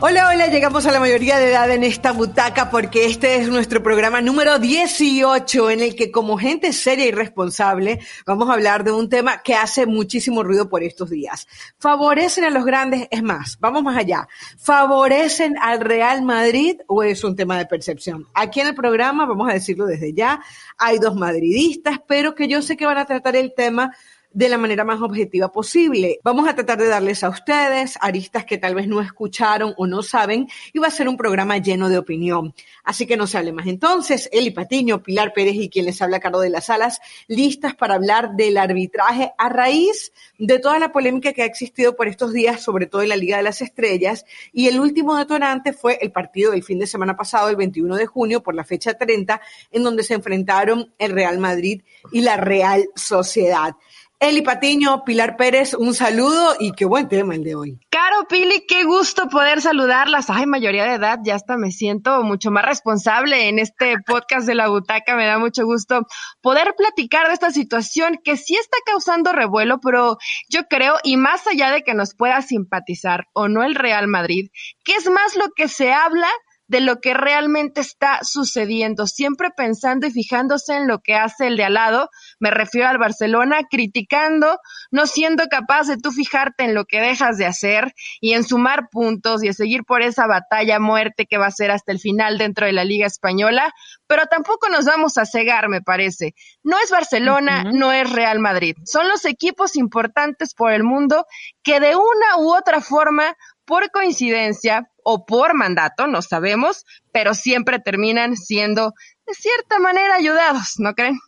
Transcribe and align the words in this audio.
Hola, 0.00 0.28
hola, 0.28 0.46
llegamos 0.46 0.86
a 0.86 0.92
la 0.92 1.00
mayoría 1.00 1.40
de 1.40 1.50
edad 1.50 1.68
en 1.72 1.82
esta 1.82 2.12
butaca 2.12 2.70
porque 2.70 3.06
este 3.06 3.34
es 3.34 3.48
nuestro 3.48 3.82
programa 3.82 4.20
número 4.20 4.60
18 4.60 5.70
en 5.70 5.80
el 5.80 5.96
que 5.96 6.12
como 6.12 6.38
gente 6.38 6.72
seria 6.72 7.06
y 7.06 7.10
responsable 7.10 7.98
vamos 8.24 8.48
a 8.48 8.52
hablar 8.52 8.84
de 8.84 8.92
un 8.92 9.08
tema 9.08 9.42
que 9.42 9.56
hace 9.56 9.86
muchísimo 9.86 10.44
ruido 10.44 10.68
por 10.68 10.84
estos 10.84 11.10
días. 11.10 11.48
¿Favorecen 11.78 12.44
a 12.44 12.50
los 12.50 12.64
grandes? 12.64 13.08
Es 13.10 13.24
más, 13.24 13.58
vamos 13.58 13.82
más 13.82 13.96
allá. 13.96 14.28
¿Favorecen 14.56 15.56
al 15.60 15.80
Real 15.80 16.22
Madrid 16.22 16.76
o 16.86 17.02
es 17.02 17.24
un 17.24 17.34
tema 17.34 17.58
de 17.58 17.66
percepción? 17.66 18.28
Aquí 18.34 18.60
en 18.60 18.68
el 18.68 18.76
programa, 18.76 19.26
vamos 19.26 19.50
a 19.50 19.54
decirlo 19.54 19.84
desde 19.84 20.12
ya, 20.12 20.40
hay 20.78 21.00
dos 21.00 21.16
madridistas, 21.16 21.98
pero 22.06 22.36
que 22.36 22.46
yo 22.46 22.62
sé 22.62 22.76
que 22.76 22.86
van 22.86 22.98
a 22.98 23.04
tratar 23.04 23.34
el 23.34 23.52
tema 23.52 23.90
de 24.38 24.48
la 24.48 24.56
manera 24.56 24.84
más 24.84 25.02
objetiva 25.02 25.50
posible. 25.50 26.20
Vamos 26.22 26.48
a 26.48 26.54
tratar 26.54 26.78
de 26.78 26.86
darles 26.86 27.24
a 27.24 27.28
ustedes 27.28 27.98
aristas 28.00 28.44
que 28.44 28.56
tal 28.56 28.76
vez 28.76 28.86
no 28.86 29.00
escucharon 29.00 29.74
o 29.76 29.88
no 29.88 30.00
saben 30.04 30.46
y 30.72 30.78
va 30.78 30.86
a 30.86 30.92
ser 30.92 31.08
un 31.08 31.16
programa 31.16 31.58
lleno 31.58 31.88
de 31.88 31.98
opinión. 31.98 32.54
Así 32.84 33.04
que 33.04 33.16
no 33.16 33.26
se 33.26 33.36
hable 33.36 33.50
más. 33.50 33.66
Entonces, 33.66 34.28
Eli 34.30 34.52
Patiño, 34.52 35.02
Pilar 35.02 35.32
Pérez 35.32 35.56
y 35.56 35.68
quien 35.68 35.86
les 35.86 36.00
habla, 36.00 36.20
Carlos 36.20 36.42
de 36.42 36.50
las 36.50 36.66
Salas, 36.66 37.00
listas 37.26 37.74
para 37.74 37.96
hablar 37.96 38.36
del 38.36 38.58
arbitraje 38.58 39.32
a 39.36 39.48
raíz 39.48 40.12
de 40.38 40.60
toda 40.60 40.78
la 40.78 40.92
polémica 40.92 41.32
que 41.32 41.42
ha 41.42 41.46
existido 41.46 41.96
por 41.96 42.06
estos 42.06 42.32
días, 42.32 42.62
sobre 42.62 42.86
todo 42.86 43.02
en 43.02 43.08
la 43.08 43.16
Liga 43.16 43.38
de 43.38 43.42
las 43.42 43.60
Estrellas. 43.60 44.24
Y 44.52 44.68
el 44.68 44.78
último 44.78 45.16
detonante 45.16 45.72
fue 45.72 45.98
el 46.00 46.12
partido 46.12 46.52
del 46.52 46.62
fin 46.62 46.78
de 46.78 46.86
semana 46.86 47.16
pasado, 47.16 47.48
el 47.48 47.56
21 47.56 47.96
de 47.96 48.06
junio, 48.06 48.40
por 48.40 48.54
la 48.54 48.62
fecha 48.62 48.94
30, 48.94 49.40
en 49.72 49.82
donde 49.82 50.04
se 50.04 50.14
enfrentaron 50.14 50.94
el 50.96 51.10
Real 51.10 51.38
Madrid 51.38 51.82
y 52.12 52.20
la 52.20 52.36
Real 52.36 52.88
Sociedad. 52.94 53.74
Eli 54.20 54.42
Patiño, 54.42 55.04
Pilar 55.04 55.36
Pérez, 55.36 55.74
un 55.74 55.94
saludo 55.94 56.56
y 56.58 56.72
qué 56.72 56.84
buen 56.84 57.08
tema 57.08 57.36
el 57.36 57.44
de 57.44 57.54
hoy. 57.54 57.78
Caro 57.88 58.26
Pili, 58.28 58.66
qué 58.66 58.82
gusto 58.82 59.28
poder 59.28 59.60
saludarlas. 59.60 60.28
Ay, 60.28 60.44
mayoría 60.46 60.86
de 60.86 60.94
edad, 60.94 61.20
ya 61.22 61.36
hasta 61.36 61.56
me 61.56 61.70
siento 61.70 62.24
mucho 62.24 62.50
más 62.50 62.64
responsable 62.64 63.48
en 63.48 63.60
este 63.60 63.94
podcast 64.06 64.44
de 64.48 64.56
la 64.56 64.66
butaca. 64.66 65.14
Me 65.14 65.24
da 65.24 65.38
mucho 65.38 65.64
gusto 65.64 66.04
poder 66.40 66.74
platicar 66.76 67.28
de 67.28 67.34
esta 67.34 67.52
situación 67.52 68.18
que 68.24 68.36
sí 68.36 68.56
está 68.56 68.78
causando 68.84 69.30
revuelo, 69.30 69.78
pero 69.80 70.18
yo 70.48 70.66
creo, 70.68 70.96
y 71.04 71.16
más 71.16 71.46
allá 71.46 71.70
de 71.70 71.82
que 71.82 71.94
nos 71.94 72.16
pueda 72.16 72.42
simpatizar 72.42 73.28
o 73.34 73.46
no 73.46 73.62
el 73.62 73.76
Real 73.76 74.08
Madrid, 74.08 74.50
que 74.82 74.94
es 74.94 75.08
más 75.08 75.36
lo 75.36 75.52
que 75.54 75.68
se 75.68 75.92
habla 75.92 76.28
de 76.68 76.80
lo 76.80 77.00
que 77.00 77.14
realmente 77.14 77.80
está 77.80 78.20
sucediendo, 78.22 79.06
siempre 79.06 79.50
pensando 79.56 80.06
y 80.06 80.10
fijándose 80.10 80.74
en 80.74 80.86
lo 80.86 81.00
que 81.00 81.14
hace 81.14 81.46
el 81.46 81.56
de 81.56 81.64
al 81.64 81.74
lado, 81.74 82.10
me 82.38 82.50
refiero 82.50 82.88
al 82.88 82.98
Barcelona, 82.98 83.60
criticando, 83.70 84.58
no 84.90 85.06
siendo 85.06 85.44
capaz 85.48 85.86
de 85.86 85.96
tú 85.96 86.12
fijarte 86.12 86.64
en 86.64 86.74
lo 86.74 86.84
que 86.84 87.00
dejas 87.00 87.38
de 87.38 87.46
hacer 87.46 87.94
y 88.20 88.34
en 88.34 88.44
sumar 88.44 88.88
puntos 88.90 89.42
y 89.42 89.48
en 89.48 89.54
seguir 89.54 89.84
por 89.84 90.02
esa 90.02 90.26
batalla 90.26 90.78
muerte 90.78 91.26
que 91.26 91.38
va 91.38 91.46
a 91.46 91.50
ser 91.50 91.70
hasta 91.70 91.90
el 91.90 92.00
final 92.00 92.36
dentro 92.36 92.66
de 92.66 92.72
la 92.72 92.84
Liga 92.84 93.06
Española, 93.06 93.72
pero 94.06 94.26
tampoco 94.26 94.68
nos 94.68 94.84
vamos 94.84 95.16
a 95.16 95.24
cegar, 95.24 95.68
me 95.68 95.80
parece. 95.80 96.34
No 96.62 96.76
es 96.78 96.90
Barcelona, 96.90 97.64
no 97.72 97.92
es 97.92 98.10
Real 98.10 98.40
Madrid, 98.40 98.76
son 98.84 99.08
los 99.08 99.24
equipos 99.24 99.74
importantes 99.76 100.54
por 100.54 100.72
el 100.72 100.84
mundo 100.84 101.24
que 101.62 101.80
de 101.80 101.96
una 101.96 102.38
u 102.38 102.54
otra 102.54 102.80
forma 102.80 103.34
por 103.68 103.90
coincidencia 103.90 104.90
o 105.04 105.26
por 105.26 105.54
mandato, 105.54 106.06
no 106.06 106.22
sabemos, 106.22 106.86
pero 107.12 107.34
siempre 107.34 107.78
terminan 107.78 108.34
siendo 108.34 108.94
de 109.26 109.34
cierta 109.34 109.78
manera 109.78 110.14
ayudados, 110.14 110.76
¿no 110.78 110.94
creen? 110.94 111.18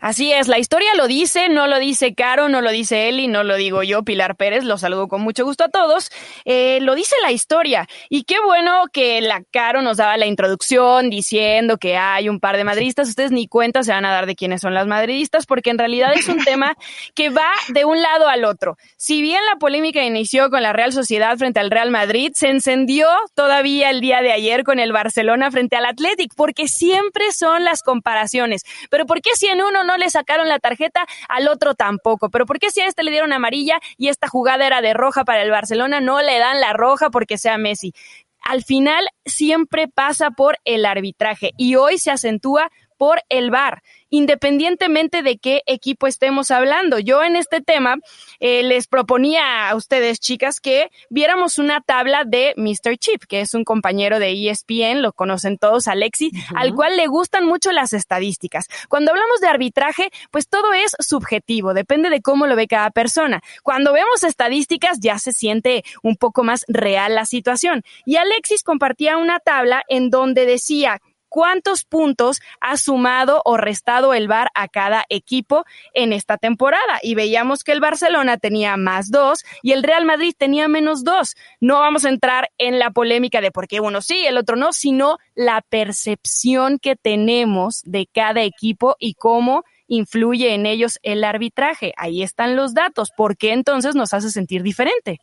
Así 0.00 0.32
es, 0.32 0.48
la 0.48 0.58
historia 0.58 0.94
lo 0.96 1.06
dice, 1.06 1.48
no 1.48 1.66
lo 1.66 1.78
dice 1.78 2.14
Caro, 2.14 2.48
no 2.48 2.60
lo 2.60 2.70
dice 2.70 3.08
Eli, 3.08 3.28
no 3.28 3.42
lo 3.42 3.56
digo 3.56 3.82
yo, 3.82 4.02
Pilar 4.02 4.36
Pérez, 4.36 4.64
los 4.64 4.80
saludo 4.80 5.08
con 5.08 5.22
mucho 5.22 5.44
gusto 5.44 5.64
a 5.64 5.68
todos. 5.68 6.10
Eh, 6.44 6.78
lo 6.80 6.94
dice 6.94 7.14
la 7.22 7.32
historia. 7.32 7.86
Y 8.08 8.24
qué 8.24 8.36
bueno 8.40 8.84
que 8.92 9.20
la 9.20 9.42
Caro 9.50 9.82
nos 9.82 9.96
daba 9.96 10.16
la 10.16 10.26
introducción 10.26 11.10
diciendo 11.10 11.78
que 11.78 11.96
hay 11.96 12.28
un 12.28 12.40
par 12.40 12.56
de 12.56 12.64
madridistas. 12.64 13.08
Ustedes 13.08 13.32
ni 13.32 13.48
cuenta 13.48 13.82
se 13.82 13.92
van 13.92 14.04
a 14.04 14.12
dar 14.12 14.26
de 14.26 14.34
quiénes 14.34 14.60
son 14.60 14.74
las 14.74 14.86
madridistas, 14.86 15.46
porque 15.46 15.70
en 15.70 15.78
realidad 15.78 16.12
es 16.14 16.28
un 16.28 16.42
tema 16.44 16.76
que 17.14 17.30
va 17.30 17.50
de 17.68 17.84
un 17.84 18.00
lado 18.00 18.28
al 18.28 18.44
otro. 18.44 18.76
Si 18.96 19.22
bien 19.22 19.40
la 19.50 19.58
polémica 19.58 20.02
inició 20.04 20.50
con 20.50 20.62
la 20.62 20.72
Real 20.72 20.92
Sociedad 20.92 21.36
frente 21.36 21.60
al 21.60 21.70
Real 21.70 21.90
Madrid, 21.90 22.32
se 22.34 22.48
encendió 22.48 23.08
todavía 23.34 23.90
el 23.90 24.00
día 24.00 24.20
de 24.20 24.32
ayer 24.32 24.64
con 24.64 24.78
el 24.78 24.92
Barcelona 24.92 25.50
frente 25.50 25.76
al 25.76 25.86
Athletic, 25.86 26.32
porque 26.36 26.68
siempre 26.68 27.32
son 27.32 27.64
las 27.64 27.82
comparaciones. 27.82 28.62
Pero 28.90 29.06
¿por 29.06 29.20
qué 29.20 29.30
si 29.34 29.46
en 29.46 29.60
uno 29.68 29.84
no 29.84 29.96
le 29.96 30.10
sacaron 30.10 30.48
la 30.48 30.58
tarjeta, 30.58 31.06
al 31.28 31.48
otro 31.48 31.74
tampoco. 31.74 32.30
Pero 32.30 32.46
¿por 32.46 32.58
qué 32.58 32.70
si 32.70 32.80
a 32.80 32.86
este 32.86 33.02
le 33.02 33.10
dieron 33.10 33.32
amarilla 33.32 33.80
y 33.96 34.08
esta 34.08 34.28
jugada 34.28 34.66
era 34.66 34.80
de 34.80 34.94
roja 34.94 35.24
para 35.24 35.42
el 35.42 35.50
Barcelona, 35.50 36.00
no 36.00 36.20
le 36.22 36.38
dan 36.38 36.60
la 36.60 36.72
roja 36.72 37.10
porque 37.10 37.38
sea 37.38 37.58
Messi? 37.58 37.92
Al 38.40 38.62
final 38.62 39.08
siempre 39.24 39.88
pasa 39.88 40.30
por 40.30 40.58
el 40.64 40.84
arbitraje 40.84 41.52
y 41.56 41.76
hoy 41.76 41.98
se 41.98 42.10
acentúa 42.10 42.70
por 42.96 43.22
el 43.28 43.50
VAR 43.50 43.82
independientemente 44.14 45.22
de 45.22 45.38
qué 45.38 45.62
equipo 45.66 46.06
estemos 46.06 46.52
hablando. 46.52 47.00
Yo 47.00 47.24
en 47.24 47.34
este 47.34 47.60
tema 47.60 47.96
eh, 48.38 48.62
les 48.62 48.86
proponía 48.86 49.68
a 49.68 49.74
ustedes, 49.74 50.20
chicas, 50.20 50.60
que 50.60 50.88
viéramos 51.10 51.58
una 51.58 51.80
tabla 51.80 52.22
de 52.24 52.54
Mr. 52.56 52.96
Chip, 52.96 53.24
que 53.28 53.40
es 53.40 53.54
un 53.54 53.64
compañero 53.64 54.20
de 54.20 54.30
ESPN, 54.30 55.02
lo 55.02 55.12
conocen 55.12 55.58
todos, 55.58 55.88
Alexi, 55.88 56.30
al 56.54 56.74
cual 56.74 56.96
le 56.96 57.08
gustan 57.08 57.44
mucho 57.44 57.72
las 57.72 57.92
estadísticas. 57.92 58.66
Cuando 58.88 59.10
hablamos 59.10 59.40
de 59.40 59.48
arbitraje, 59.48 60.10
pues 60.30 60.48
todo 60.48 60.72
es 60.72 60.92
subjetivo, 61.00 61.74
depende 61.74 62.08
de 62.08 62.22
cómo 62.22 62.46
lo 62.46 62.54
ve 62.54 62.68
cada 62.68 62.90
persona. 62.90 63.42
Cuando 63.64 63.92
vemos 63.92 64.22
estadísticas 64.22 64.98
ya 65.00 65.18
se 65.18 65.32
siente 65.32 65.82
un 66.04 66.14
poco 66.14 66.44
más 66.44 66.64
real 66.68 67.16
la 67.16 67.26
situación. 67.26 67.82
Y 68.04 68.14
Alexis 68.16 68.62
compartía 68.62 69.16
una 69.16 69.40
tabla 69.40 69.82
en 69.88 70.10
donde 70.10 70.46
decía 70.46 71.00
cuántos 71.34 71.84
puntos 71.84 72.40
ha 72.60 72.76
sumado 72.76 73.42
o 73.44 73.56
restado 73.56 74.14
el 74.14 74.28
VAR 74.28 74.52
a 74.54 74.68
cada 74.68 75.04
equipo 75.08 75.64
en 75.92 76.12
esta 76.12 76.38
temporada. 76.38 77.00
Y 77.02 77.16
veíamos 77.16 77.64
que 77.64 77.72
el 77.72 77.80
Barcelona 77.80 78.36
tenía 78.36 78.76
más 78.76 79.10
dos 79.10 79.44
y 79.60 79.72
el 79.72 79.82
Real 79.82 80.04
Madrid 80.04 80.32
tenía 80.38 80.68
menos 80.68 81.02
dos. 81.02 81.34
No 81.58 81.80
vamos 81.80 82.04
a 82.04 82.10
entrar 82.10 82.50
en 82.56 82.78
la 82.78 82.92
polémica 82.92 83.40
de 83.40 83.50
por 83.50 83.66
qué 83.66 83.80
uno 83.80 84.00
sí, 84.00 84.24
el 84.24 84.38
otro 84.38 84.54
no, 84.54 84.72
sino 84.72 85.18
la 85.34 85.60
percepción 85.68 86.78
que 86.78 86.94
tenemos 86.94 87.82
de 87.84 88.06
cada 88.06 88.42
equipo 88.42 88.94
y 89.00 89.14
cómo 89.14 89.64
influye 89.88 90.54
en 90.54 90.66
ellos 90.66 91.00
el 91.02 91.24
arbitraje. 91.24 91.94
Ahí 91.96 92.22
están 92.22 92.54
los 92.54 92.74
datos. 92.74 93.10
¿Por 93.10 93.36
qué 93.36 93.50
entonces 93.50 93.96
nos 93.96 94.14
hace 94.14 94.30
sentir 94.30 94.62
diferente? 94.62 95.18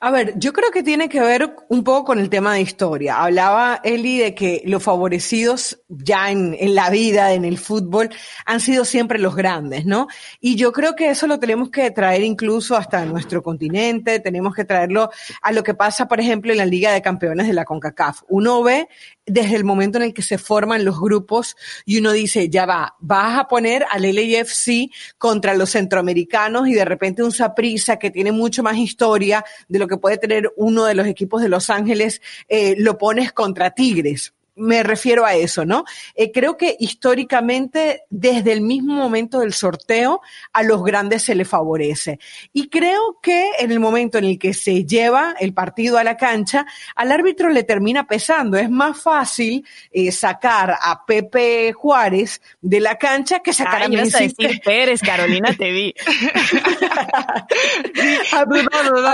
A 0.00 0.10
ver, 0.10 0.34
yo 0.36 0.52
creo 0.52 0.70
que 0.70 0.82
tiene 0.82 1.08
que 1.08 1.20
ver 1.20 1.56
un 1.68 1.82
poco 1.82 2.04
con 2.04 2.18
el 2.18 2.28
tema 2.28 2.54
de 2.54 2.60
historia. 2.60 3.22
Hablaba 3.22 3.80
Eli 3.82 4.18
de 4.18 4.34
que 4.34 4.62
los 4.66 4.82
favorecidos 4.82 5.82
ya 5.88 6.30
en, 6.30 6.56
la 6.74 6.90
vida, 6.90 7.32
en 7.32 7.44
el 7.44 7.58
fútbol, 7.58 8.10
han 8.44 8.60
sido 8.60 8.84
siempre 8.84 9.18
los 9.18 9.34
grandes, 9.34 9.86
¿no? 9.86 10.08
Y 10.40 10.56
yo 10.56 10.72
creo 10.72 10.94
que 10.94 11.08
eso 11.08 11.26
lo 11.26 11.38
tenemos 11.38 11.70
que 11.70 11.90
traer 11.90 12.22
incluso 12.22 12.76
hasta 12.76 13.04
nuestro 13.06 13.42
continente, 13.42 14.20
tenemos 14.20 14.54
que 14.54 14.64
traerlo 14.64 15.10
a 15.40 15.52
lo 15.52 15.62
que 15.62 15.74
pasa, 15.74 16.06
por 16.06 16.20
ejemplo, 16.20 16.52
en 16.52 16.58
la 16.58 16.66
Liga 16.66 16.92
de 16.92 17.02
Campeones 17.02 17.46
de 17.46 17.54
la 17.54 17.64
CONCACAF. 17.64 18.22
Uno 18.28 18.62
ve 18.62 18.88
desde 19.26 19.56
el 19.56 19.64
momento 19.64 19.98
en 19.98 20.04
el 20.04 20.14
que 20.14 20.22
se 20.22 20.38
forman 20.38 20.84
los 20.84 21.00
grupos 21.00 21.56
y 21.84 21.98
uno 21.98 22.12
dice, 22.12 22.48
ya 22.48 22.64
va, 22.64 22.96
vas 23.00 23.38
a 23.38 23.48
poner 23.48 23.84
al 23.90 24.02
LAFC 24.02 24.90
contra 25.18 25.54
los 25.54 25.70
centroamericanos 25.70 26.68
y 26.68 26.74
de 26.74 26.84
repente 26.84 27.22
un 27.22 27.32
Saprissa 27.32 27.98
que 27.98 28.10
tiene 28.10 28.32
mucho 28.32 28.62
más 28.62 28.76
historia 28.76 29.44
de 29.68 29.78
lo 29.78 29.88
que 29.88 29.96
puede 29.96 30.18
tener 30.18 30.52
uno 30.56 30.84
de 30.84 30.94
los 30.94 31.06
equipos 31.06 31.42
de 31.42 31.48
Los 31.48 31.70
Ángeles, 31.70 32.22
eh, 32.48 32.76
lo 32.78 32.98
pones 32.98 33.32
contra 33.32 33.70
Tigres 33.72 34.32
me 34.56 34.82
refiero 34.82 35.26
a 35.26 35.34
eso, 35.34 35.64
¿no? 35.64 35.84
Eh, 36.14 36.32
creo 36.32 36.56
que 36.56 36.76
históricamente, 36.80 38.02
desde 38.10 38.52
el 38.52 38.62
mismo 38.62 38.94
momento 38.94 39.40
del 39.40 39.52
sorteo, 39.52 40.22
a 40.52 40.62
los 40.62 40.82
grandes 40.82 41.22
se 41.22 41.34
les 41.34 41.46
favorece. 41.46 42.18
Y 42.52 42.68
creo 42.68 43.18
que 43.22 43.50
en 43.58 43.70
el 43.70 43.80
momento 43.80 44.18
en 44.18 44.24
el 44.24 44.38
que 44.38 44.54
se 44.54 44.84
lleva 44.84 45.34
el 45.38 45.52
partido 45.52 45.98
a 45.98 46.04
la 46.04 46.16
cancha, 46.16 46.66
al 46.94 47.12
árbitro 47.12 47.50
le 47.50 47.64
termina 47.64 48.06
pesando. 48.06 48.56
Es 48.56 48.70
más 48.70 49.00
fácil 49.00 49.66
eh, 49.92 50.10
sacar 50.10 50.74
a 50.80 51.04
Pepe 51.04 51.74
Juárez 51.74 52.40
de 52.62 52.80
la 52.80 52.96
cancha 52.96 53.40
que 53.40 53.52
sacar 53.52 53.82
a 53.82 53.88
Messi. 53.88 54.28
decir 54.28 54.60
Pérez, 54.64 55.02
Carolina, 55.02 55.54
te 55.54 55.70
vi. 55.70 55.94
a, 58.32 58.46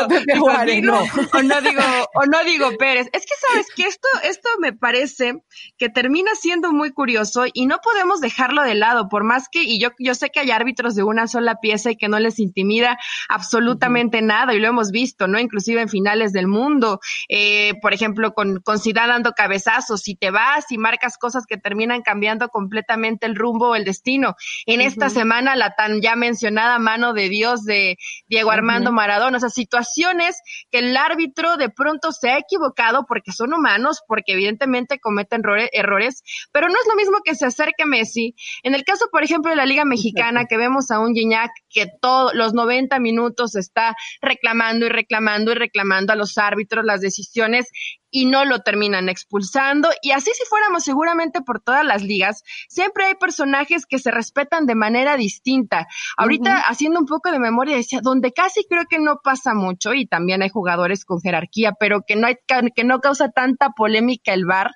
Pepe 0.08 0.38
Juárez, 0.38 0.82
no. 0.82 1.02
O 1.32 1.43
no 1.43 1.61
digo, 1.61 1.82
o 2.14 2.26
no 2.26 2.44
digo 2.44 2.70
Pérez. 2.78 3.08
Es 3.12 3.22
que 3.22 3.34
sabes 3.50 3.66
que 3.75 3.87
esto, 3.87 4.08
esto 4.22 4.49
me 4.61 4.72
parece 4.72 5.31
que 5.79 5.88
termina 5.88 6.31
siendo 6.34 6.73
muy 6.73 6.93
curioso 6.93 7.44
y 7.52 7.67
no 7.67 7.79
podemos 7.82 8.20
dejarlo 8.20 8.62
de 8.62 8.75
lado, 8.75 9.08
por 9.08 9.25
más 9.25 9.49
que, 9.50 9.62
y 9.62 9.81
yo, 9.81 9.90
yo 9.99 10.14
sé 10.14 10.31
que 10.31 10.40
hay 10.40 10.50
árbitros 10.50 10.94
de 10.94 11.02
una 11.02 11.26
sola 11.26 11.56
pieza 11.61 11.90
y 11.90 11.96
que 11.96 12.08
no 12.08 12.19
les 12.19 12.38
intimida 12.38 12.99
absolutamente 13.29 14.23
nada, 14.23 14.55
y 14.55 14.61
lo 14.61 14.69
hemos 14.69 14.90
visto, 14.90 15.26
¿no? 15.26 15.38
Inclusive 15.38 15.81
en 15.81 15.88
finales 15.88 16.32
del 16.32 16.46
mundo, 16.46 17.00
eh, 17.29 17.75
por 17.81 17.93
ejemplo, 17.93 18.32
con, 18.32 18.61
con 18.61 18.79
dando 18.93 19.32
cabezazos, 19.32 20.02
si 20.02 20.14
te 20.14 20.31
vas 20.31 20.70
y 20.70 20.79
marcas 20.79 21.17
cosas 21.17 21.46
que 21.46 21.56
terminan 21.56 22.02
cambiando 22.02 22.49
completamente 22.49 23.26
el 23.26 23.37
rumbo 23.37 23.70
o 23.70 23.75
el 23.75 23.85
destino. 23.85 24.35
En 24.67 24.81
esta 24.81 25.08
semana, 25.08 25.56
la 25.56 25.75
tan 25.75 26.00
ya 26.00 26.17
mencionada 26.17 26.78
mano 26.78 27.12
de 27.14 27.28
Dios 27.28 27.64
de 27.64 27.96
Diego 28.26 28.50
Armando 28.50 28.93
Maradona, 28.93 29.37
o 29.37 29.40
sea, 29.40 29.49
situaciones 29.49 30.40
que 30.70 30.81
el 30.81 30.96
árbitro 30.96 31.56
de 31.56 31.70
pronto 31.70 32.12
se 32.12 32.31
ha 32.31 32.38
equivocado 32.38 33.06
porque 33.06 33.32
son 33.32 33.55
humanos, 33.55 34.02
porque 34.06 34.32
evidentemente 34.32 34.99
cometen 34.99 35.21
errores, 35.30 36.22
pero 36.52 36.69
no 36.69 36.74
es 36.74 36.88
lo 36.88 36.96
mismo 36.96 37.19
que 37.24 37.34
se 37.34 37.46
acerque 37.46 37.86
Messi. 37.86 38.34
En 38.62 38.74
el 38.74 38.84
caso, 38.84 39.06
por 39.10 39.24
ejemplo, 39.24 39.50
de 39.50 39.56
la 39.56 39.66
Liga 39.66 39.84
Mexicana, 39.84 40.46
que 40.46 40.56
vemos 40.56 40.90
a 40.90 41.00
un 41.00 41.14
Gignac 41.14 41.50
que 41.69 41.86
todos 42.00 42.34
los 42.34 42.54
90 42.54 42.98
minutos 43.00 43.56
está 43.56 43.94
reclamando 44.20 44.86
y 44.86 44.88
reclamando 44.88 45.52
y 45.52 45.54
reclamando 45.54 46.12
a 46.12 46.16
los 46.16 46.38
árbitros 46.38 46.84
las 46.84 47.00
decisiones 47.00 47.70
y 48.12 48.26
no 48.26 48.44
lo 48.44 48.61
terminan 48.61 49.09
expulsando. 49.09 49.88
Y 50.03 50.12
así 50.12 50.31
si 50.35 50.44
fuéramos 50.44 50.85
seguramente 50.85 51.41
por 51.41 51.61
todas 51.61 51.85
las 51.85 52.05
ligas, 52.05 52.44
siempre 52.69 53.06
hay 53.06 53.14
personajes 53.14 53.87
que 53.87 53.99
se 53.99 54.12
respetan 54.12 54.67
de 54.67 54.76
manera 54.76 55.17
distinta. 55.17 55.88
Ahorita 56.17 56.61
haciendo 56.69 57.00
un 57.00 57.06
poco 57.06 57.32
de 57.32 57.41
memoria 57.41 57.75
decía, 57.75 58.00
donde 58.03 58.32
casi 58.32 58.64
creo 58.69 58.85
que 58.88 59.00
no 59.00 59.17
pasa 59.25 59.55
mucho 59.55 59.94
y 59.94 60.06
también 60.06 60.43
hay 60.43 60.50
jugadores 60.50 61.05
con 61.05 61.20
jerarquía, 61.20 61.73
pero 61.73 62.03
que 62.06 62.14
no 62.14 62.29
hay 62.29 62.37
que 62.76 62.85
no 62.85 63.00
causa 63.00 63.31
tanta 63.31 63.70
polémica 63.70 64.35
el 64.35 64.44
VAR, 64.44 64.70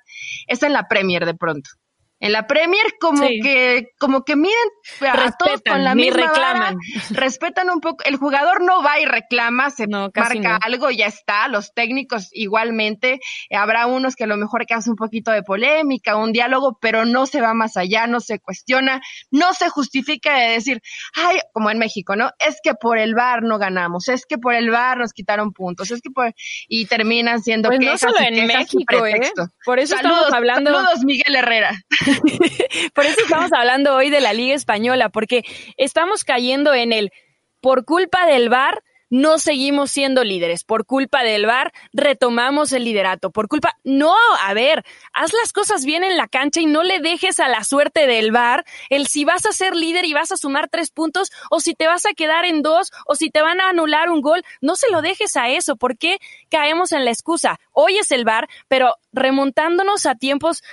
es 0.47 0.63
en 0.63 0.73
la 0.73 0.87
Premier 0.87 1.25
de 1.25 1.35
pronto. 1.35 1.69
En 2.19 2.31
la 2.31 2.47
Premier 2.47 2.85
como 2.99 3.27
que 3.27 3.89
como 3.99 4.23
que 4.23 4.35
miren 4.35 4.53
a 5.01 5.31
todos 5.37 5.61
con 5.67 5.83
la 5.83 5.95
misma 5.95 6.27
reclaman. 6.27 6.77
respetan 7.11 7.69
un 7.69 7.79
poco. 7.79 8.03
El 8.05 8.17
jugador 8.17 8.63
no 8.63 8.81
va 8.83 8.99
y 8.99 9.05
reclama, 9.05 9.69
se 9.69 9.87
marca 9.87 10.57
algo 10.61 10.89
y 10.89 10.97
ya 10.97 11.07
está. 11.07 11.47
Los 11.47 11.73
técnicos 11.73 12.29
igualmente. 12.31 13.19
Habrá 13.51 13.87
unos 13.87 14.15
que 14.15 14.23
a 14.23 14.27
lo 14.27 14.37
mejor 14.37 14.65
hacen 14.75 14.91
un 14.91 14.95
poquito 14.95 15.31
de 15.31 15.43
polémica, 15.43 16.15
un 16.15 16.31
diálogo, 16.31 16.77
pero 16.81 17.05
no 17.05 17.25
se 17.25 17.41
va 17.41 17.53
más 17.53 17.77
allá, 17.77 18.07
no 18.07 18.19
se 18.19 18.39
cuestiona, 18.39 19.01
no 19.31 19.53
se 19.53 19.69
justifica 19.69 20.37
de 20.37 20.51
decir, 20.53 20.81
ay, 21.15 21.39
como 21.53 21.69
en 21.69 21.77
México, 21.77 22.15
¿no? 22.15 22.31
Es 22.39 22.57
que 22.61 22.73
por 22.73 22.97
el 22.97 23.15
VAR 23.15 23.43
no 23.43 23.57
ganamos, 23.57 24.07
es 24.09 24.25
que 24.25 24.37
por 24.37 24.53
el 24.53 24.69
VAR 24.69 24.97
nos 24.97 25.13
quitaron 25.13 25.53
puntos, 25.53 25.91
es 25.91 26.01
que 26.01 26.09
por 26.09 26.33
y 26.67 26.85
terminan 26.85 27.41
siendo 27.41 27.69
pues 27.69 27.79
no 27.79 27.97
solo 27.97 28.19
en 28.19 28.47
México, 28.47 29.05
¿eh? 29.05 29.31
Por 29.63 29.79
eso 29.79 29.95
estamos 29.95 30.33
hablando. 30.33 30.73
Saludos, 30.73 31.03
Miguel 31.05 31.35
Herrera. 31.35 31.71
Por 32.93 33.05
eso 33.05 33.21
estamos 33.21 33.51
hablando 33.53 33.95
hoy 33.95 34.09
de 34.09 34.21
la 34.21 34.33
Liga 34.33 34.55
Española, 34.55 35.09
porque 35.09 35.43
estamos 35.77 36.23
cayendo 36.23 36.73
en 36.73 36.93
el 36.93 37.11
por 37.61 37.85
culpa 37.85 38.25
del 38.25 38.49
VAR 38.49 38.83
no 39.09 39.39
seguimos 39.39 39.91
siendo 39.91 40.23
líderes. 40.23 40.63
Por 40.63 40.85
culpa 40.85 41.23
del 41.23 41.45
VAR 41.45 41.71
retomamos 41.93 42.73
el 42.73 42.83
liderato. 42.83 43.31
Por 43.31 43.47
culpa, 43.47 43.77
no, 43.83 44.13
a 44.41 44.53
ver, 44.53 44.83
haz 45.13 45.31
las 45.33 45.53
cosas 45.53 45.85
bien 45.85 46.03
en 46.03 46.17
la 46.17 46.27
cancha 46.27 46.59
y 46.59 46.65
no 46.65 46.83
le 46.83 46.99
dejes 46.99 47.39
a 47.39 47.47
la 47.47 47.63
suerte 47.63 48.07
del 48.07 48.31
VAR 48.31 48.65
el 48.89 49.07
si 49.07 49.25
vas 49.25 49.45
a 49.45 49.53
ser 49.53 49.75
líder 49.75 50.05
y 50.05 50.13
vas 50.13 50.31
a 50.31 50.37
sumar 50.37 50.69
tres 50.69 50.91
puntos 50.91 51.31
o 51.49 51.59
si 51.59 51.73
te 51.73 51.87
vas 51.87 52.05
a 52.05 52.13
quedar 52.13 52.45
en 52.45 52.61
dos 52.61 52.91
o 53.05 53.15
si 53.15 53.29
te 53.29 53.41
van 53.41 53.61
a 53.61 53.69
anular 53.69 54.09
un 54.09 54.21
gol. 54.21 54.43
No 54.61 54.75
se 54.75 54.91
lo 54.91 55.01
dejes 55.01 55.37
a 55.37 55.49
eso. 55.49 55.77
¿Por 55.77 55.97
qué 55.97 56.19
caemos 56.49 56.91
en 56.91 57.05
la 57.05 57.11
excusa? 57.11 57.59
Hoy 57.71 57.97
es 57.97 58.11
el 58.11 58.25
VAR, 58.25 58.49
pero 58.67 58.95
remontándonos 59.13 60.05
a 60.05 60.15
tiempos 60.15 60.63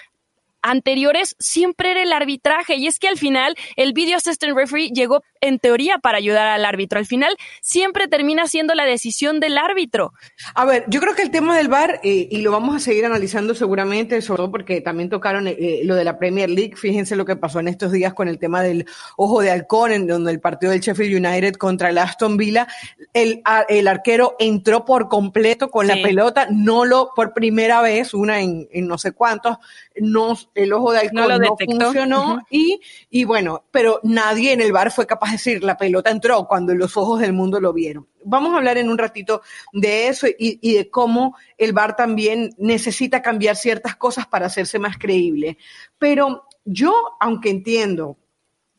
anteriores 0.64 1.36
siempre 1.38 1.92
era 1.92 2.02
el 2.02 2.12
arbitraje 2.12 2.76
y 2.76 2.86
es 2.86 2.98
que 2.98 3.06
al 3.06 3.18
final 3.18 3.54
el 3.76 3.92
video 3.92 4.16
assistant 4.16 4.56
referee 4.56 4.88
llegó 4.88 5.22
en 5.40 5.58
teoría 5.58 5.98
para 5.98 6.18
ayudar 6.18 6.46
al 6.46 6.64
árbitro. 6.64 6.98
Al 6.98 7.06
final 7.06 7.36
siempre 7.60 8.08
termina 8.08 8.46
siendo 8.46 8.74
la 8.74 8.84
decisión 8.84 9.40
del 9.40 9.58
árbitro. 9.58 10.12
A 10.54 10.64
ver, 10.64 10.84
yo 10.88 11.00
creo 11.00 11.14
que 11.14 11.22
el 11.22 11.30
tema 11.30 11.56
del 11.56 11.68
VAR, 11.68 12.00
eh, 12.02 12.28
y 12.30 12.38
lo 12.38 12.50
vamos 12.50 12.74
a 12.74 12.78
seguir 12.80 13.04
analizando 13.04 13.54
seguramente, 13.54 14.20
sobre 14.22 14.38
todo 14.38 14.50
porque 14.50 14.80
también 14.80 15.10
tocaron 15.10 15.46
eh, 15.46 15.82
lo 15.84 15.94
de 15.94 16.04
la 16.04 16.18
Premier 16.18 16.48
League. 16.48 16.76
Fíjense 16.76 17.14
lo 17.14 17.26
que 17.26 17.36
pasó 17.36 17.60
en 17.60 17.68
estos 17.68 17.92
días 17.92 18.14
con 18.14 18.28
el 18.28 18.38
tema 18.38 18.62
del 18.62 18.86
ojo 19.18 19.42
de 19.42 19.50
halcón, 19.50 19.92
en 19.92 20.06
donde 20.06 20.32
el 20.32 20.40
partido 20.40 20.72
del 20.72 20.80
Sheffield 20.80 21.26
United 21.26 21.54
contra 21.54 21.90
el 21.90 21.98
Aston 21.98 22.38
Villa, 22.38 22.66
el, 23.12 23.42
el 23.68 23.86
arquero 23.86 24.36
entró 24.38 24.86
por 24.86 25.08
completo 25.08 25.70
con 25.70 25.86
la 25.86 25.96
pelota, 25.96 26.48
no 26.50 26.86
lo, 26.86 27.10
por 27.14 27.34
primera 27.34 27.82
vez, 27.82 28.14
una 28.14 28.40
en, 28.40 28.66
en 28.72 28.86
no 28.86 28.96
sé 28.96 29.12
cuántos, 29.12 29.58
no, 29.96 30.36
el 30.54 30.72
ojo 30.72 30.92
de 30.92 30.98
halcón 30.98 31.40
no, 31.40 31.56
funcionó 31.56 32.40
y, 32.50 32.80
y 33.10 33.24
bueno, 33.24 33.64
pero 33.70 34.00
nadie 34.02 34.52
en 34.52 34.60
el 34.60 34.72
bar 34.72 34.90
fue 34.90 35.06
capaz 35.06 35.28
de 35.28 35.32
decir, 35.32 35.64
la 35.64 35.76
pelota 35.76 36.10
entró 36.10 36.46
cuando 36.46 36.74
los 36.74 36.96
ojos 36.96 37.20
del 37.20 37.32
mundo 37.32 37.60
lo 37.60 37.72
vieron. 37.72 38.08
Vamos 38.24 38.52
a 38.52 38.56
hablar 38.56 38.78
en 38.78 38.88
un 38.88 38.98
ratito 38.98 39.42
de 39.72 40.08
eso 40.08 40.26
y, 40.26 40.58
y 40.60 40.74
de 40.74 40.90
cómo 40.90 41.36
el 41.58 41.72
bar 41.72 41.96
también 41.96 42.54
necesita 42.58 43.22
cambiar 43.22 43.56
ciertas 43.56 43.96
cosas 43.96 44.26
para 44.26 44.46
hacerse 44.46 44.78
más 44.78 44.98
creíble. 44.98 45.58
Pero 45.98 46.44
yo, 46.64 46.94
aunque 47.20 47.50
entiendo 47.50 48.16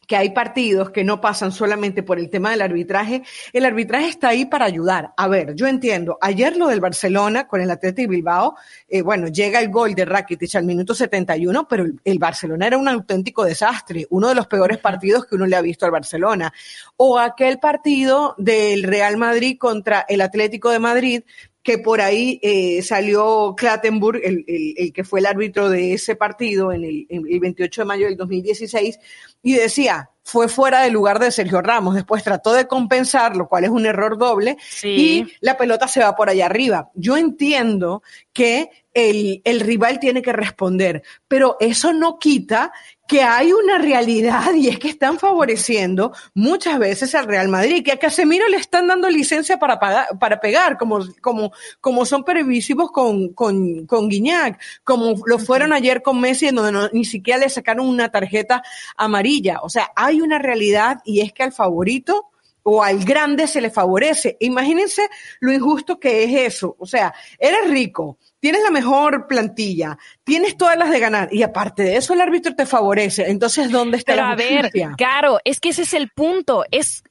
que 0.07 0.15
hay 0.15 0.31
partidos 0.31 0.91
que 0.91 1.03
no 1.03 1.21
pasan 1.21 1.51
solamente 1.51 2.03
por 2.03 2.19
el 2.19 2.29
tema 2.29 2.51
del 2.51 2.61
arbitraje, 2.61 3.23
el 3.53 3.65
arbitraje 3.65 4.07
está 4.07 4.29
ahí 4.29 4.45
para 4.45 4.65
ayudar. 4.65 5.13
A 5.17 5.27
ver, 5.27 5.55
yo 5.55 5.67
entiendo, 5.67 6.17
ayer 6.21 6.57
lo 6.57 6.67
del 6.67 6.79
Barcelona 6.79 7.47
con 7.47 7.61
el 7.61 7.71
Atlético 7.71 8.11
Bilbao, 8.11 8.55
eh, 8.87 9.01
bueno, 9.01 9.27
llega 9.27 9.59
el 9.59 9.69
gol 9.69 9.95
de 9.95 10.05
Rakitic 10.05 10.55
al 10.55 10.65
minuto 10.65 10.93
71, 10.93 11.67
pero 11.67 11.85
el, 12.03 12.19
Barcelona 12.19 12.67
era 12.67 12.77
un 12.77 12.87
auténtico 12.87 13.43
desastre, 13.43 14.07
uno 14.09 14.29
de 14.29 14.35
los 14.35 14.47
peores 14.47 14.77
partidos 14.77 15.25
que 15.25 15.35
uno 15.35 15.45
le 15.45 15.55
ha 15.55 15.61
visto 15.61 15.85
al 15.85 15.91
Barcelona. 15.91 16.53
O 16.97 17.19
aquel 17.19 17.59
partido 17.59 18.35
del 18.37 18.83
Real 18.83 19.17
Madrid 19.17 19.57
contra 19.57 20.05
el 20.07 20.21
Atlético 20.21 20.69
de 20.69 20.79
Madrid, 20.79 21.23
que 21.65 21.79
por 21.79 21.99
ahí 21.99 22.39
eh, 22.43 22.83
salió 22.83 23.55
Klattenburg, 23.57 24.21
el, 24.23 24.45
el, 24.77 24.93
que 24.93 25.03
fue 25.03 25.19
el 25.19 25.25
árbitro 25.25 25.67
de 25.67 25.93
ese 25.93 26.15
partido 26.15 26.71
en 26.71 26.83
el, 26.83 27.07
en 27.09 27.25
el 27.27 27.39
28 27.39 27.81
de 27.81 27.85
mayo 27.85 28.05
del 28.05 28.17
2016, 28.17 28.99
y 29.41 29.53
decía, 29.55 30.11
fue 30.21 30.47
fuera 30.47 30.81
del 30.81 30.93
lugar 30.93 31.17
de 31.17 31.31
Sergio 31.31 31.63
Ramos. 31.63 31.95
Después 31.95 32.23
trató 32.23 32.53
de 32.53 32.67
compensar, 32.67 33.35
lo 33.35 33.47
cual 33.47 33.63
es 33.63 33.71
un 33.71 33.87
error 33.87 34.19
doble, 34.19 34.57
y 34.83 35.25
la 35.39 35.57
pelota 35.57 35.87
se 35.87 36.01
va 36.01 36.15
por 36.15 36.29
allá 36.29 36.45
arriba. 36.45 36.91
Yo 36.93 37.17
entiendo 37.17 38.03
que 38.31 38.69
el, 38.93 39.41
el, 39.43 39.59
rival 39.59 39.99
tiene 39.99 40.21
que 40.21 40.33
responder, 40.33 41.01
pero 41.27 41.57
eso 41.59 41.93
no 41.93 42.19
quita 42.19 42.73
que 43.07 43.21
hay 43.21 43.53
una 43.53 43.77
realidad 43.77 44.53
y 44.55 44.67
es 44.67 44.79
que 44.79 44.89
están 44.89 45.19
favoreciendo 45.19 46.11
muchas 46.33 46.79
veces 46.79 47.13
al 47.13 47.25
Real 47.25 47.47
Madrid, 47.49 47.83
que 47.83 47.91
a 47.91 47.99
Casemiro 47.99 48.47
le 48.47 48.57
están 48.57 48.87
dando 48.87 49.09
licencia 49.09 49.57
para, 49.57 49.79
para 50.19 50.39
pegar, 50.39 50.77
como, 50.77 50.99
como, 51.21 51.51
como 51.81 52.05
son 52.05 52.23
previsivos 52.23 52.91
con, 52.91 53.29
con, 53.33 53.85
con 53.85 54.09
Guiñac, 54.09 54.59
como 54.83 55.15
lo 55.25 55.37
fueron 55.37 55.73
ayer 55.73 56.01
con 56.01 56.19
Messi, 56.19 56.47
en 56.47 56.55
donde 56.55 56.89
ni 56.93 57.05
siquiera 57.05 57.39
le 57.39 57.49
sacaron 57.49 57.87
una 57.87 58.09
tarjeta 58.09 58.63
amarilla. 58.97 59.59
O 59.61 59.69
sea, 59.69 59.91
hay 59.95 60.21
una 60.21 60.39
realidad 60.39 61.01
y 61.05 61.21
es 61.21 61.31
que 61.31 61.43
al 61.43 61.51
favorito 61.51 62.31
o 62.67 62.81
al 62.81 63.05
grande 63.05 63.47
se 63.47 63.61
le 63.61 63.69
favorece. 63.69 64.37
Imagínense 64.39 65.07
lo 65.39 65.53
injusto 65.53 65.99
que 65.99 66.23
es 66.23 66.53
eso. 66.53 66.75
O 66.79 66.87
sea, 66.87 67.13
eres 67.37 67.69
rico, 67.69 68.17
tienes 68.39 68.63
la 68.63 68.71
mejor 68.71 69.27
plantilla, 69.27 69.97
tienes 70.23 70.57
todas 70.57 70.75
las 70.75 70.89
de 70.89 70.99
ganar 70.99 71.29
y 71.31 71.43
aparte 71.43 71.83
de 71.83 71.97
eso 71.97 72.13
el 72.13 72.21
árbitro 72.21 72.55
te 72.55 72.65
favorece. 72.65 73.29
Entonces, 73.29 73.69
¿dónde 73.69 73.97
está 73.97 74.15
la 74.15 74.33
justicia? 74.33 74.59
A 74.59 74.89
ver, 74.89 74.97
claro, 74.97 75.39
es 75.43 75.59
que 75.59 75.69
ese 75.69 75.83
es 75.83 75.93
el 75.93 76.09
punto. 76.09 76.65
Es 76.71 77.03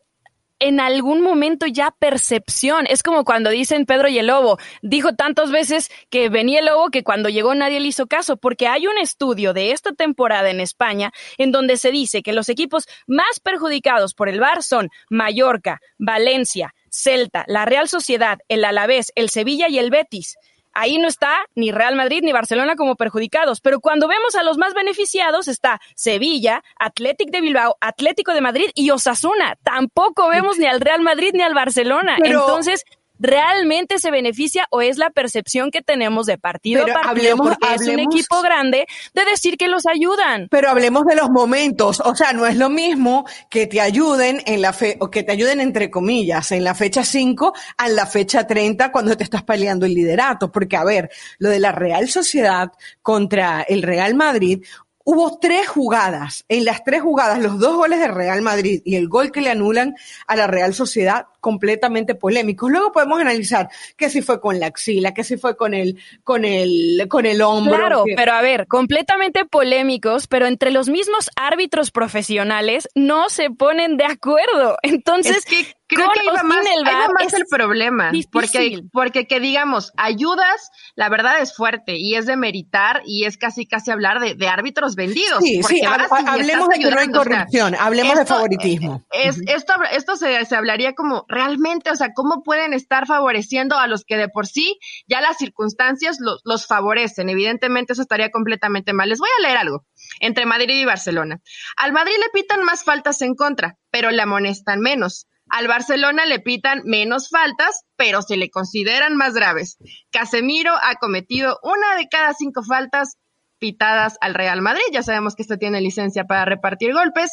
en 0.65 0.81
algún 0.81 1.21
momento 1.21 1.67
ya 1.67 1.91
percepción. 1.91 2.87
Es 2.89 3.03
como 3.03 3.25
cuando 3.25 3.51
dicen 3.51 3.85
Pedro 3.85 4.09
y 4.09 4.19
el 4.19 4.29
lobo. 4.29 4.59
Dijo 4.81 5.15
tantas 5.15 5.51
veces 5.51 5.91
que 6.09 6.31
venía 6.31 6.61
el 6.61 6.67
lobo 6.67 6.89
que 6.89 7.05
cuando 7.05 7.29
llegó 7.29 7.55
nadie 7.55 7.81
le 7.81 7.89
hizo 7.89 8.07
caso, 8.07 8.39
porque 8.39 8.67
hay 8.67 8.87
un 8.87 8.97
estudio 8.97 9.53
de 9.53 9.73
esta 9.73 9.93
temporada 9.93 10.49
en 10.49 10.61
España 10.61 11.13
en 11.37 11.53
donde 11.53 11.77
se 11.77 11.91
dice 11.91 12.23
que 12.23 12.33
los 12.33 12.49
equipos 12.49 12.87
más 13.07 13.41
perjudicados 13.41 14.15
por 14.15 14.31
el 14.31 14.41
VAR 14.41 14.63
son 14.63 14.89
Mallorca, 15.11 15.81
Valencia, 15.99 16.75
Celta, 16.89 17.45
la 17.47 17.67
Real 17.67 17.87
Sociedad, 17.87 18.39
el 18.49 18.65
Alavés, 18.65 19.13
el 19.17 19.29
Sevilla 19.29 19.69
y 19.69 19.79
el 19.79 19.91
Betis 19.91 20.37
ahí 20.75 20.99
no 20.99 21.09
está 21.09 21.47
ni 21.55 21.73
Real 21.73 21.95
Madrid 21.97 22.21
ni 22.23 22.33
Barcelona 22.33 22.77
como 22.77 22.97
perjudicados, 22.97 23.61
pero 23.61 23.81
cuando 23.81 24.09
vemos 24.09 24.35
a 24.35 24.43
los 24.43 24.59
más 24.59 24.75
beneficiados 24.75 25.49
está 25.49 25.81
Sevilla, 25.95 26.63
Athletic 26.79 27.31
de 27.31 27.41
Bilbao, 27.41 27.77
Atlético 27.81 28.33
de 28.35 28.41
Madrid 28.41 28.71
y 28.75 28.91
Osasuna. 28.91 29.57
Tampoco 29.63 30.29
vemos 30.29 30.59
ni 30.59 30.67
al 30.67 30.81
Real 30.81 31.01
Madrid 31.01 31.31
ni 31.33 31.43
al 31.43 31.55
Barcelona. 31.55 32.17
Entonces, 32.23 32.85
realmente 33.19 33.99
se 33.99 34.11
beneficia 34.11 34.67
o 34.71 34.83
es 34.83 34.99
la 34.99 35.11
percepción 35.11 35.71
que 35.71 35.83
tenemos 35.83 36.27
de 36.27 36.39
partido 36.39 36.85
a 36.85 36.87
partido 36.87 37.37
porque 37.37 37.75
es 37.75 37.89
un 37.89 38.01
equipo 38.01 38.43
grande 38.43 38.87
de 39.13 39.25
decir 39.25 39.57
que 39.57 39.69
los 39.69 39.87
ayudan. 39.87 40.49
Pero 40.51 40.69
hablemos 40.69 41.05
de 41.05 41.15
los 41.15 41.31
momentos, 41.31 42.01
o 42.05 42.15
sea, 42.15 42.33
no 42.33 42.47
es 42.47 42.57
lo 42.57 42.71
mismo 42.71 43.25
que 43.51 43.67
te 43.67 43.81
ayuden 43.81 44.43
en 44.47 44.63
la 44.63 44.73
fe 44.73 44.97
o 45.01 45.11
que 45.11 45.23
te 45.23 45.33
ayuden 45.33 45.61
entre 45.61 45.91
comillas 45.91 46.53
en 46.53 46.65
la 46.65 46.75
fecha 46.75 47.05
5 47.05 47.53
a 47.77 47.89
la 47.89 48.07
fecha 48.07 48.47
30 48.47 48.91
cuando 48.91 49.17
te 49.17 49.25
estás 49.25 49.43
peleando 49.43 49.87
el 49.87 49.95
liderato, 49.95 50.51
porque 50.51 50.77
a 50.77 50.85
ver, 50.85 51.11
lo 51.39 51.51
de 51.51 51.61
la 51.61 51.73
Real 51.73 52.09
Sociedad 52.09 52.73
contra 53.03 53.63
el 53.63 53.83
Real 53.83 54.15
Madrid, 54.15 54.63
hubo 55.05 55.39
tres 55.39 55.69
jugadas. 55.69 56.45
En 56.49 56.65
las 56.65 56.83
tres 56.83 57.03
jugadas, 57.03 57.39
los 57.39 57.59
dos 57.59 57.77
goles 57.77 58.01
de 58.01 58.09
Real 58.09 58.43
Madrid 58.43 58.81
y 58.85 58.97
el 58.97 59.09
gol 59.09 59.31
que 59.31 59.43
le 59.43 59.51
anulan 59.51 59.95
a 60.27 60.37
la 60.37 60.47
Real 60.47 60.75
Sociedad, 60.75 61.27
completamente 61.45 62.15
polémicos. 62.15 62.71
Luego 62.71 62.91
podemos 62.91 63.21
analizar 63.21 63.69
que 63.99 64.09
si 64.09 64.23
fue 64.23 64.41
con 64.41 64.59
la 64.59 64.69
axila, 64.69 65.13
que 65.13 65.25
si 65.25 65.37
fue 65.37 65.59
con 65.59 65.75
el, 65.75 66.01
con 66.23 66.47
el, 66.47 67.07
con 67.11 67.27
el 67.27 67.43
hombro. 67.43 67.77
Claro, 67.77 68.05
pero 68.17 68.33
a 68.33 68.41
ver, 68.41 68.67
completamente 68.67 69.45
polémicos, 69.45 70.27
pero 70.27 70.47
entre 70.47 70.71
los 70.71 70.89
mismos 70.89 71.29
árbitros 71.37 71.91
profesionales 71.91 72.89
no 72.95 73.29
se 73.29 73.51
ponen 73.51 73.99
de 73.99 74.07
acuerdo. 74.07 74.79
Entonces, 74.83 75.45
Creo 75.87 76.11
que 76.13 76.25
iba 76.25 76.43
más, 76.43 76.65
el, 76.67 76.83
más 76.83 77.33
el 77.35 77.45
problema, 77.45 78.11
porque, 78.33 78.81
porque 78.91 79.27
que 79.27 79.39
digamos, 79.39 79.93
ayudas, 79.99 80.71
la 80.95 81.11
verdad 81.11 81.41
es 81.41 81.55
fuerte 81.55 81.99
y 81.99 82.15
es 82.15 82.25
de 82.25 82.37
meritar 82.37 83.03
y 83.05 83.25
es 83.25 83.37
casi 83.37 83.67
casi 83.67 83.91
hablar 83.91 84.19
de, 84.19 84.35
de 84.35 84.49
árbitros 84.49 84.97
vendidos. 84.97 85.41
Sí, 85.43 85.63
sí, 85.63 85.83
hablemos 85.85 86.69
de 86.71 86.79
que 86.79 86.91
no 86.91 86.99
hay 86.99 87.11
corrupción, 87.11 87.75
hablemos 87.79 88.17
de 88.17 88.25
favoritismo. 88.25 89.05
Es, 89.13 89.41
Esto, 89.47 89.75
esto 89.93 90.17
se, 90.17 90.45
se 90.47 90.57
hablaría 90.57 90.95
como 90.95 91.27
realmente, 91.35 91.91
o 91.91 91.97
sea, 91.97 92.13
cómo 92.15 92.43
pueden 92.43 92.73
estar 92.73 93.07
favoreciendo 93.07 93.77
a 93.77 93.87
los 93.87 94.05
que 94.05 94.17
de 94.17 94.29
por 94.29 94.47
sí 94.47 94.79
ya 95.07 95.21
las 95.21 95.37
circunstancias 95.37 96.19
los, 96.21 96.41
los 96.45 96.67
favorecen. 96.67 97.29
Evidentemente 97.29 97.93
eso 97.93 98.03
estaría 98.03 98.31
completamente 98.31 98.93
mal. 98.93 99.09
Les 99.09 99.19
voy 99.19 99.29
a 99.39 99.43
leer 99.43 99.59
algo 99.59 99.85
entre 100.21 100.47
Madrid 100.47 100.81
y 100.81 100.85
Barcelona. 100.85 101.41
Al 101.77 101.93
Madrid 101.93 102.15
le 102.19 102.31
pitan 102.33 102.65
más 102.65 102.85
faltas 102.85 103.21
en 103.23 103.35
contra, 103.35 103.77
pero 103.91 104.11
le 104.11 104.23
amonestan 104.23 104.81
menos. 104.81 105.27
Al 105.51 105.69
Barcelona 105.69 106.25
le 106.25 106.41
pitan 106.41 106.83
menos 106.85 107.29
faltas, 107.29 107.83
pero 107.97 108.23
se 108.23 108.37
le 108.37 108.49
consideran 108.49 109.17
más 109.17 109.35
graves. 109.35 109.77
Casemiro 110.11 110.73
ha 110.83 110.95
cometido 110.97 111.59
una 111.63 111.97
de 111.97 112.09
cada 112.09 112.33
cinco 112.33 112.63
faltas 112.63 113.19
pitadas 113.65 114.19
al 114.21 114.35
Real 114.35 114.61
Madrid. 114.61 114.83
Ya 114.93 115.03
sabemos 115.03 115.35
que 115.35 115.41
este 115.41 115.57
tiene 115.57 115.81
licencia 115.81 116.25
para 116.25 116.45
repartir 116.45 116.93
golpes. 116.93 117.31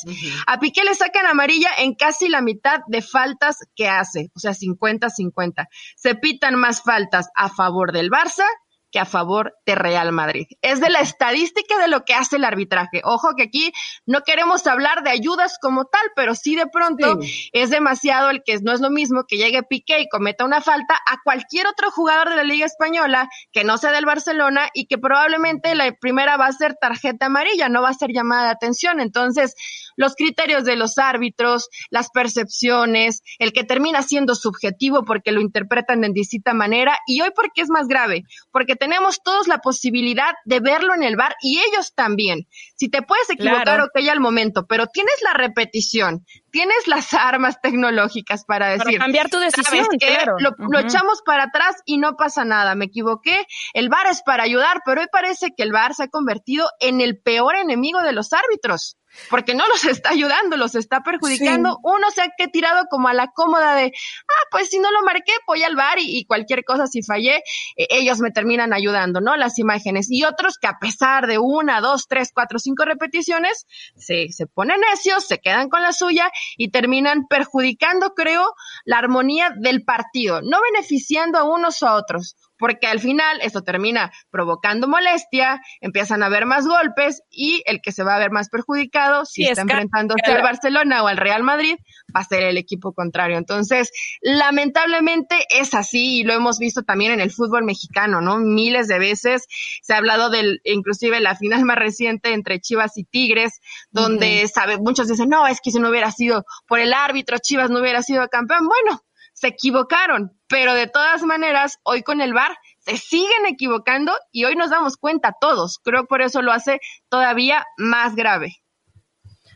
A 0.47 0.61
Piqué 0.61 0.85
le 0.85 0.95
sacan 0.95 1.27
amarilla 1.27 1.67
en 1.77 1.93
casi 1.93 2.29
la 2.29 2.39
mitad 2.39 2.79
de 2.87 3.01
faltas 3.01 3.57
que 3.75 3.89
hace, 3.89 4.31
o 4.33 4.39
sea, 4.39 4.53
50-50. 4.53 5.67
Se 5.97 6.15
pitan 6.15 6.55
más 6.55 6.83
faltas 6.83 7.27
a 7.35 7.49
favor 7.49 7.91
del 7.91 8.09
Barça 8.09 8.45
que 8.91 8.99
a 8.99 9.05
favor 9.05 9.55
de 9.65 9.75
Real 9.75 10.11
Madrid. 10.11 10.47
Es 10.61 10.79
de 10.79 10.89
la 10.89 10.99
estadística 10.99 11.77
de 11.79 11.87
lo 11.87 12.03
que 12.03 12.13
hace 12.13 12.35
el 12.35 12.43
arbitraje. 12.43 13.01
Ojo 13.03 13.29
que 13.35 13.43
aquí 13.43 13.71
no 14.05 14.21
queremos 14.21 14.67
hablar 14.67 15.03
de 15.03 15.11
ayudas 15.11 15.57
como 15.61 15.85
tal, 15.85 16.01
pero 16.15 16.35
sí 16.35 16.55
de 16.55 16.67
pronto 16.67 17.19
es 17.53 17.69
demasiado 17.69 18.29
el 18.29 18.43
que 18.43 18.59
no 18.59 18.73
es 18.73 18.81
lo 18.81 18.89
mismo 18.89 19.23
que 19.27 19.37
llegue 19.37 19.63
Piqué 19.63 20.01
y 20.01 20.09
cometa 20.09 20.45
una 20.45 20.61
falta 20.61 20.95
a 21.07 21.17
cualquier 21.23 21.67
otro 21.67 21.91
jugador 21.91 22.29
de 22.29 22.35
la 22.35 22.43
Liga 22.43 22.65
Española 22.65 23.29
que 23.51 23.63
no 23.63 23.77
sea 23.77 23.91
del 23.91 24.05
Barcelona 24.05 24.69
y 24.73 24.87
que 24.87 24.97
probablemente 24.97 25.73
la 25.75 25.91
primera 25.93 26.37
va 26.37 26.47
a 26.47 26.51
ser 26.51 26.75
tarjeta 26.75 27.27
amarilla, 27.27 27.69
no 27.69 27.81
va 27.81 27.89
a 27.89 27.93
ser 27.93 28.11
llamada 28.11 28.45
de 28.45 28.51
atención. 28.51 28.99
Entonces, 28.99 29.55
los 29.95 30.15
criterios 30.15 30.65
de 30.65 30.75
los 30.75 30.97
árbitros, 30.97 31.69
las 31.89 32.09
percepciones, 32.09 33.21
el 33.39 33.53
que 33.53 33.63
termina 33.63 34.01
siendo 34.01 34.35
subjetivo 34.35 35.03
porque 35.05 35.31
lo 35.31 35.41
interpretan 35.41 36.01
de 36.01 36.09
distinta 36.11 36.53
manera 36.53 36.97
y 37.07 37.21
hoy 37.21 37.29
porque 37.35 37.61
es 37.61 37.69
más 37.69 37.87
grave, 37.87 38.23
porque 38.51 38.75
tenemos 38.81 39.21
todos 39.23 39.47
la 39.47 39.59
posibilidad 39.59 40.33
de 40.43 40.59
verlo 40.59 40.95
en 40.95 41.03
el 41.03 41.15
bar 41.15 41.35
y 41.39 41.59
ellos 41.59 41.93
también. 41.93 42.47
Si 42.75 42.89
te 42.89 43.03
puedes 43.03 43.29
equivocar, 43.29 43.79
ok, 43.79 43.91
al 44.09 44.19
momento, 44.19 44.65
pero 44.65 44.87
tienes 44.87 45.13
la 45.23 45.33
repetición, 45.33 46.25
tienes 46.49 46.87
las 46.87 47.13
armas 47.13 47.61
tecnológicas 47.61 48.43
para 48.43 48.69
decir. 48.69 48.97
cambiar 48.97 49.29
tu 49.29 49.37
decisión, 49.37 49.85
claro. 49.99 50.37
Lo, 50.39 50.55
lo, 50.57 50.79
echamos 50.79 51.21
para 51.23 51.43
atrás 51.43 51.75
y 51.85 51.99
no 51.99 52.15
pasa 52.15 52.43
nada. 52.43 52.73
Me 52.73 52.85
equivoqué. 52.85 53.45
El 53.75 53.89
bar 53.89 54.07
es 54.07 54.23
para 54.23 54.45
ayudar, 54.45 54.81
pero 54.83 55.01
hoy 55.01 55.07
parece 55.11 55.49
que 55.55 55.61
el 55.61 55.71
bar 55.71 55.93
se 55.93 56.05
ha 56.05 56.07
convertido 56.07 56.67
en 56.79 57.01
el 57.01 57.21
peor 57.21 57.57
enemigo 57.57 58.01
de 58.01 58.13
los 58.13 58.33
árbitros 58.33 58.97
porque 59.29 59.53
no 59.53 59.67
los 59.67 59.83
está 59.85 60.09
ayudando, 60.09 60.57
los 60.57 60.75
está 60.75 61.01
perjudicando. 61.01 61.79
Uno 61.83 62.09
se 62.11 62.21
ha 62.21 62.29
que 62.37 62.47
tirado 62.47 62.85
como 62.89 63.07
a 63.07 63.13
la 63.13 63.27
cómoda 63.27 63.75
de, 63.75 63.91
ah, 64.27 64.47
pues 64.51 64.69
si 64.69 64.79
no 64.79 64.91
lo 64.91 65.01
marqué, 65.03 65.33
voy 65.47 65.63
al 65.63 65.75
bar 65.75 65.97
y, 65.99 66.25
cualquier 66.25 66.63
cosa, 66.63 66.87
si 66.87 67.03
fallé, 67.03 67.37
eh, 67.75 67.87
ellos 67.89 68.19
me 68.19 68.31
terminan 68.31 68.73
ayudando, 68.73 69.21
¿no? 69.21 69.35
Las 69.35 69.59
imágenes. 69.59 70.09
Y 70.09 70.23
otros 70.23 70.57
que 70.57 70.67
a 70.67 70.79
pesar 70.79 71.27
de 71.27 71.37
una, 71.37 71.81
dos, 71.81 72.07
tres, 72.07 72.31
cuatro, 72.33 72.59
cinco 72.59 72.85
repeticiones, 72.85 73.65
se, 73.95 74.31
se 74.31 74.47
ponen 74.47 74.81
necios, 74.81 75.27
se 75.27 75.39
quedan 75.39 75.69
con 75.69 75.81
la 75.81 75.93
suya 75.93 76.31
y 76.57 76.69
terminan 76.69 77.27
perjudicando, 77.27 78.13
creo, 78.13 78.53
la 78.85 78.97
armonía 78.97 79.51
del 79.57 79.83
partido, 79.83 80.41
no 80.41 80.59
beneficiando 80.61 81.37
a 81.37 81.43
unos 81.43 81.81
o 81.83 81.87
a 81.87 81.95
otros 81.95 82.35
porque 82.61 82.85
al 82.85 82.99
final 82.99 83.39
esto 83.41 83.63
termina 83.63 84.13
provocando 84.29 84.87
molestia, 84.87 85.59
empiezan 85.81 86.21
a 86.21 86.27
haber 86.27 86.45
más 86.45 86.67
golpes 86.67 87.23
y 87.31 87.63
el 87.65 87.81
que 87.81 87.91
se 87.91 88.03
va 88.03 88.15
a 88.15 88.19
ver 88.19 88.29
más 88.29 88.49
perjudicado, 88.49 89.25
si 89.25 89.45
está 89.45 89.63
enfrentándose 89.63 90.31
al 90.31 90.43
Barcelona 90.43 91.03
o 91.03 91.07
al 91.07 91.17
Real 91.17 91.41
Madrid, 91.41 91.75
va 92.15 92.19
a 92.19 92.23
ser 92.23 92.43
el 92.43 92.57
equipo 92.57 92.93
contrario. 92.93 93.39
Entonces, 93.39 93.89
lamentablemente 94.21 95.35
es 95.49 95.73
así 95.73 96.19
y 96.19 96.23
lo 96.23 96.33
hemos 96.33 96.59
visto 96.59 96.83
también 96.83 97.13
en 97.13 97.19
el 97.19 97.31
fútbol 97.31 97.65
mexicano, 97.65 98.21
¿no? 98.21 98.37
Miles 98.37 98.87
de 98.87 98.99
veces 98.99 99.47
se 99.81 99.93
ha 99.93 99.97
hablado 99.97 100.29
del, 100.29 100.61
inclusive 100.63 101.19
la 101.19 101.35
final 101.35 101.65
más 101.65 101.77
reciente 101.77 102.33
entre 102.33 102.59
Chivas 102.59 102.95
y 102.95 103.05
Tigres, 103.05 103.59
donde 103.89 104.47
sabe, 104.47 104.77
muchos 104.77 105.07
dicen, 105.07 105.29
no, 105.29 105.47
es 105.47 105.61
que 105.61 105.71
si 105.71 105.79
no 105.79 105.89
hubiera 105.89 106.11
sido 106.11 106.45
por 106.67 106.79
el 106.79 106.93
árbitro, 106.93 107.39
Chivas 107.39 107.71
no 107.71 107.79
hubiera 107.79 108.03
sido 108.03 108.27
campeón. 108.27 108.67
Bueno, 108.67 109.01
se 109.33 109.47
equivocaron, 109.47 110.39
pero 110.51 110.73
de 110.73 110.87
todas 110.87 111.23
maneras, 111.23 111.79
hoy 111.83 112.03
con 112.03 112.19
el 112.19 112.33
VAR 112.33 112.51
se 112.79 112.97
siguen 112.97 113.45
equivocando 113.47 114.11
y 114.33 114.43
hoy 114.43 114.57
nos 114.57 114.69
damos 114.69 114.97
cuenta 114.97 115.33
todos. 115.39 115.79
Creo 115.81 116.01
que 116.01 116.07
por 116.07 116.21
eso 116.21 116.41
lo 116.41 116.51
hace 116.51 116.81
todavía 117.09 117.65
más 117.77 118.15
grave. 118.15 118.57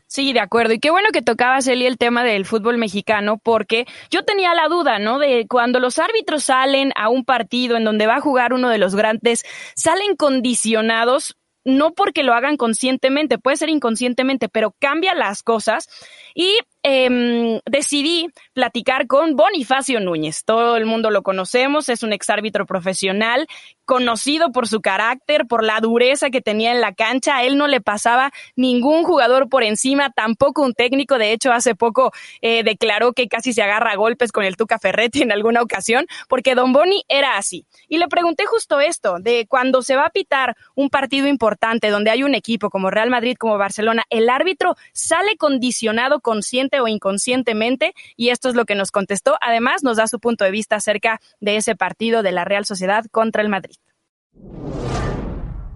Sí, 0.08 0.32
de 0.32 0.40
acuerdo. 0.40 0.74
Y 0.74 0.80
qué 0.80 0.92
bueno 0.92 1.10
que 1.12 1.22
tocabas, 1.22 1.68
Eli, 1.68 1.86
el 1.86 1.98
tema 1.98 2.24
del 2.24 2.46
fútbol 2.46 2.78
mexicano, 2.78 3.38
porque 3.44 3.86
yo 4.10 4.24
tenía 4.24 4.54
la 4.54 4.70
duda, 4.70 4.98
¿no? 4.98 5.20
De 5.20 5.46
cuando 5.50 5.82
los 5.82 6.00
árbitros 6.00 6.46
salen 6.46 6.94
a 6.96 7.10
un 7.10 7.26
partido 7.26 7.76
en 7.76 7.84
donde 7.84 8.08
va 8.08 8.16
a 8.16 8.22
jugar 8.22 8.54
uno 8.54 8.70
de 8.70 8.78
los 8.78 8.96
grandes, 8.96 9.44
salen 9.76 10.16
condicionados 10.16 11.36
no 11.66 11.94
porque 11.94 12.24
lo 12.24 12.34
hagan 12.34 12.58
conscientemente, 12.58 13.40
puede 13.40 13.58
ser 13.58 13.70
inconscientemente, 13.70 14.48
pero 14.48 14.76
cambia 14.80 15.16
las 15.16 15.42
cosas. 15.42 15.90
Y 16.36 16.60
eh, 16.88 17.62
decidí 17.66 18.30
platicar 18.54 19.08
con 19.08 19.36
Bonifacio 19.36 20.00
Núñez. 20.00 20.44
Todo 20.46 20.78
el 20.78 20.86
mundo 20.86 21.10
lo 21.10 21.24
conocemos, 21.24 21.90
es 21.90 22.04
un 22.04 22.14
exárbitro 22.14 22.68
profesional, 22.68 23.48
conocido 23.86 24.52
por 24.52 24.68
su 24.68 24.82
carácter, 24.82 25.48
por 25.48 25.64
la 25.64 25.80
dureza 25.80 26.30
que 26.30 26.42
tenía 26.42 26.72
en 26.72 26.82
la 26.82 26.94
cancha. 26.94 27.38
A 27.38 27.44
él 27.44 27.58
no 27.58 27.66
le 27.68 27.82
pasaba 27.82 28.32
ningún 28.56 29.04
jugador 29.04 29.50
por 29.50 29.64
encima, 29.64 30.12
tampoco 30.12 30.62
un 30.62 30.74
técnico. 30.74 31.18
De 31.18 31.32
hecho, 31.32 31.52
hace 31.52 31.74
poco 31.74 32.12
eh, 32.42 32.64
declaró 32.64 33.14
que 33.14 33.28
casi 33.28 33.52
se 33.52 33.64
agarra 33.64 33.92
a 33.92 33.96
golpes 33.96 34.32
con 34.32 34.44
el 34.44 34.56
Tuca 34.56 34.78
Ferretti 34.78 35.24
en 35.24 35.32
alguna 35.32 35.64
ocasión, 35.64 36.06
porque 36.30 36.54
Don 36.54 36.72
Boni 36.72 37.04
era 37.08 37.38
así. 37.38 37.66
Y 37.88 37.98
le 37.98 38.08
pregunté 38.08 38.46
justo 38.46 38.80
esto, 38.80 39.18
de 39.20 39.48
cuando 39.48 39.82
se 39.82 39.96
va 39.96 40.06
a 40.06 40.10
pitar 40.12 40.56
un 40.76 40.92
partido 40.92 41.28
importante 41.28 41.90
donde 41.90 42.12
hay 42.12 42.22
un 42.22 42.36
equipo 42.36 42.70
como 42.70 42.92
Real 42.92 43.10
Madrid, 43.10 43.38
como 43.40 43.58
Barcelona, 43.58 44.04
el 44.12 44.30
árbitro 44.30 44.76
sale 44.94 45.36
condicionado, 45.38 46.20
consciente 46.20 46.75
o 46.80 46.88
inconscientemente, 46.88 47.94
y 48.16 48.30
esto 48.30 48.50
es 48.50 48.56
lo 48.56 48.66
que 48.66 48.76
nos 48.76 48.92
contestó. 48.92 49.36
Además, 49.42 49.84
nos 49.84 49.98
da 49.98 50.08
su 50.08 50.20
punto 50.20 50.44
de 50.44 50.52
vista 50.52 50.76
acerca 50.76 51.22
de 51.40 51.58
ese 51.58 51.76
partido 51.76 52.24
de 52.24 52.32
la 52.32 52.46
Real 52.46 52.66
Sociedad 52.66 53.06
contra 53.12 53.42
el 53.42 53.50
Madrid. 53.50 53.76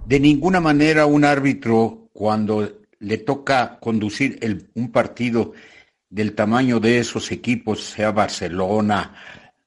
De 0.05 0.19
ninguna 0.19 0.59
manera 0.59 1.05
un 1.05 1.23
árbitro, 1.23 2.09
cuando 2.13 2.79
le 2.99 3.17
toca 3.17 3.79
conducir 3.79 4.67
un 4.73 4.91
partido 4.91 5.53
del 6.09 6.33
tamaño 6.33 6.79
de 6.79 6.99
esos 6.99 7.31
equipos, 7.31 7.83
sea 7.83 8.11
Barcelona, 8.11 9.13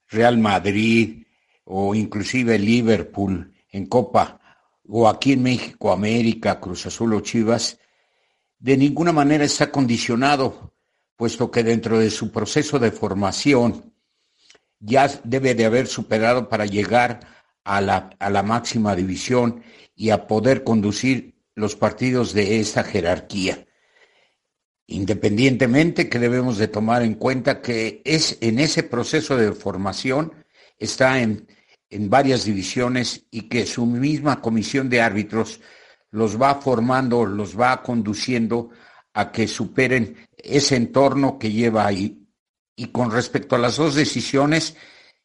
Real 0.08 0.38
Madrid 0.38 1.24
o 1.64 1.94
inclusive 1.94 2.58
Liverpool 2.58 3.52
en 3.70 3.86
Copa, 3.86 4.40
o 4.88 5.08
aquí 5.08 5.32
en 5.32 5.42
México, 5.42 5.92
América, 5.92 6.60
Cruz 6.60 6.86
Azul 6.86 7.14
o 7.14 7.20
Chivas, 7.20 7.78
de 8.58 8.76
ninguna 8.76 9.12
manera 9.12 9.44
está 9.44 9.70
condicionado 9.70 10.71
puesto 11.22 11.52
que 11.52 11.62
dentro 11.62 12.00
de 12.00 12.10
su 12.10 12.32
proceso 12.32 12.80
de 12.80 12.90
formación 12.90 13.94
ya 14.80 15.06
debe 15.22 15.54
de 15.54 15.66
haber 15.66 15.86
superado 15.86 16.48
para 16.48 16.66
llegar 16.66 17.20
a 17.62 17.80
la, 17.80 18.10
a 18.18 18.28
la 18.28 18.42
máxima 18.42 18.96
división 18.96 19.62
y 19.94 20.10
a 20.10 20.26
poder 20.26 20.64
conducir 20.64 21.36
los 21.54 21.76
partidos 21.76 22.34
de 22.34 22.58
esa 22.58 22.82
jerarquía. 22.82 23.68
Independientemente 24.88 26.08
que 26.08 26.18
debemos 26.18 26.58
de 26.58 26.66
tomar 26.66 27.02
en 27.02 27.14
cuenta 27.14 27.62
que 27.62 28.02
es 28.04 28.38
en 28.40 28.58
ese 28.58 28.82
proceso 28.82 29.36
de 29.36 29.52
formación 29.52 30.32
está 30.76 31.20
en, 31.20 31.46
en 31.88 32.10
varias 32.10 32.46
divisiones 32.46 33.26
y 33.30 33.42
que 33.42 33.64
su 33.64 33.86
misma 33.86 34.40
comisión 34.40 34.90
de 34.90 35.02
árbitros 35.02 35.60
los 36.10 36.36
va 36.42 36.56
formando, 36.56 37.24
los 37.26 37.56
va 37.56 37.80
conduciendo 37.80 38.70
a 39.14 39.30
que 39.32 39.46
superen 39.48 40.28
ese 40.36 40.76
entorno 40.76 41.38
que 41.38 41.50
lleva 41.50 41.86
ahí. 41.86 42.26
Y 42.74 42.86
con 42.86 43.10
respecto 43.10 43.56
a 43.56 43.58
las 43.58 43.76
dos 43.76 43.94
decisiones, 43.94 44.76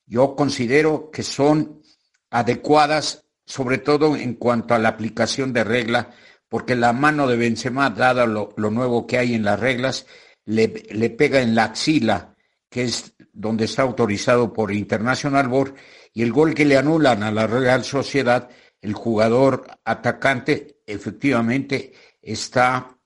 yo 0.05 0.35
considero 0.35 1.09
que 1.11 1.23
son 1.23 1.81
adecuadas, 2.29 3.25
sobre 3.45 3.77
todo 3.77 4.15
en 4.15 4.35
cuanto 4.35 4.73
a 4.73 4.79
la 4.79 4.89
aplicación 4.89 5.53
de 5.53 5.63
regla, 5.63 6.11
porque 6.49 6.75
la 6.75 6.93
mano 6.93 7.27
de 7.27 7.37
Benzema, 7.37 7.89
dada 7.89 8.25
lo, 8.25 8.53
nuevo 8.57 9.07
que 9.07 9.17
hay 9.17 9.33
en 9.33 9.43
las 9.43 9.59
reglas, 9.59 10.05
le, 10.45 10.67
le, 10.91 11.09
pega 11.09 11.41
en 11.41 11.55
la 11.55 11.65
axila, 11.65 12.35
que 12.69 12.83
es 12.83 13.13
donde 13.33 13.65
está 13.65 13.81
autorizado 13.83 14.53
por 14.53 14.71
International 14.71 15.47
Board, 15.47 15.75
y 16.13 16.23
el 16.23 16.31
gol 16.31 16.53
que 16.53 16.65
le 16.65 16.77
anulan 16.77 17.23
a 17.23 17.31
la 17.31 17.47
Real 17.47 17.83
Sociedad, 17.83 18.49
el 18.81 18.93
jugador 18.93 19.67
atacante 19.83 20.79
efectivamente 20.85 21.93
está 22.21 22.96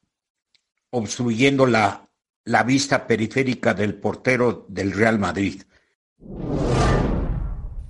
obstruyendo 0.91 1.65
la, 1.65 2.07
la 2.45 2.63
vista 2.63 3.07
periférica 3.07 3.73
del 3.73 3.95
portero 3.95 4.65
del 4.69 4.91
Real 4.91 5.19
Madrid. 5.19 5.63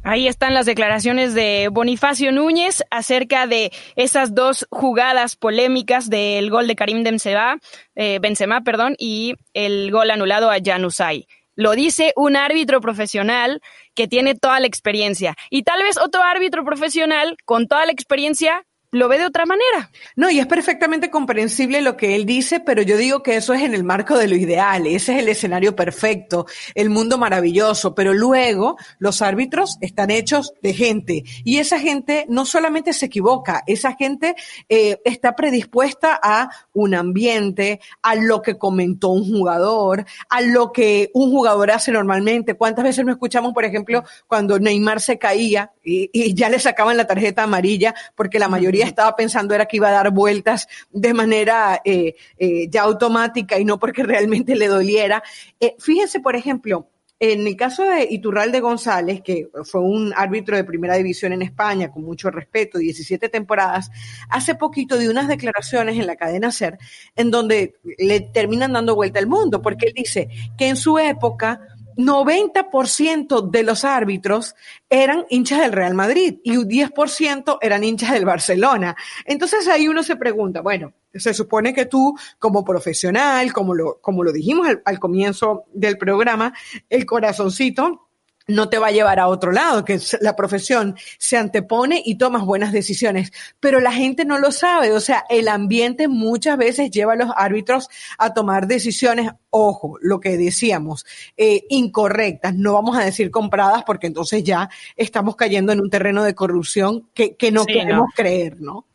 Ahí 0.04 0.28
están 0.28 0.56
las 0.56 0.66
declaraciones 0.66 1.36
de 1.36 1.70
Bonifacio 1.72 2.32
Núñez 2.32 2.84
acerca 2.90 3.46
de 3.46 3.72
esas 3.96 4.34
dos 4.34 4.66
jugadas 4.72 5.36
polémicas 5.36 6.10
del 6.10 6.50
gol 6.50 6.66
de 6.66 6.76
Karim 6.76 7.04
Benzema, 7.04 7.60
eh, 7.96 8.20
perdón, 8.66 8.96
y 8.98 9.36
el 9.54 9.92
gol 9.92 10.10
anulado 10.10 10.50
a 10.50 10.58
Januzaj. 10.64 11.26
Lo 11.56 11.74
dice 11.74 12.14
un 12.16 12.36
árbitro 12.36 12.82
profesional 12.82 13.62
que 13.94 14.08
tiene 14.08 14.34
toda 14.34 14.60
la 14.60 14.66
experiencia. 14.66 15.36
Y 15.52 15.64
tal 15.64 15.84
vez 15.84 15.98
otro 15.98 16.24
árbitro 16.24 16.66
profesional 16.66 17.38
con 17.46 17.68
toda 17.68 17.86
la 17.86 17.92
experiencia 17.92 18.66
lo 18.92 19.08
ve 19.08 19.18
de 19.18 19.26
otra 19.26 19.46
manera. 19.46 19.90
No, 20.16 20.30
y 20.30 20.40
es 20.40 20.48
perfectamente 20.48 21.10
comprensible 21.10 21.82
lo 21.82 21.96
que 21.96 22.16
él 22.16 22.26
dice, 22.26 22.60
pero 22.60 22.82
yo 22.82 22.98
digo 22.98 23.24
que 23.24 23.38
eso 23.38 23.54
es 23.54 23.62
en 23.64 23.74
el 23.74 23.84
marco 23.84 24.18
de 24.18 24.28
lo 24.28 24.36
ideal, 24.36 24.86
ese 24.86 25.14
es 25.14 25.20
el 25.20 25.30
escenario 25.30 25.76
perfecto, 25.76 26.46
el 26.76 26.90
mundo 26.90 27.18
maravilloso, 27.18 27.96
pero 27.96 28.14
luego 28.14 28.78
los 29.00 29.22
árbitros 29.22 29.78
están 29.80 30.12
hechos 30.12 30.54
de 30.62 30.74
gente 30.74 31.24
y 31.44 31.58
esa 31.58 31.80
gente 31.80 32.26
no 32.28 32.46
solamente 32.46 32.92
se 32.94 33.06
equivoca, 33.06 33.64
esa 33.66 33.96
gente 33.96 34.36
eh, 34.68 35.00
está 35.06 35.36
predispuesta 35.36 36.20
a 36.22 36.50
un 36.74 36.94
ambiente, 36.94 37.80
a 38.02 38.16
lo 38.16 38.42
que 38.42 38.58
comentó 38.58 39.10
un 39.10 39.26
jugador, 39.26 40.06
a 40.30 40.42
lo 40.42 40.72
que 40.74 41.12
un 41.14 41.32
jugador 41.32 41.72
hace 41.72 41.92
normalmente. 41.92 42.56
¿Cuántas 42.56 42.84
veces 42.84 43.06
no 43.06 43.12
escuchamos, 43.12 43.54
por 43.54 43.64
ejemplo, 43.64 44.04
cuando 44.28 44.60
Neymar 44.60 45.00
se 45.00 45.18
caía 45.18 45.72
y, 45.84 46.10
y 46.12 46.34
ya 46.34 46.50
le 46.50 46.60
sacaban 46.60 46.98
la 46.98 47.08
tarjeta 47.08 47.44
amarilla 47.44 47.96
porque 48.16 48.40
la 48.40 48.50
mayoría 48.50 48.81
estaba 48.86 49.16
pensando 49.16 49.54
era 49.54 49.66
que 49.66 49.78
iba 49.78 49.90
a 49.90 49.92
dar 49.92 50.12
vueltas 50.12 50.68
de 50.92 51.14
manera 51.14 51.82
eh, 51.84 52.16
eh, 52.38 52.68
ya 52.70 52.84
automática 52.84 53.60
y 53.60 53.66
no 53.66 53.80
porque 53.80 54.04
realmente 54.04 54.56
le 54.56 54.68
doliera. 54.68 55.24
Eh, 55.60 55.76
fíjense, 55.80 56.20
por 56.20 56.36
ejemplo, 56.36 56.88
en 57.24 57.46
el 57.46 57.56
caso 57.56 57.84
de 57.84 58.08
Iturralde 58.10 58.62
González, 58.62 59.22
que 59.22 59.48
fue 59.64 59.82
un 59.82 60.12
árbitro 60.16 60.56
de 60.56 60.64
primera 60.64 60.96
división 60.96 61.32
en 61.34 61.44
España, 61.44 61.92
con 61.92 62.04
mucho 62.04 62.32
respeto, 62.32 62.80
17 62.80 63.30
temporadas, 63.30 63.92
hace 64.28 64.56
poquito 64.56 64.98
de 64.98 65.08
unas 65.08 65.28
declaraciones 65.28 66.00
en 66.00 66.08
la 66.08 66.16
cadena 66.16 66.52
SER, 66.52 66.80
en 67.16 67.30
donde 67.30 67.76
le 68.00 68.22
terminan 68.22 68.74
dando 68.74 68.96
vuelta 68.96 69.20
al 69.20 69.28
mundo, 69.28 69.62
porque 69.62 69.86
él 69.86 69.94
dice 69.96 70.30
que 70.58 70.68
en 70.68 70.76
su 70.76 70.98
época 70.98 71.62
90% 71.98 73.50
de 73.50 73.64
los 73.64 73.84
árbitros 73.86 74.56
eran 74.90 75.26
hinchas 75.30 75.60
del 75.60 75.72
Real 75.72 75.94
Madrid 75.94 76.40
y 76.44 76.58
un 76.58 76.68
10% 76.68 77.58
eran 77.62 77.84
hinchas 77.84 78.12
del 78.12 78.26
Barcelona. 78.26 78.96
Entonces 79.26 79.68
ahí 79.68 79.88
uno 79.88 80.04
se 80.04 80.16
pregunta, 80.16 80.62
bueno, 80.62 80.94
se 81.14 81.34
supone 81.34 81.74
que 81.74 81.86
tú 81.86 82.16
como 82.40 82.64
profesional, 82.64 83.52
como 83.54 83.74
lo, 83.74 84.00
como 84.02 84.24
lo 84.24 84.32
dijimos 84.32 84.68
al, 84.68 84.82
al 84.86 85.00
comienzo 85.00 85.66
del 85.74 85.98
programa, 85.98 86.54
el 86.90 87.06
corazoncito 87.06 88.11
no 88.52 88.70
te 88.70 88.78
va 88.78 88.88
a 88.88 88.92
llevar 88.92 89.20
a 89.20 89.28
otro 89.28 89.52
lado, 89.52 89.86
que 89.86 90.00
la 90.22 90.36
profesión 90.36 90.96
se 91.18 91.38
antepone 91.38 92.02
y 92.06 92.16
tomas 92.16 92.44
buenas 92.46 92.72
decisiones, 92.72 93.32
pero 93.60 93.80
la 93.80 93.92
gente 93.92 94.26
no 94.26 94.38
lo 94.38 94.52
sabe, 94.52 94.94
o 94.94 95.00
sea, 95.00 95.26
el 95.30 95.48
ambiente 95.48 96.08
muchas 96.08 96.58
veces 96.58 96.92
lleva 96.92 97.14
a 97.14 97.18
los 97.18 97.30
árbitros 97.36 97.88
a 98.18 98.34
tomar 98.34 98.68
decisiones, 98.68 99.32
ojo, 99.50 99.98
lo 100.02 100.20
que 100.20 100.38
decíamos, 100.38 101.06
eh, 101.38 101.64
incorrectas, 101.70 102.56
no 102.56 102.74
vamos 102.74 102.98
a 102.98 103.04
decir 103.04 103.32
compradas 103.32 103.84
porque 103.84 104.08
entonces 104.08 104.44
ya 104.44 104.70
estamos 104.96 105.36
cayendo 105.36 105.72
en 105.72 105.82
un 105.82 105.90
terreno 105.90 106.24
de 106.24 106.36
corrupción 106.36 107.10
que, 107.14 107.36
que 107.36 107.52
no 107.52 107.66
queremos 107.66 108.10
creer, 108.16 108.60
¿no? 108.62 108.86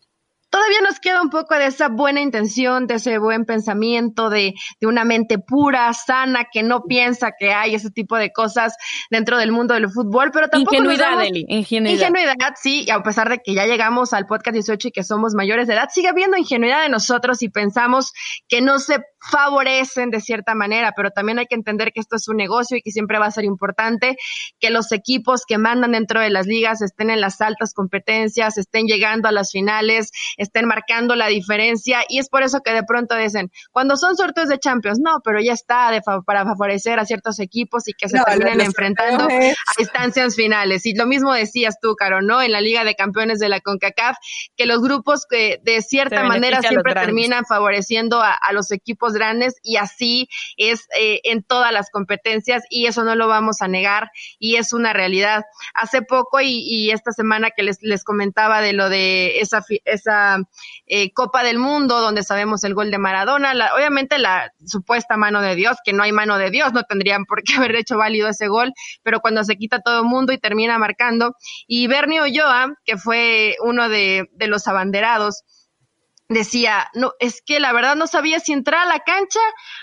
Todavía 0.56 0.80
nos 0.80 1.00
queda 1.00 1.20
un 1.20 1.28
poco 1.28 1.54
de 1.54 1.66
esa 1.66 1.88
buena 1.88 2.22
intención, 2.22 2.86
de 2.86 2.94
ese 2.94 3.18
buen 3.18 3.44
pensamiento, 3.44 4.30
de, 4.30 4.54
de, 4.80 4.86
una 4.86 5.04
mente 5.04 5.38
pura, 5.38 5.92
sana, 5.92 6.46
que 6.50 6.62
no 6.62 6.84
piensa 6.84 7.32
que 7.38 7.52
hay 7.52 7.74
ese 7.74 7.90
tipo 7.90 8.16
de 8.16 8.32
cosas 8.32 8.74
dentro 9.10 9.36
del 9.36 9.52
mundo 9.52 9.74
del 9.74 9.90
fútbol, 9.90 10.30
pero 10.32 10.48
tampoco. 10.48 10.74
Ingenuidad, 10.74 11.22
Eli, 11.22 11.44
ingenuidad. 11.48 11.94
Ingenuidad, 11.94 12.54
sí, 12.60 12.84
y 12.86 12.90
a 12.90 13.02
pesar 13.02 13.28
de 13.28 13.40
que 13.44 13.52
ya 13.52 13.66
llegamos 13.66 14.14
al 14.14 14.24
podcast 14.24 14.54
18 14.54 14.88
y 14.88 14.90
que 14.92 15.04
somos 15.04 15.34
mayores 15.34 15.66
de 15.66 15.74
edad, 15.74 15.88
sigue 15.92 16.08
habiendo 16.08 16.38
ingenuidad 16.38 16.80
de 16.80 16.88
nosotros 16.88 17.42
y 17.42 17.50
pensamos 17.50 18.12
que 18.48 18.62
no 18.62 18.78
se 18.78 19.00
favorecen 19.30 20.10
de 20.10 20.20
cierta 20.20 20.54
manera, 20.54 20.92
pero 20.96 21.10
también 21.10 21.38
hay 21.38 21.46
que 21.46 21.56
entender 21.56 21.92
que 21.92 22.00
esto 22.00 22.16
es 22.16 22.28
un 22.28 22.36
negocio 22.36 22.76
y 22.76 22.82
que 22.82 22.92
siempre 22.92 23.18
va 23.18 23.26
a 23.26 23.30
ser 23.30 23.44
importante 23.44 24.16
que 24.60 24.70
los 24.70 24.92
equipos 24.92 25.42
que 25.46 25.58
mandan 25.58 25.92
dentro 25.92 26.20
de 26.20 26.30
las 26.30 26.46
ligas 26.46 26.80
estén 26.80 27.10
en 27.10 27.20
las 27.20 27.40
altas 27.40 27.74
competencias, 27.74 28.56
estén 28.56 28.86
llegando 28.86 29.28
a 29.28 29.32
las 29.32 29.50
finales, 29.50 30.10
estén 30.46 30.66
marcando 30.66 31.14
la 31.14 31.26
diferencia 31.26 32.00
y 32.08 32.18
es 32.18 32.28
por 32.28 32.42
eso 32.42 32.60
que 32.64 32.72
de 32.72 32.82
pronto 32.82 33.16
dicen, 33.16 33.50
cuando 33.70 33.96
son 33.96 34.16
sorteos 34.16 34.48
de 34.48 34.58
Champions, 34.58 34.98
no, 35.00 35.20
pero 35.24 35.40
ya 35.40 35.52
está 35.52 35.90
de 35.90 36.00
para 36.24 36.44
favorecer 36.44 36.98
a 36.98 37.04
ciertos 37.04 37.38
equipos 37.38 37.88
y 37.88 37.92
que 37.92 38.08
se 38.08 38.18
terminen 38.20 38.60
enfrentando 38.60 39.24
a 39.24 39.80
instancias 39.80 40.34
finales. 40.34 40.86
Y 40.86 40.94
lo 40.94 41.06
mismo 41.06 41.32
decías 41.32 41.78
tú, 41.80 41.94
Caro, 41.94 42.22
¿no? 42.22 42.42
En 42.42 42.52
la 42.52 42.60
Liga 42.60 42.84
de 42.84 42.94
Campeones 42.94 43.38
de 43.38 43.48
la 43.48 43.60
CONCACAF, 43.60 44.16
que 44.56 44.66
los 44.66 44.80
grupos 44.82 45.26
que 45.28 45.60
de 45.62 45.82
cierta 45.82 46.24
manera 46.24 46.60
siempre 46.62 46.94
terminan 46.94 47.44
favoreciendo 47.44 48.20
a, 48.22 48.32
a 48.32 48.52
los 48.52 48.70
equipos 48.70 49.12
grandes 49.12 49.56
y 49.62 49.76
así 49.76 50.28
es 50.56 50.88
eh, 50.98 51.20
en 51.24 51.42
todas 51.42 51.72
las 51.72 51.90
competencias 51.90 52.64
y 52.70 52.86
eso 52.86 53.04
no 53.04 53.14
lo 53.14 53.28
vamos 53.28 53.62
a 53.62 53.68
negar 53.68 54.10
y 54.38 54.56
es 54.56 54.72
una 54.72 54.92
realidad. 54.92 55.44
Hace 55.74 56.02
poco 56.02 56.40
y, 56.40 56.60
y 56.66 56.90
esta 56.90 57.12
semana 57.12 57.50
que 57.50 57.62
les, 57.62 57.78
les 57.82 58.04
comentaba 58.04 58.60
de 58.60 58.72
lo 58.72 58.88
de 58.88 59.40
esa, 59.40 59.64
esa 59.84 60.25
eh, 60.86 61.12
Copa 61.12 61.42
del 61.42 61.58
Mundo 61.58 62.00
donde 62.00 62.22
sabemos 62.22 62.64
el 62.64 62.74
gol 62.74 62.90
de 62.90 62.98
Maradona, 62.98 63.54
la, 63.54 63.74
obviamente 63.74 64.18
la 64.18 64.52
supuesta 64.64 65.16
mano 65.16 65.40
de 65.40 65.54
Dios, 65.54 65.76
que 65.84 65.92
no 65.92 66.02
hay 66.02 66.12
mano 66.12 66.38
de 66.38 66.50
Dios, 66.50 66.72
no 66.72 66.82
tendrían 66.84 67.24
por 67.24 67.42
qué 67.42 67.54
haber 67.56 67.76
hecho 67.76 67.96
válido 67.96 68.28
ese 68.28 68.48
gol, 68.48 68.72
pero 69.02 69.20
cuando 69.20 69.44
se 69.44 69.56
quita 69.56 69.80
todo 69.80 70.00
el 70.00 70.06
mundo 70.06 70.32
y 70.32 70.38
termina 70.38 70.78
marcando. 70.78 71.34
Y 71.66 71.86
Bernie 71.86 72.20
Oyoa, 72.20 72.74
que 72.84 72.96
fue 72.96 73.56
uno 73.64 73.88
de, 73.88 74.28
de 74.32 74.46
los 74.46 74.66
abanderados, 74.68 75.42
decía, 76.28 76.88
no, 76.94 77.12
es 77.20 77.42
que 77.42 77.60
la 77.60 77.72
verdad 77.72 77.96
no 77.96 78.06
sabía 78.06 78.40
si 78.40 78.52
entrar 78.52 78.86
a 78.86 78.88
la 78.88 79.00
cancha, 79.00 79.40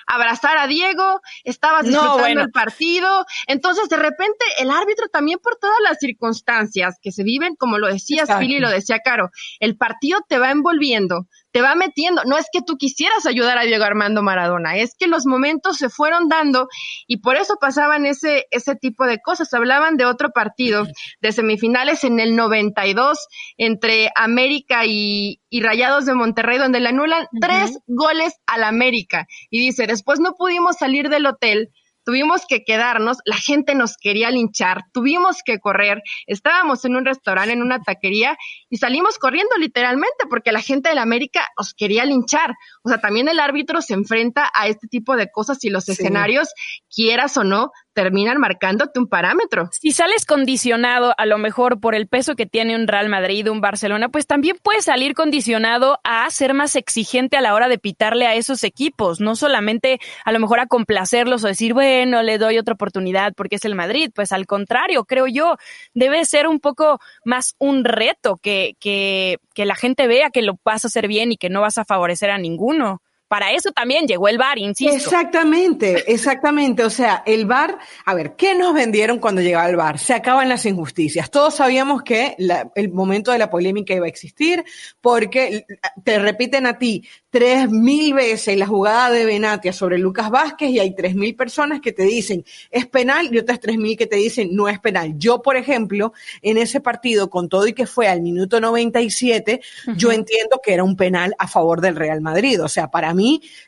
abrazar 0.08 0.58
a 0.58 0.68
Diego, 0.68 1.22
estabas 1.44 1.86
disfrutando 1.86 2.42
el 2.42 2.52
partido. 2.52 3.26
Entonces, 3.48 3.90
de 3.90 3.98
repente, 3.98 4.46
el 4.60 4.72
árbitro 4.72 5.08
también 5.08 5.40
por 5.40 5.58
todas 5.58 5.78
las 5.84 6.00
circunstancias 6.00 6.98
que 7.02 7.12
se 7.12 7.24
viven, 7.24 7.56
como 7.56 7.78
lo 7.78 7.88
decías, 7.88 8.30
Pili, 8.40 8.60
lo 8.60 8.70
decía 8.70 9.00
Caro, 9.04 9.30
el 9.60 9.78
partido 9.78 10.20
te 10.28 10.38
va 10.38 10.52
envolviendo, 10.52 11.28
te 11.54 11.62
va 11.62 11.76
metiendo. 11.76 12.24
No 12.26 12.38
es 12.38 12.48
que 12.52 12.62
tú 12.62 12.78
quisieras 12.78 13.26
ayudar 13.28 13.58
a 13.58 13.64
Diego 13.64 13.86
Armando 13.86 14.24
Maradona, 14.24 14.76
es 14.76 14.96
que 14.98 15.08
los 15.08 15.26
momentos 15.26 15.78
se 15.78 15.90
fueron 15.90 16.28
dando 16.28 16.68
y 17.08 17.18
por 17.18 17.38
eso 17.38 17.58
pasaban 17.62 18.06
ese, 18.06 18.48
ese 18.50 18.76
tipo 18.76 19.06
de 19.06 19.20
cosas. 19.20 19.54
Hablaban 19.54 19.96
de 19.96 20.06
otro 20.06 20.32
partido 20.32 20.86
de 21.22 21.32
semifinales 21.32 22.04
en 22.04 22.20
el 22.20 22.36
92 22.36 23.20
entre 23.58 24.10
América 24.16 24.86
y, 24.88 25.42
y 25.50 25.62
Rayados 25.62 26.06
de 26.06 26.16
Monterrey, 26.16 26.58
donde 26.58 26.80
le 26.80 26.90
anulan 26.90 27.28
tres 27.40 27.78
goles 27.86 28.34
al 28.48 28.64
América. 28.64 29.28
Y 29.52 29.60
dice, 29.60 29.86
después 29.86 30.20
no 30.20 30.34
pudimos 30.34 30.78
salir 30.78 31.10
del 31.10 31.28
hotel 31.28 31.70
tuvimos 32.04 32.44
que 32.48 32.64
quedarnos, 32.64 33.18
la 33.26 33.38
gente 33.38 33.76
nos 33.76 33.98
quería 33.98 34.30
linchar, 34.32 34.84
tuvimos 34.94 35.38
que 35.44 35.60
correr, 35.60 36.02
estábamos 36.28 36.86
en 36.86 36.96
un 36.96 37.06
restaurante, 37.06 37.54
en 37.54 37.62
una 37.62 37.82
taquería 37.82 38.38
y 38.70 38.78
salimos 38.78 39.18
corriendo 39.18 39.56
literalmente 39.58 40.26
porque 40.30 40.52
la 40.52 40.62
gente 40.62 40.90
de 40.90 40.96
la 40.96 41.02
América 41.02 41.48
nos 41.58 41.74
quería 41.74 42.06
linchar. 42.06 42.54
O 42.84 42.90
sea, 42.90 43.00
también 43.00 43.28
el 43.28 43.40
árbitro 43.40 43.82
se 43.82 43.94
enfrenta 43.94 44.50
a 44.54 44.68
este 44.68 44.88
tipo 44.88 45.16
de 45.16 45.32
cosas 45.32 45.64
y 45.64 45.70
los 45.70 45.88
escenarios, 45.90 46.50
quieras 46.94 47.38
o 47.38 47.44
no, 47.44 47.72
terminan 47.94 48.40
marcándote 48.40 49.00
un 49.00 49.08
parámetro. 49.08 49.70
Si 49.72 49.92
sales 49.92 50.26
condicionado 50.26 51.14
a 51.18 51.26
lo 51.26 51.38
mejor 51.38 51.80
por 51.80 51.96
el 51.96 52.08
peso 52.08 52.36
que 52.36 52.46
tiene 52.46 52.76
un 52.76 52.88
Real 52.88 53.10
Madrid, 53.10 53.50
un 53.50 53.62
Barcelona, 53.62 54.10
pues 54.10 54.28
también 54.28 54.58
puedes 54.62 54.86
salir 54.86 55.14
condicionado 55.14 56.00
a 56.04 56.30
ser 56.30 56.54
más 56.54 56.76
exigente 56.76 57.38
a 57.38 57.42
la 57.42 57.54
hora 57.54 57.68
de 57.68 57.78
pitarle 57.78 58.28
a 58.28 58.36
esos 58.36 58.64
equipos, 58.64 59.20
no 59.20 59.36
solamente 59.36 60.00
a 60.26 60.32
lo 60.32 60.40
mejor 60.40 60.60
a 60.60 60.68
complacerlos 60.68 61.44
o 61.44 61.48
decir, 61.48 61.74
bueno, 61.74 62.24
le 62.24 62.38
doy 62.38 62.58
otra 62.58 62.74
oportunidad 62.74 63.34
porque 63.36 63.56
es 63.56 63.66
el 63.66 63.76
Madrid, 63.76 64.12
pues 64.14 64.32
al 64.32 64.46
contrario, 64.46 65.06
creo 65.06 65.28
yo, 65.28 65.56
debe 65.94 66.26
ser 66.26 66.48
un 66.48 66.60
poco 66.60 67.00
más 67.26 67.56
un 67.60 67.84
reto 67.86 68.38
que, 68.38 68.76
que, 68.80 69.38
que 69.54 69.66
la 69.66 69.76
gente 69.76 70.08
vea 70.08 70.30
que 70.30 70.42
lo 70.42 70.60
vas 70.64 70.84
a 70.84 70.88
hacer 70.88 71.08
bien 71.08 71.32
y 71.32 71.38
que 71.38 71.50
no 71.50 71.62
vas 71.62 71.78
a 71.78 71.86
favorecer 71.86 72.32
a 72.32 72.38
ninguno. 72.38 73.02
Para 73.34 73.52
eso 73.52 73.72
también 73.72 74.06
llegó 74.06 74.28
el 74.28 74.38
bar, 74.38 74.60
insisto. 74.60 74.94
Exactamente, 74.94 76.04
exactamente. 76.14 76.84
O 76.84 76.92
sea, 76.92 77.24
el 77.26 77.48
bar, 77.48 77.80
a 78.06 78.14
ver, 78.14 78.36
¿qué 78.36 78.54
nos 78.54 78.76
vendieron 78.76 79.18
cuando 79.18 79.42
llegaba 79.42 79.68
el 79.68 79.76
bar? 79.76 79.98
Se 79.98 80.14
acaban 80.14 80.50
las 80.50 80.68
injusticias. 80.68 81.32
Todos 81.32 81.56
sabíamos 81.56 82.04
que 82.04 82.36
el 82.76 82.92
momento 82.92 83.32
de 83.32 83.40
la 83.40 83.50
polémica 83.50 83.96
iba 83.96 84.06
a 84.06 84.08
existir 84.08 84.64
porque 85.02 85.66
te 86.04 86.20
repiten 86.20 86.68
a 86.68 86.78
ti 86.78 87.08
tres 87.32 87.68
mil 87.72 88.14
veces 88.14 88.56
la 88.56 88.68
jugada 88.68 89.10
de 89.10 89.26
Benatia 89.26 89.74
sobre 89.74 89.98
Lucas 89.98 90.30
Vázquez 90.30 90.70
y 90.70 90.78
hay 90.78 90.96
tres 90.96 91.16
mil 91.16 91.36
personas 91.36 91.82
que 91.82 91.92
te 91.92 92.04
dicen 92.04 92.46
es 92.70 92.86
penal 92.86 93.34
y 93.34 93.40
otras 93.40 93.60
tres 93.60 93.78
mil 93.78 93.98
que 93.98 94.06
te 94.06 94.18
dicen 94.18 94.50
no 94.52 94.70
es 94.70 94.78
penal. 94.78 95.16
Yo, 95.18 95.42
por 95.42 95.58
ejemplo, 95.58 96.14
en 96.44 96.60
ese 96.60 96.80
partido, 96.80 97.32
con 97.32 97.50
todo 97.50 97.66
y 97.66 97.74
que 97.74 97.88
fue 97.88 98.08
al 98.08 98.22
minuto 98.22 98.62
97, 98.62 99.60
yo 99.98 100.12
entiendo 100.12 100.62
que 100.64 100.76
era 100.76 100.84
un 100.84 100.96
penal 100.96 101.34
a 101.40 101.48
favor 101.48 101.82
del 101.82 101.96
Real 101.96 102.22
Madrid. 102.22 102.62
O 102.64 102.70
sea, 102.70 102.92
para 102.92 103.16
mí, 103.16 103.23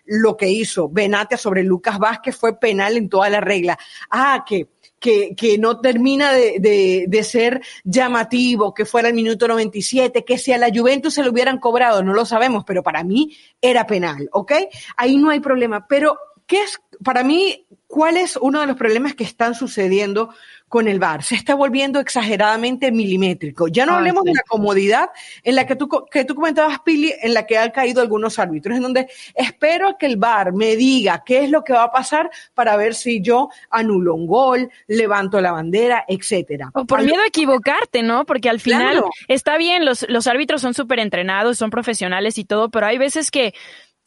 lo 0.05 0.35
que 0.37 0.49
hizo 0.49 0.89
Benatia 0.89 1.37
sobre 1.37 1.63
Lucas 1.63 1.99
Vázquez 1.99 2.35
fue 2.35 2.59
penal 2.59 2.97
en 2.97 3.09
toda 3.09 3.29
la 3.29 3.41
regla. 3.41 3.77
Ah, 4.09 4.43
que 4.47 4.69
que, 4.99 5.35
que, 5.35 5.59
no 5.59 5.81
termina 5.81 6.31
de, 6.31 6.55
de, 6.59 7.05
de, 7.07 7.23
ser 7.23 7.61
llamativo, 7.83 8.73
que 8.73 8.85
fuera 8.85 9.09
el 9.09 9.13
minuto 9.13 9.47
97, 9.47 10.25
que 10.25 10.39
si 10.39 10.51
a 10.51 10.57
la 10.57 10.71
Juventus 10.73 11.13
se 11.13 11.23
lo 11.23 11.29
hubieran 11.29 11.59
cobrado, 11.59 12.01
no 12.01 12.13
lo 12.13 12.25
sabemos, 12.25 12.63
pero 12.65 12.81
para 12.81 13.03
mí 13.03 13.35
era 13.61 13.85
penal, 13.85 14.29
¿ok? 14.31 14.53
Ahí 14.97 15.17
no 15.17 15.29
hay 15.29 15.41
problema. 15.41 15.85
Pero, 15.87 16.17
¿qué 16.45 16.61
es, 16.61 16.79
para 17.03 17.23
mí, 17.23 17.65
cuál 17.87 18.17
es 18.17 18.37
uno 18.37 18.61
de 18.61 18.67
los 18.67 18.75
problemas 18.75 19.15
que 19.15 19.23
están 19.23 19.55
sucediendo 19.55 20.29
con 20.67 20.87
el 20.87 20.99
VAR. 20.99 21.23
Se 21.23 21.35
está 21.35 21.55
volviendo 21.55 21.99
exageradamente 21.99 22.91
milimétrico. 22.91 23.67
Ya 23.67 23.85
no 23.85 23.95
hablemos 23.95 24.23
de 24.23 24.33
la 24.33 24.41
comodidad 24.47 25.09
en 25.43 25.55
la 25.55 25.65
que 25.65 25.75
tú, 25.75 25.87
que 26.09 26.25
tú 26.25 26.35
comentabas, 26.35 26.79
Pili, 26.79 27.13
en 27.21 27.33
la 27.33 27.45
que 27.45 27.57
han 27.57 27.71
caído 27.71 28.01
algunos 28.01 28.39
árbitros, 28.39 28.75
en 28.75 28.83
donde 28.83 29.07
espero 29.35 29.97
que 29.97 30.07
el 30.07 30.17
VAR 30.17 30.53
me 30.53 30.75
diga 30.75 31.23
qué 31.25 31.43
es 31.43 31.49
lo 31.49 31.63
que 31.63 31.73
va 31.73 31.83
a 31.83 31.91
pasar 31.91 32.29
para 32.53 32.75
ver 32.77 32.95
si 32.95 33.21
yo 33.21 33.49
anulo 33.69 34.15
un 34.15 34.27
gol, 34.27 34.69
levanto 34.87 35.39
la 35.39 35.51
bandera, 35.51 36.03
etcétera. 36.07 36.71
O 36.73 36.85
por 36.85 37.03
miedo 37.03 37.21
a 37.21 37.27
equivocarte, 37.27 38.03
¿no? 38.03 38.25
Porque 38.25 38.49
al 38.49 38.59
final 38.59 39.03
está 39.27 39.57
bien, 39.57 39.85
los, 39.85 40.05
los 40.09 40.27
árbitros 40.27 40.61
son 40.61 40.73
súper 40.73 40.99
entrenados, 40.99 41.57
son 41.57 41.69
profesionales 41.69 42.37
y 42.37 42.43
todo, 42.43 42.69
pero 42.69 42.87
hay 42.87 42.97
veces 42.97 43.31
que 43.31 43.53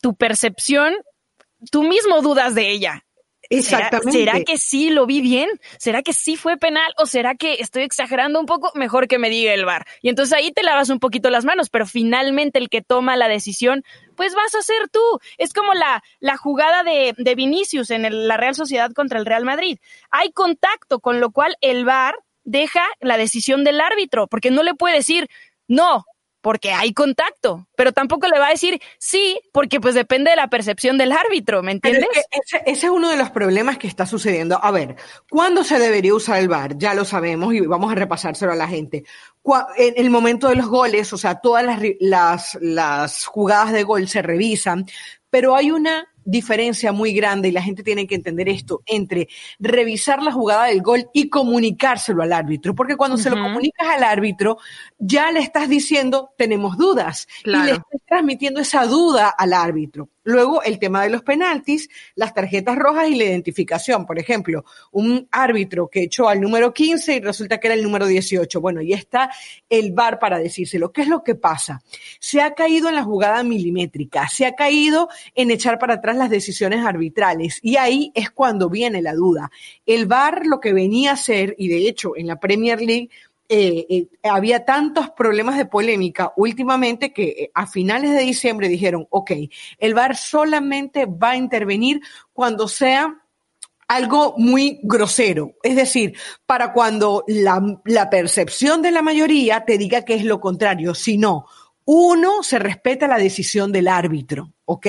tu 0.00 0.14
percepción, 0.14 0.94
tú 1.70 1.82
mismo 1.82 2.22
dudas 2.22 2.54
de 2.54 2.70
ella. 2.70 3.04
Exactamente. 3.50 4.12
¿Será, 4.12 4.44
que 4.44 4.58
sí 4.58 4.90
lo 4.90 5.06
vi 5.06 5.20
bien? 5.20 5.48
¿Será 5.78 6.02
que 6.02 6.12
sí 6.12 6.36
fue 6.36 6.58
penal? 6.58 6.92
¿O 6.98 7.06
será 7.06 7.34
que 7.34 7.54
estoy 7.54 7.82
exagerando 7.82 8.38
un 8.40 8.46
poco? 8.46 8.70
Mejor 8.74 9.08
que 9.08 9.18
me 9.18 9.30
diga 9.30 9.54
el 9.54 9.64
bar. 9.64 9.86
Y 10.02 10.10
entonces 10.10 10.34
ahí 10.34 10.52
te 10.52 10.62
lavas 10.62 10.90
un 10.90 10.98
poquito 10.98 11.30
las 11.30 11.44
manos, 11.44 11.70
pero 11.70 11.86
finalmente 11.86 12.58
el 12.58 12.68
que 12.68 12.82
toma 12.82 13.16
la 13.16 13.28
decisión, 13.28 13.84
pues 14.16 14.34
vas 14.34 14.54
a 14.54 14.62
ser 14.62 14.88
tú. 14.90 15.00
Es 15.38 15.54
como 15.54 15.72
la, 15.72 16.02
la 16.20 16.36
jugada 16.36 16.82
de, 16.82 17.14
de 17.16 17.34
Vinicius 17.34 17.90
en 17.90 18.28
la 18.28 18.36
Real 18.36 18.54
Sociedad 18.54 18.92
contra 18.92 19.18
el 19.18 19.24
Real 19.24 19.44
Madrid. 19.44 19.78
Hay 20.10 20.30
contacto, 20.32 21.00
con 21.00 21.20
lo 21.20 21.30
cual 21.30 21.56
el 21.62 21.84
bar 21.86 22.16
deja 22.44 22.84
la 23.00 23.16
decisión 23.16 23.64
del 23.64 23.80
árbitro, 23.80 24.26
porque 24.26 24.50
no 24.50 24.62
le 24.62 24.74
puede 24.74 24.96
decir, 24.96 25.28
no, 25.68 26.04
porque 26.48 26.72
hay 26.72 26.94
contacto, 26.94 27.66
pero 27.76 27.92
tampoco 27.92 28.26
le 28.26 28.38
va 28.38 28.46
a 28.46 28.52
decir 28.52 28.80
sí, 28.98 29.38
porque 29.52 29.82
pues 29.82 29.94
depende 29.94 30.30
de 30.30 30.36
la 30.36 30.48
percepción 30.48 30.96
del 30.96 31.12
árbitro, 31.12 31.62
¿me 31.62 31.72
entiendes? 31.72 32.08
ese, 32.32 32.62
ese, 32.64 32.86
es 32.86 32.90
uno 32.90 33.10
de 33.10 33.18
los 33.18 33.28
problemas 33.28 33.76
que 33.76 33.86
está 33.86 34.06
sucediendo. 34.06 34.58
A 34.64 34.70
ver, 34.70 34.96
¿cuándo 35.28 35.62
se 35.62 35.78
debería 35.78 36.14
usar 36.14 36.38
el 36.38 36.48
VAR? 36.48 36.78
Ya 36.78 36.94
lo 36.94 37.04
sabemos 37.04 37.52
y 37.52 37.60
vamos 37.60 37.92
a 37.92 37.96
repasárselo 37.96 38.52
a 38.52 38.56
la 38.56 38.66
gente. 38.66 39.04
En 39.76 39.92
el 39.98 40.08
momento 40.08 40.48
de 40.48 40.54
los 40.54 40.68
goles, 40.68 41.12
o 41.12 41.18
sea, 41.18 41.34
todas 41.34 41.66
las, 41.66 41.82
las, 42.00 42.58
las 42.62 43.26
jugadas 43.26 43.70
de 43.74 43.82
gol 43.82 44.08
se 44.08 44.22
revisan, 44.22 44.86
pero 45.28 45.54
hay 45.54 45.70
una 45.70 46.08
diferencia 46.28 46.92
muy 46.92 47.12
grande 47.12 47.48
y 47.48 47.52
la 47.52 47.62
gente 47.62 47.82
tiene 47.82 48.06
que 48.06 48.14
entender 48.14 48.48
esto 48.48 48.82
entre 48.86 49.28
revisar 49.58 50.22
la 50.22 50.30
jugada 50.30 50.66
del 50.66 50.82
gol 50.82 51.08
y 51.14 51.28
comunicárselo 51.28 52.22
al 52.22 52.32
árbitro, 52.32 52.74
porque 52.74 52.96
cuando 52.96 53.16
uh 53.16 53.18
-huh. 53.18 53.22
se 53.22 53.30
lo 53.30 53.36
comunicas 53.42 53.88
al 53.88 54.04
árbitro 54.04 54.58
ya 54.98 55.32
le 55.32 55.40
estás 55.40 55.68
diciendo 55.68 56.30
tenemos 56.36 56.76
dudas 56.76 57.26
claro. 57.42 57.64
y 57.64 57.66
le 57.66 57.72
estás 57.72 58.00
transmitiendo 58.06 58.60
esa 58.60 58.84
duda 58.86 59.28
al 59.28 59.52
árbitro. 59.54 60.08
Luego, 60.28 60.62
el 60.62 60.78
tema 60.78 61.04
de 61.04 61.08
los 61.08 61.22
penaltis, 61.22 61.88
las 62.14 62.34
tarjetas 62.34 62.76
rojas 62.76 63.08
y 63.08 63.14
la 63.14 63.24
identificación. 63.24 64.04
Por 64.04 64.18
ejemplo, 64.18 64.62
un 64.92 65.26
árbitro 65.30 65.88
que 65.88 66.02
echó 66.02 66.28
al 66.28 66.38
número 66.38 66.74
15 66.74 67.16
y 67.16 67.20
resulta 67.20 67.58
que 67.58 67.68
era 67.68 67.74
el 67.74 67.82
número 67.82 68.06
18. 68.06 68.60
Bueno, 68.60 68.82
y 68.82 68.92
está 68.92 69.30
el 69.70 69.92
VAR 69.92 70.18
para 70.18 70.38
decírselo. 70.38 70.92
¿Qué 70.92 71.00
es 71.00 71.08
lo 71.08 71.24
que 71.24 71.34
pasa? 71.34 71.80
Se 72.20 72.42
ha 72.42 72.52
caído 72.52 72.90
en 72.90 72.96
la 72.96 73.04
jugada 73.04 73.42
milimétrica, 73.42 74.28
se 74.28 74.44
ha 74.44 74.54
caído 74.54 75.08
en 75.34 75.50
echar 75.50 75.78
para 75.78 75.94
atrás 75.94 76.18
las 76.18 76.28
decisiones 76.28 76.84
arbitrales. 76.84 77.58
Y 77.62 77.76
ahí 77.76 78.12
es 78.14 78.30
cuando 78.30 78.68
viene 78.68 79.00
la 79.00 79.14
duda. 79.14 79.50
El 79.86 80.04
VAR 80.04 80.44
lo 80.44 80.60
que 80.60 80.74
venía 80.74 81.12
a 81.12 81.14
hacer, 81.14 81.54
y 81.56 81.68
de 81.68 81.88
hecho 81.88 82.12
en 82.18 82.26
la 82.26 82.38
Premier 82.38 82.82
League 82.82 83.08
eh, 83.50 83.86
eh, 83.88 84.08
había 84.24 84.66
tantos 84.66 85.10
problemas 85.10 85.56
de 85.56 85.64
polémica 85.64 86.32
últimamente 86.36 87.14
que 87.14 87.24
eh, 87.24 87.50
a 87.54 87.66
finales 87.66 88.10
de 88.10 88.20
diciembre 88.20 88.68
dijeron, 88.68 89.06
ok, 89.08 89.32
el 89.78 89.94
VAR 89.94 90.16
solamente 90.16 91.06
va 91.06 91.30
a 91.30 91.36
intervenir 91.36 92.02
cuando 92.32 92.68
sea 92.68 93.22
algo 93.88 94.34
muy 94.36 94.80
grosero, 94.82 95.54
es 95.62 95.76
decir, 95.76 96.14
para 96.44 96.74
cuando 96.74 97.24
la, 97.26 97.80
la 97.86 98.10
percepción 98.10 98.82
de 98.82 98.90
la 98.90 99.00
mayoría 99.00 99.64
te 99.64 99.78
diga 99.78 100.04
que 100.04 100.12
es 100.12 100.24
lo 100.24 100.40
contrario, 100.40 100.94
si 100.94 101.16
no, 101.16 101.46
uno 101.86 102.42
se 102.42 102.58
respeta 102.58 103.08
la 103.08 103.16
decisión 103.16 103.72
del 103.72 103.88
árbitro, 103.88 104.52
¿ok? 104.66 104.86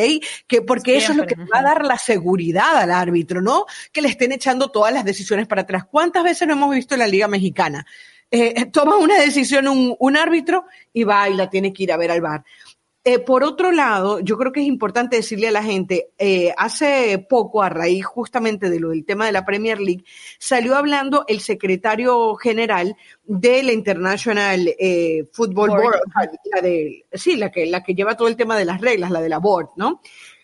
Que 0.48 0.62
porque 0.62 0.98
eso 0.98 1.14
es 1.14 1.18
lo 1.18 1.26
que 1.26 1.36
va 1.36 1.60
a 1.60 1.64
dar 1.64 1.86
la 1.86 1.98
seguridad 1.98 2.76
al 2.76 2.92
árbitro, 2.92 3.42
¿no? 3.42 3.68
Que 3.94 4.02
le 4.02 4.10
estén 4.10 4.34
echando 4.34 4.70
todas 4.70 4.94
las 4.94 5.06
decisiones 5.06 5.48
para 5.48 5.62
atrás. 5.62 5.86
¿Cuántas 5.90 6.26
veces 6.26 6.46
no 6.46 6.56
hemos 6.56 6.76
visto 6.76 6.96
en 6.96 7.00
la 7.00 7.08
Liga 7.08 7.30
Mexicana? 7.30 7.86
Eh, 8.32 8.66
toma 8.68 8.98
una 8.98 9.20
decisión 9.20 9.68
un, 9.68 9.96
un, 10.00 10.18
árbitro 10.18 10.66
y 10.94 11.04
va 11.04 11.28
y 11.30 11.36
la 11.36 11.50
tiene 11.50 11.74
que 11.74 11.84
ir 11.84 11.92
a 11.92 11.98
ver 11.98 12.12
al 12.12 12.22
bar. 12.22 12.44
Eh, 13.06 13.18
por 13.18 13.44
otro 13.44 13.72
lado, 13.72 14.20
yo 14.20 14.38
creo 14.38 14.52
que 14.52 14.60
es 14.60 14.68
importante 14.68 15.16
decirle 15.16 15.48
a 15.48 15.52
la 15.52 15.64
gente, 15.64 16.10
eh, 16.18 16.54
hace 16.58 17.18
poco, 17.30 17.64
a 17.64 17.70
raíz 17.70 18.06
justamente 18.06 18.70
de 18.70 18.80
lo 18.80 18.90
del 18.90 19.06
tema 19.06 19.26
de 19.26 19.32
la 19.32 19.46
Premier 19.46 19.80
League, 19.80 20.04
salió 20.38 20.76
hablando 20.76 21.24
el 21.28 21.40
secretario 21.40 22.36
general 22.36 22.98
de 23.24 23.64
la 23.64 23.72
International 23.72 24.76
eh, 24.78 25.28
Football 25.32 25.70
Board, 25.70 25.82
Board 25.82 26.30
la 26.54 26.62
de, 26.62 27.06
sí, 27.14 27.38
la 27.38 27.50
que, 27.52 27.66
la 27.68 27.84
que 27.84 27.96
lleva 27.96 28.18
todo 28.18 28.28
el 28.28 28.36
tema 28.36 28.58
de 28.58 28.66
las 28.66 28.82
reglas, 28.82 29.12
la 29.12 29.22
de 29.22 29.30
la 29.30 29.40
Board, 29.40 29.70
¿no? 29.78 30.02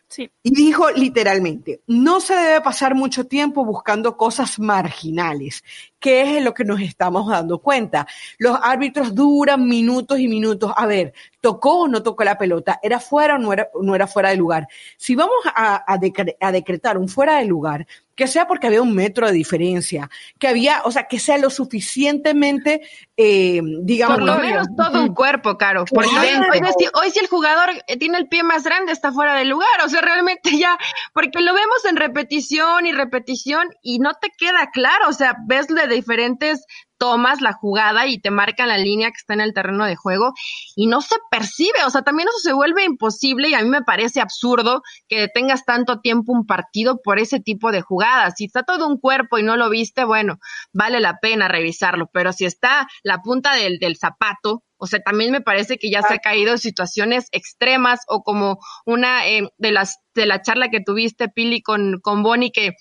Sí. 0.07 0.31
Y 0.41 0.55
dijo 0.55 0.89
literalmente, 0.91 1.81
no 1.87 2.21
se 2.21 2.35
debe 2.35 2.61
pasar 2.61 2.95
mucho 2.95 3.25
tiempo 3.25 3.65
buscando 3.65 4.15
cosas 4.15 4.59
marginales, 4.59 5.63
que 6.05 6.37
es 6.37 6.43
lo 6.43 6.53
que 6.53 6.63
nos 6.63 6.81
estamos 6.81 7.27
dando 7.27 7.57
cuenta. 7.57 8.05
Los 8.37 8.59
árbitros 8.61 9.15
duran 9.15 9.67
minutos 9.67 10.19
y 10.19 10.27
minutos. 10.27 10.71
A 10.77 10.85
ver, 10.85 11.15
¿tocó 11.41 11.79
o 11.79 11.87
no 11.87 12.03
tocó 12.03 12.23
la 12.23 12.37
pelota? 12.37 12.79
¿Era 12.83 12.99
fuera 12.99 13.37
o 13.37 13.39
no 13.39 13.51
era, 13.51 13.69
no 13.81 13.95
era 13.95 14.05
fuera 14.05 14.29
de 14.29 14.35
lugar? 14.35 14.67
Si 14.97 15.15
vamos 15.15 15.33
a, 15.45 15.83
a, 15.91 15.97
decre 15.97 16.37
a 16.39 16.51
decretar 16.51 16.99
un 16.99 17.09
fuera 17.09 17.39
de 17.39 17.45
lugar, 17.45 17.87
que 18.15 18.27
sea 18.27 18.47
porque 18.47 18.67
había 18.67 18.81
un 18.81 18.95
metro 18.95 19.27
de 19.27 19.33
diferencia, 19.33 20.09
que 20.39 20.47
había, 20.47 20.81
o 20.85 20.91
sea, 20.91 21.03
que 21.03 21.19
sea 21.19 21.37
lo 21.37 21.49
suficientemente, 21.49 22.81
eh, 23.17 23.61
digamos. 23.81 24.17
Por 24.17 24.25
lo 24.25 24.37
menos 24.37 24.67
todo 24.75 25.03
un 25.03 25.13
cuerpo, 25.13 25.57
Caro. 25.57 25.83
Porque 25.85 26.09
hoy, 26.09 26.59
si, 26.79 26.87
hoy, 26.93 27.11
si, 27.11 27.19
el 27.19 27.27
jugador 27.27 27.69
tiene 27.99 28.17
el 28.17 28.27
pie 28.27 28.43
más 28.43 28.63
grande, 28.63 28.93
está 28.93 29.11
fuera 29.11 29.35
de 29.35 29.45
lugar. 29.45 29.67
O 29.83 29.89
sea, 29.89 30.01
realmente 30.01 30.57
ya, 30.57 30.77
porque 31.13 31.41
lo 31.41 31.53
vemos 31.53 31.83
en 31.89 31.97
repetición 31.97 32.85
y 32.85 32.93
repetición 32.93 33.67
y 33.81 33.99
no 33.99 34.13
te 34.13 34.29
queda 34.37 34.71
claro. 34.71 35.09
O 35.09 35.13
sea, 35.13 35.35
ves 35.45 35.67
de 35.67 35.87
diferentes 35.95 36.65
tomas 36.97 37.41
la 37.41 37.53
jugada 37.53 38.07
y 38.07 38.19
te 38.19 38.31
marcan 38.31 38.69
la 38.69 38.77
línea 38.77 39.09
que 39.09 39.17
está 39.17 39.33
en 39.33 39.41
el 39.41 39.53
terreno 39.53 39.85
de 39.85 39.95
juego 39.95 40.33
y 40.75 40.87
no 40.87 41.01
se 41.01 41.15
percibe, 41.29 41.83
o 41.85 41.89
sea, 41.89 42.03
también 42.03 42.29
eso 42.29 42.39
se 42.39 42.53
vuelve 42.53 42.83
imposible 42.83 43.49
y 43.49 43.53
a 43.53 43.61
mí 43.61 43.69
me 43.69 43.81
parece 43.81 44.21
absurdo 44.21 44.81
que 45.07 45.19
detengas 45.19 45.65
tanto 45.65 45.99
tiempo 45.99 46.31
un 46.31 46.45
partido 46.45 47.01
por 47.03 47.19
ese 47.19 47.39
tipo 47.39 47.71
de 47.71 47.81
jugadas. 47.81 48.35
Si 48.37 48.45
está 48.45 48.63
todo 48.63 48.87
un 48.87 48.97
cuerpo 48.99 49.37
y 49.37 49.43
no 49.43 49.57
lo 49.57 49.69
viste, 49.69 50.03
bueno, 50.03 50.37
vale 50.73 50.99
la 50.99 51.17
pena 51.19 51.47
revisarlo, 51.47 52.09
pero 52.13 52.33
si 52.33 52.45
está 52.45 52.87
la 53.03 53.21
punta 53.21 53.55
del, 53.55 53.77
del 53.79 53.97
zapato, 53.97 54.63
O 54.77 54.87
sea, 54.87 54.99
también 54.99 55.31
me 55.31 55.41
parece 55.41 55.77
que 55.77 55.89
ya 55.89 56.01
se 56.01 56.15
ha 56.15 56.19
caído 56.19 56.51
en 56.51 56.57
situaciones 56.57 57.27
extremas 57.31 58.01
o 58.07 58.23
como 58.23 58.59
una 58.85 59.27
eh, 59.27 59.49
de 59.57 59.71
las 59.71 59.97
de 60.13 60.25
la 60.25 60.41
charla 60.41 60.69
que 60.69 60.79
tuviste, 60.79 61.27
Pili, 61.27 61.61
con, 61.61 61.99
con 62.01 62.23
Bonnie, 62.23 62.51
que, 62.51 62.71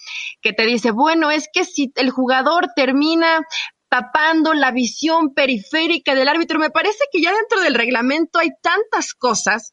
que 0.40 0.52
te 0.52 0.66
dice, 0.66 0.92
bueno, 0.92 1.30
es 1.30 1.48
que 1.52 1.64
si 1.64 1.92
el 1.96 2.10
jugador 2.10 2.68
termina 2.76 3.40
tapando 3.88 4.54
la 4.54 4.72
visión 4.72 5.34
periférica 5.34 6.16
del 6.16 6.26
árbitro, 6.26 6.58
me 6.58 6.70
parece 6.70 7.04
que 7.12 7.22
ya 7.22 7.32
dentro 7.32 7.60
del 7.60 7.74
reglamento 7.74 8.40
hay 8.40 8.50
tantas 8.60 9.14
cosas 9.14 9.72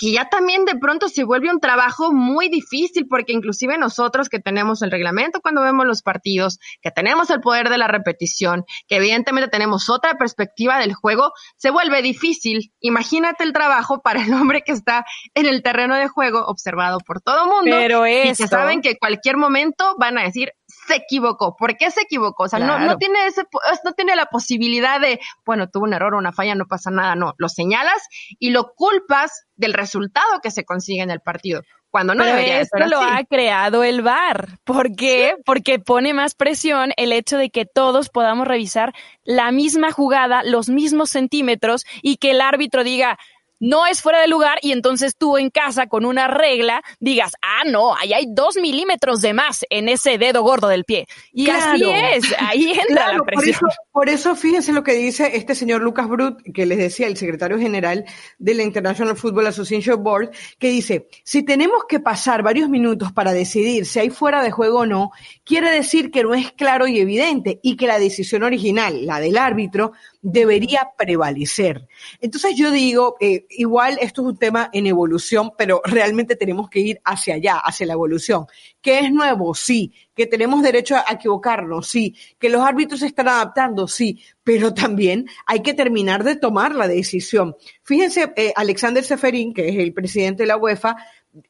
que 0.00 0.12
ya 0.12 0.30
también 0.30 0.64
de 0.64 0.76
pronto 0.76 1.08
se 1.10 1.24
vuelve 1.24 1.50
un 1.50 1.60
trabajo 1.60 2.10
muy 2.10 2.48
difícil, 2.48 3.06
porque 3.06 3.34
inclusive 3.34 3.76
nosotros 3.76 4.30
que 4.30 4.38
tenemos 4.38 4.80
el 4.80 4.90
reglamento 4.90 5.42
cuando 5.42 5.60
vemos 5.60 5.86
los 5.86 6.00
partidos, 6.00 6.58
que 6.80 6.90
tenemos 6.90 7.28
el 7.28 7.40
poder 7.40 7.68
de 7.68 7.76
la 7.76 7.86
repetición, 7.86 8.64
que 8.88 8.96
evidentemente 8.96 9.50
tenemos 9.50 9.90
otra 9.90 10.14
perspectiva 10.14 10.78
del 10.78 10.94
juego, 10.94 11.32
se 11.58 11.70
vuelve 11.70 12.00
difícil. 12.00 12.72
Imagínate 12.80 13.44
el 13.44 13.52
trabajo 13.52 14.00
para 14.00 14.24
el 14.24 14.32
hombre 14.32 14.62
que 14.62 14.72
está 14.72 15.04
en 15.34 15.44
el 15.44 15.62
terreno 15.62 15.94
de 15.96 16.08
juego, 16.08 16.46
observado 16.46 16.98
por 17.00 17.20
todo 17.20 17.44
mundo, 17.44 17.76
Pero 17.76 18.06
y 18.06 18.32
que 18.34 18.48
saben 18.48 18.80
que 18.80 18.92
en 18.92 18.96
cualquier 18.98 19.36
momento 19.36 19.96
van 19.98 20.16
a 20.16 20.22
decir, 20.22 20.52
se 20.90 20.96
equivocó. 20.96 21.56
¿Por 21.56 21.76
qué 21.76 21.90
se 21.90 22.02
equivocó? 22.02 22.44
O 22.44 22.48
sea, 22.48 22.58
no, 22.58 22.78
no, 22.78 22.96
tiene 22.96 23.26
ese, 23.26 23.42
no 23.84 23.92
tiene 23.92 24.16
la 24.16 24.26
posibilidad 24.26 25.00
de, 25.00 25.20
bueno, 25.46 25.68
tuvo 25.68 25.84
un 25.84 25.94
error 25.94 26.14
o 26.14 26.18
una 26.18 26.32
falla, 26.32 26.54
no 26.54 26.66
pasa 26.66 26.90
nada. 26.90 27.14
No, 27.14 27.34
lo 27.38 27.48
señalas 27.48 28.08
y 28.38 28.50
lo 28.50 28.74
culpas 28.74 29.46
del 29.56 29.72
resultado 29.74 30.40
que 30.42 30.50
se 30.50 30.64
consigue 30.64 31.02
en 31.02 31.10
el 31.10 31.20
partido. 31.20 31.62
Cuando 31.90 32.14
no 32.14 32.22
Pero 32.22 32.36
debería 32.36 32.60
esto 32.60 32.78
ser 32.78 32.88
lo 32.88 33.00
así. 33.00 33.08
ha 33.12 33.24
creado 33.24 33.82
el 33.82 34.02
VAR. 34.02 34.58
¿Por 34.64 34.94
qué? 34.94 35.34
Porque 35.44 35.80
pone 35.80 36.14
más 36.14 36.34
presión 36.34 36.92
el 36.96 37.12
hecho 37.12 37.36
de 37.36 37.50
que 37.50 37.66
todos 37.66 38.10
podamos 38.10 38.46
revisar 38.46 38.92
la 39.24 39.50
misma 39.50 39.90
jugada, 39.90 40.42
los 40.44 40.68
mismos 40.68 41.10
centímetros 41.10 41.84
y 42.02 42.18
que 42.18 42.30
el 42.30 42.40
árbitro 42.40 42.84
diga, 42.84 43.18
no 43.60 43.86
es 43.86 44.02
fuera 44.02 44.20
de 44.20 44.28
lugar 44.28 44.58
y 44.62 44.72
entonces 44.72 45.16
tú 45.16 45.36
en 45.38 45.50
casa 45.50 45.86
con 45.86 46.04
una 46.04 46.26
regla 46.28 46.82
digas, 46.98 47.32
ah, 47.42 47.62
no, 47.66 47.94
ahí 47.94 48.12
hay 48.12 48.26
dos 48.28 48.56
milímetros 48.56 49.20
de 49.20 49.34
más 49.34 49.64
en 49.70 49.88
ese 49.88 50.18
dedo 50.18 50.42
gordo 50.42 50.68
del 50.68 50.84
pie. 50.84 51.06
Y 51.32 51.50
así 51.50 51.78
Claro. 51.78 51.92
es, 52.14 52.24
ahí 52.38 52.72
entra 52.88 52.88
Claro, 52.88 53.12
la 53.18 53.18
por 53.18 53.26
presión. 53.26 53.54
eso, 53.54 53.66
por 53.92 54.08
eso 54.08 54.34
fíjense 54.36 54.72
lo 54.72 54.82
que 54.82 54.94
dice 54.94 55.36
este 55.36 55.54
señor 55.54 55.82
Lucas 55.82 56.08
Brut, 56.08 56.40
que 56.54 56.66
les 56.66 56.78
decía 56.78 57.06
el 57.06 57.16
secretario 57.16 57.58
general 57.58 58.04
de 58.38 58.54
la 58.54 58.62
International 58.62 59.16
Football 59.16 59.46
Association 59.48 60.02
Board, 60.02 60.30
que 60.58 60.68
dice, 60.68 61.08
si 61.24 61.42
tenemos 61.44 61.84
que 61.88 62.00
pasar 62.00 62.42
varios 62.42 62.68
minutos 62.68 63.12
para 63.12 63.32
decidir 63.32 63.86
si 63.86 63.98
hay 64.00 64.10
fuera 64.10 64.42
de 64.42 64.50
juego 64.50 64.80
o 64.80 64.86
no, 64.86 65.10
quiere 65.44 65.70
decir 65.70 66.10
que 66.10 66.22
no 66.22 66.34
es 66.34 66.50
claro 66.52 66.86
y 66.86 66.98
evidente 66.98 67.60
y 67.62 67.76
que 67.76 67.86
la 67.86 67.98
decisión 67.98 68.42
original, 68.42 69.06
la 69.06 69.20
del 69.20 69.36
árbitro, 69.36 69.92
debería 70.22 70.90
prevalecer. 70.96 71.88
Entonces 72.20 72.56
yo 72.56 72.70
digo, 72.70 73.16
eh, 73.20 73.46
igual 73.50 73.98
esto 74.00 74.22
es 74.22 74.28
un 74.28 74.36
tema 74.36 74.68
en 74.72 74.86
evolución, 74.86 75.52
pero 75.56 75.80
realmente 75.84 76.36
tenemos 76.36 76.68
que 76.68 76.80
ir 76.80 77.00
hacia 77.04 77.34
allá, 77.34 77.56
hacia 77.56 77.86
la 77.86 77.94
evolución. 77.94 78.46
¿Que 78.80 79.00
es 79.00 79.12
nuevo? 79.12 79.54
Sí. 79.54 79.92
¿Que 80.14 80.26
tenemos 80.26 80.62
derecho 80.62 80.96
a 80.96 81.12
equivocarnos? 81.12 81.88
Sí. 81.88 82.14
¿Que 82.38 82.50
los 82.50 82.62
árbitros 82.62 83.00
se 83.00 83.06
están 83.06 83.28
adaptando? 83.28 83.88
Sí. 83.88 84.20
Pero 84.44 84.74
también 84.74 85.26
hay 85.46 85.60
que 85.60 85.74
terminar 85.74 86.24
de 86.24 86.36
tomar 86.36 86.74
la 86.74 86.88
decisión. 86.88 87.56
Fíjense, 87.82 88.32
eh, 88.36 88.52
Alexander 88.56 89.04
Seferín, 89.04 89.54
que 89.54 89.68
es 89.68 89.76
el 89.76 89.94
presidente 89.94 90.42
de 90.42 90.48
la 90.48 90.56
UEFA, 90.56 90.96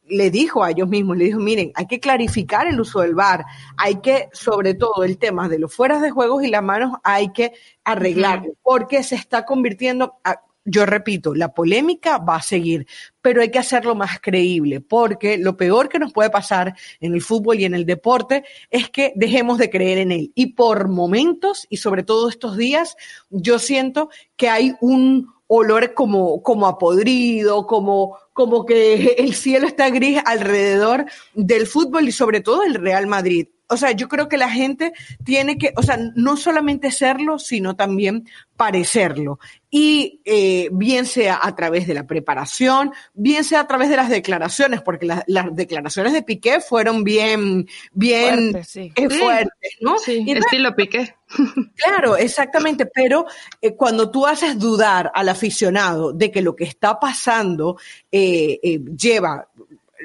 le 0.08 0.30
dijo 0.30 0.62
a 0.62 0.70
ellos 0.70 0.88
mismos, 0.88 1.16
le 1.16 1.24
dijo, 1.26 1.38
miren, 1.38 1.72
hay 1.74 1.86
que 1.86 2.00
clarificar 2.00 2.66
el 2.66 2.80
uso 2.80 3.00
del 3.00 3.14
VAR, 3.14 3.44
hay 3.76 3.96
que, 4.00 4.28
sobre 4.32 4.74
todo, 4.74 5.04
el 5.04 5.18
tema 5.18 5.48
de 5.48 5.58
los 5.58 5.74
fueras 5.74 6.02
de 6.02 6.10
juegos 6.10 6.44
y 6.44 6.48
las 6.48 6.62
manos, 6.62 6.98
hay 7.02 7.32
que 7.32 7.52
arreglarlo, 7.84 8.52
porque 8.62 9.02
se 9.02 9.14
está 9.14 9.44
convirtiendo, 9.44 10.16
a- 10.24 10.40
yo 10.66 10.84
repito, 10.84 11.34
la 11.34 11.54
polémica 11.54 12.18
va 12.18 12.36
a 12.36 12.42
seguir, 12.42 12.86
pero 13.22 13.40
hay 13.40 13.50
que 13.50 13.58
hacerlo 13.58 13.94
más 13.94 14.20
creíble, 14.20 14.80
porque 14.82 15.38
lo 15.38 15.56
peor 15.56 15.88
que 15.88 15.98
nos 15.98 16.12
puede 16.12 16.28
pasar 16.28 16.74
en 17.00 17.14
el 17.14 17.22
fútbol 17.22 17.58
y 17.58 17.64
en 17.64 17.74
el 17.74 17.86
deporte 17.86 18.44
es 18.70 18.90
que 18.90 19.14
dejemos 19.16 19.56
de 19.56 19.70
creer 19.70 19.96
en 19.98 20.12
él. 20.12 20.32
Y 20.34 20.52
por 20.52 20.88
momentos, 20.88 21.66
y 21.70 21.78
sobre 21.78 22.02
todo 22.02 22.28
estos 22.28 22.58
días, 22.58 22.96
yo 23.30 23.58
siento 23.58 24.10
que 24.36 24.50
hay 24.50 24.74
un 24.82 25.32
olor 25.52 25.94
como, 25.94 26.42
como 26.44 26.68
a 26.68 26.78
podrido, 26.78 27.66
como, 27.66 28.16
como 28.32 28.64
que 28.64 29.16
el 29.18 29.34
cielo 29.34 29.66
está 29.66 29.90
gris 29.90 30.22
alrededor 30.24 31.06
del 31.34 31.66
fútbol 31.66 32.06
y 32.06 32.12
sobre 32.12 32.40
todo 32.40 32.62
el 32.62 32.74
Real 32.74 33.08
Madrid. 33.08 33.48
O 33.70 33.76
sea, 33.76 33.92
yo 33.92 34.08
creo 34.08 34.28
que 34.28 34.36
la 34.36 34.50
gente 34.50 34.92
tiene 35.24 35.56
que, 35.58 35.72
o 35.76 35.82
sea, 35.82 35.98
no 36.14 36.36
solamente 36.36 36.90
serlo, 36.90 37.38
sino 37.38 37.76
también 37.76 38.26
parecerlo. 38.56 39.38
Y 39.70 40.20
eh, 40.24 40.68
bien 40.72 41.06
sea 41.06 41.38
a 41.42 41.54
través 41.54 41.86
de 41.86 41.94
la 41.94 42.06
preparación, 42.06 42.92
bien 43.14 43.44
sea 43.44 43.60
a 43.60 43.66
través 43.66 43.88
de 43.88 43.96
las 43.96 44.08
declaraciones, 44.10 44.82
porque 44.82 45.06
la- 45.06 45.24
las 45.28 45.54
declaraciones 45.54 46.12
de 46.12 46.22
Piqué 46.22 46.60
fueron 46.60 47.04
bien, 47.04 47.66
bien 47.92 48.50
Fuertes, 48.50 48.68
sí. 48.68 48.92
eh, 48.96 49.06
Sí. 49.08 49.18
fuertes, 49.18 49.76
¿no? 49.80 49.98
Sí, 49.98 50.12
Y 50.12 50.18
entonces, 50.32 50.44
estilo 50.46 50.74
piqué. 50.76 51.14
Claro, 51.76 52.16
exactamente, 52.16 52.86
pero 52.86 53.24
eh, 53.62 53.74
cuando 53.76 54.10
tú 54.10 54.26
haces 54.26 54.58
dudar 54.58 55.10
al 55.14 55.28
aficionado 55.28 56.12
de 56.12 56.30
que 56.30 56.42
lo 56.42 56.56
que 56.56 56.64
está 56.64 56.98
pasando 56.98 57.78
eh, 58.10 58.58
eh, 58.62 58.80
lleva 58.96 59.48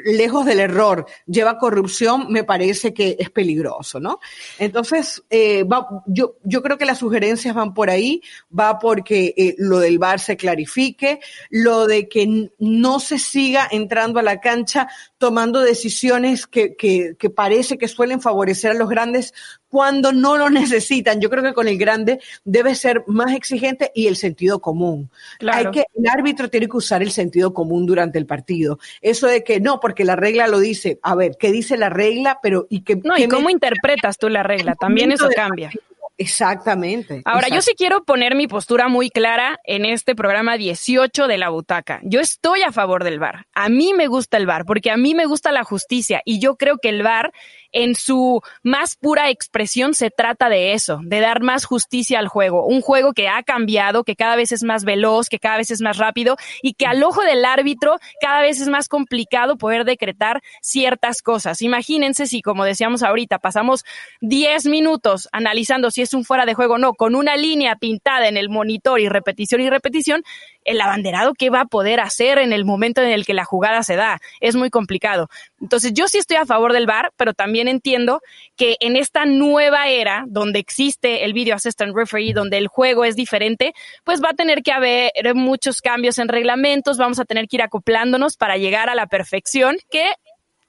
lejos 0.03 0.45
del 0.45 0.59
error, 0.59 1.05
lleva 1.25 1.57
corrupción, 1.57 2.27
me 2.29 2.43
parece 2.43 2.93
que 2.93 3.15
es 3.19 3.29
peligroso, 3.29 3.99
¿no? 3.99 4.19
Entonces, 4.59 5.23
eh, 5.29 5.63
va- 5.63 6.03
yo, 6.05 6.35
yo 6.43 6.61
creo 6.61 6.77
que 6.77 6.85
las 6.85 6.99
sugerencias 6.99 7.55
van 7.55 7.73
por 7.73 7.89
ahí, 7.89 8.21
va 8.57 8.79
porque 8.79 9.33
eh, 9.37 9.55
lo 9.57 9.79
del 9.79 9.99
VAR 9.99 10.19
se 10.19 10.37
clarifique, 10.37 11.19
lo 11.49 11.87
de 11.87 12.07
que 12.09 12.51
no 12.59 12.99
se 12.99 13.19
siga 13.19 13.67
entrando 13.71 14.19
a 14.19 14.23
la 14.23 14.41
cancha 14.41 14.87
tomando 15.17 15.61
decisiones 15.61 16.45
que, 16.45 16.75
que, 16.75 17.15
que 17.17 17.29
parece 17.29 17.77
que 17.77 17.87
suelen 17.87 18.21
favorecer 18.21 18.71
a 18.71 18.75
los 18.75 18.89
grandes 18.89 19.33
cuando 19.69 20.11
no 20.11 20.37
lo 20.37 20.49
necesitan. 20.51 21.19
Yo 21.19 21.29
creo 21.29 21.43
que 21.43 21.53
con 21.53 21.67
el 21.67 21.77
grande 21.77 22.19
debe 22.43 22.75
ser 22.75 23.03
más 23.07 23.33
exigente 23.33 23.91
y 23.95 24.07
el 24.07 24.15
sentido 24.15 24.59
común. 24.59 25.09
Claro. 25.39 25.69
Hay 25.69 25.71
que, 25.71 25.85
el 25.95 26.07
árbitro 26.07 26.49
tiene 26.49 26.67
que 26.67 26.77
usar 26.77 27.01
el 27.01 27.11
sentido 27.11 27.53
común 27.53 27.85
durante 27.85 28.17
el 28.19 28.25
partido. 28.25 28.79
Eso 29.01 29.27
de 29.27 29.43
que 29.43 29.59
no, 29.59 29.79
porque 29.85 30.03
la 30.03 30.15
regla 30.15 30.47
lo 30.47 30.57
dice. 30.59 30.97
A 31.03 31.13
ver, 31.13 31.33
¿qué 31.39 31.51
dice 31.51 31.77
la 31.77 31.89
regla? 31.89 32.39
Pero, 32.41 32.65
y 32.71 32.81
que, 32.81 32.95
No, 32.95 33.13
qué 33.13 33.25
y 33.25 33.27
cómo 33.27 33.45
me- 33.45 33.51
interpretas 33.51 34.17
tú 34.17 34.29
la 34.29 34.41
regla, 34.41 34.73
también 34.73 35.11
eso 35.11 35.29
cambia. 35.35 35.69
Exactamente. 36.17 37.21
Ahora, 37.25 37.49
yo 37.49 37.61
sí 37.61 37.73
quiero 37.77 38.03
poner 38.03 38.35
mi 38.35 38.47
postura 38.47 38.87
muy 38.87 39.09
clara 39.09 39.59
en 39.63 39.85
este 39.85 40.15
programa 40.15 40.57
18 40.57 41.27
de 41.27 41.37
la 41.37 41.49
butaca. 41.49 41.99
Yo 42.03 42.19
estoy 42.19 42.63
a 42.63 42.71
favor 42.71 43.03
del 43.03 43.19
VAR. 43.19 43.45
A 43.53 43.69
mí 43.69 43.93
me 43.93 44.07
gusta 44.07 44.37
el 44.37 44.45
VAR 44.47 44.65
porque 44.65 44.89
a 44.91 44.97
mí 44.97 45.13
me 45.13 45.25
gusta 45.25 45.51
la 45.51 45.63
justicia 45.63 46.21
y 46.25 46.39
yo 46.39 46.55
creo 46.55 46.77
que 46.81 46.89
el 46.89 47.03
VAR 47.03 47.31
en 47.75 47.93
su 47.93 48.41
más 48.63 48.95
pura 48.95 49.29
expresión 49.29 49.93
se 49.93 50.09
trata 50.09 50.47
de 50.47 50.71
eso, 50.71 51.01
de 51.03 51.19
dar 51.19 51.41
más 51.41 51.65
justicia 51.65 52.19
al 52.19 52.29
juego. 52.29 52.65
Un 52.65 52.79
juego 52.79 53.11
que 53.11 53.27
ha 53.27 53.43
cambiado, 53.43 54.05
que 54.05 54.15
cada 54.15 54.37
vez 54.37 54.53
es 54.53 54.63
más 54.63 54.85
veloz, 54.85 55.27
que 55.27 55.39
cada 55.39 55.57
vez 55.57 55.71
es 55.71 55.81
más 55.81 55.97
rápido 55.97 56.37
y 56.61 56.73
que 56.73 56.85
al 56.85 57.03
ojo 57.03 57.21
del 57.23 57.43
árbitro 57.43 57.97
cada 58.21 58.41
vez 58.41 58.61
es 58.61 58.69
más 58.69 58.87
complicado 58.87 59.57
poder 59.57 59.83
decretar 59.83 60.41
ciertas 60.61 61.21
cosas. 61.21 61.61
Imagínense 61.61 62.27
si, 62.27 62.41
como 62.41 62.63
decíamos 62.63 63.03
ahorita, 63.03 63.39
pasamos 63.39 63.83
10 64.21 64.67
minutos 64.67 65.27
analizando 65.33 65.91
si 65.91 66.01
es 66.01 66.13
un 66.13 66.23
fuera 66.23 66.45
de 66.45 66.53
juego 66.53 66.75
o 66.75 66.77
no, 66.77 66.93
con 66.93 67.13
una 67.13 67.35
línea 67.35 67.75
pintada 67.75 68.29
en 68.29 68.37
el 68.37 68.47
monitor 68.47 69.01
y 69.01 69.09
repetición 69.09 69.59
y 69.59 69.69
repetición, 69.69 70.23
el 70.65 70.81
abanderado, 70.81 71.33
¿qué 71.33 71.49
va 71.49 71.61
a 71.61 71.65
poder 71.65 71.99
hacer 71.99 72.39
en 72.39 72.51
el 72.51 72.65
momento 72.65 73.01
en 73.01 73.09
el 73.09 73.25
que 73.25 73.33
la 73.33 73.45
jugada 73.45 73.83
se 73.83 73.95
da? 73.95 74.19
Es 74.41 74.55
muy 74.55 74.69
complicado. 74.69 75.29
Entonces, 75.61 75.93
yo 75.93 76.07
sí 76.07 76.17
estoy 76.17 76.37
a 76.37 76.45
favor 76.45 76.73
del 76.73 76.87
VAR, 76.87 77.11
pero 77.15 77.33
también 77.33 77.67
entiendo 77.67 78.21
que 78.57 78.75
en 78.79 78.95
esta 78.95 79.25
nueva 79.25 79.87
era, 79.87 80.25
donde 80.27 80.59
existe 80.59 81.23
el 81.23 81.33
Video 81.33 81.55
Assistant 81.55 81.95
Referee, 81.95 82.33
donde 82.33 82.57
el 82.57 82.67
juego 82.67 83.05
es 83.05 83.15
diferente, 83.15 83.73
pues 84.03 84.21
va 84.21 84.29
a 84.31 84.33
tener 84.33 84.63
que 84.63 84.71
haber 84.71 85.11
muchos 85.35 85.81
cambios 85.81 86.17
en 86.19 86.27
reglamentos, 86.27 86.97
vamos 86.97 87.19
a 87.19 87.25
tener 87.25 87.47
que 87.47 87.57
ir 87.57 87.61
acoplándonos 87.61 88.35
para 88.35 88.57
llegar 88.57 88.89
a 88.89 88.95
la 88.95 89.07
perfección, 89.07 89.77
que 89.89 90.11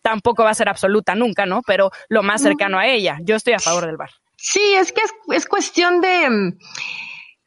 tampoco 0.02 0.44
va 0.44 0.50
a 0.50 0.54
ser 0.54 0.68
absoluta 0.68 1.14
nunca, 1.14 1.46
¿no? 1.46 1.62
Pero 1.66 1.90
lo 2.08 2.22
más 2.22 2.42
cercano 2.42 2.78
a 2.78 2.86
ella. 2.86 3.18
Yo 3.22 3.34
estoy 3.34 3.54
a 3.54 3.58
favor 3.58 3.86
del 3.86 3.96
VAR. 3.96 4.10
Sí, 4.36 4.60
es 4.74 4.92
que 4.92 5.00
es, 5.00 5.12
es 5.32 5.46
cuestión 5.46 6.00
de... 6.00 6.54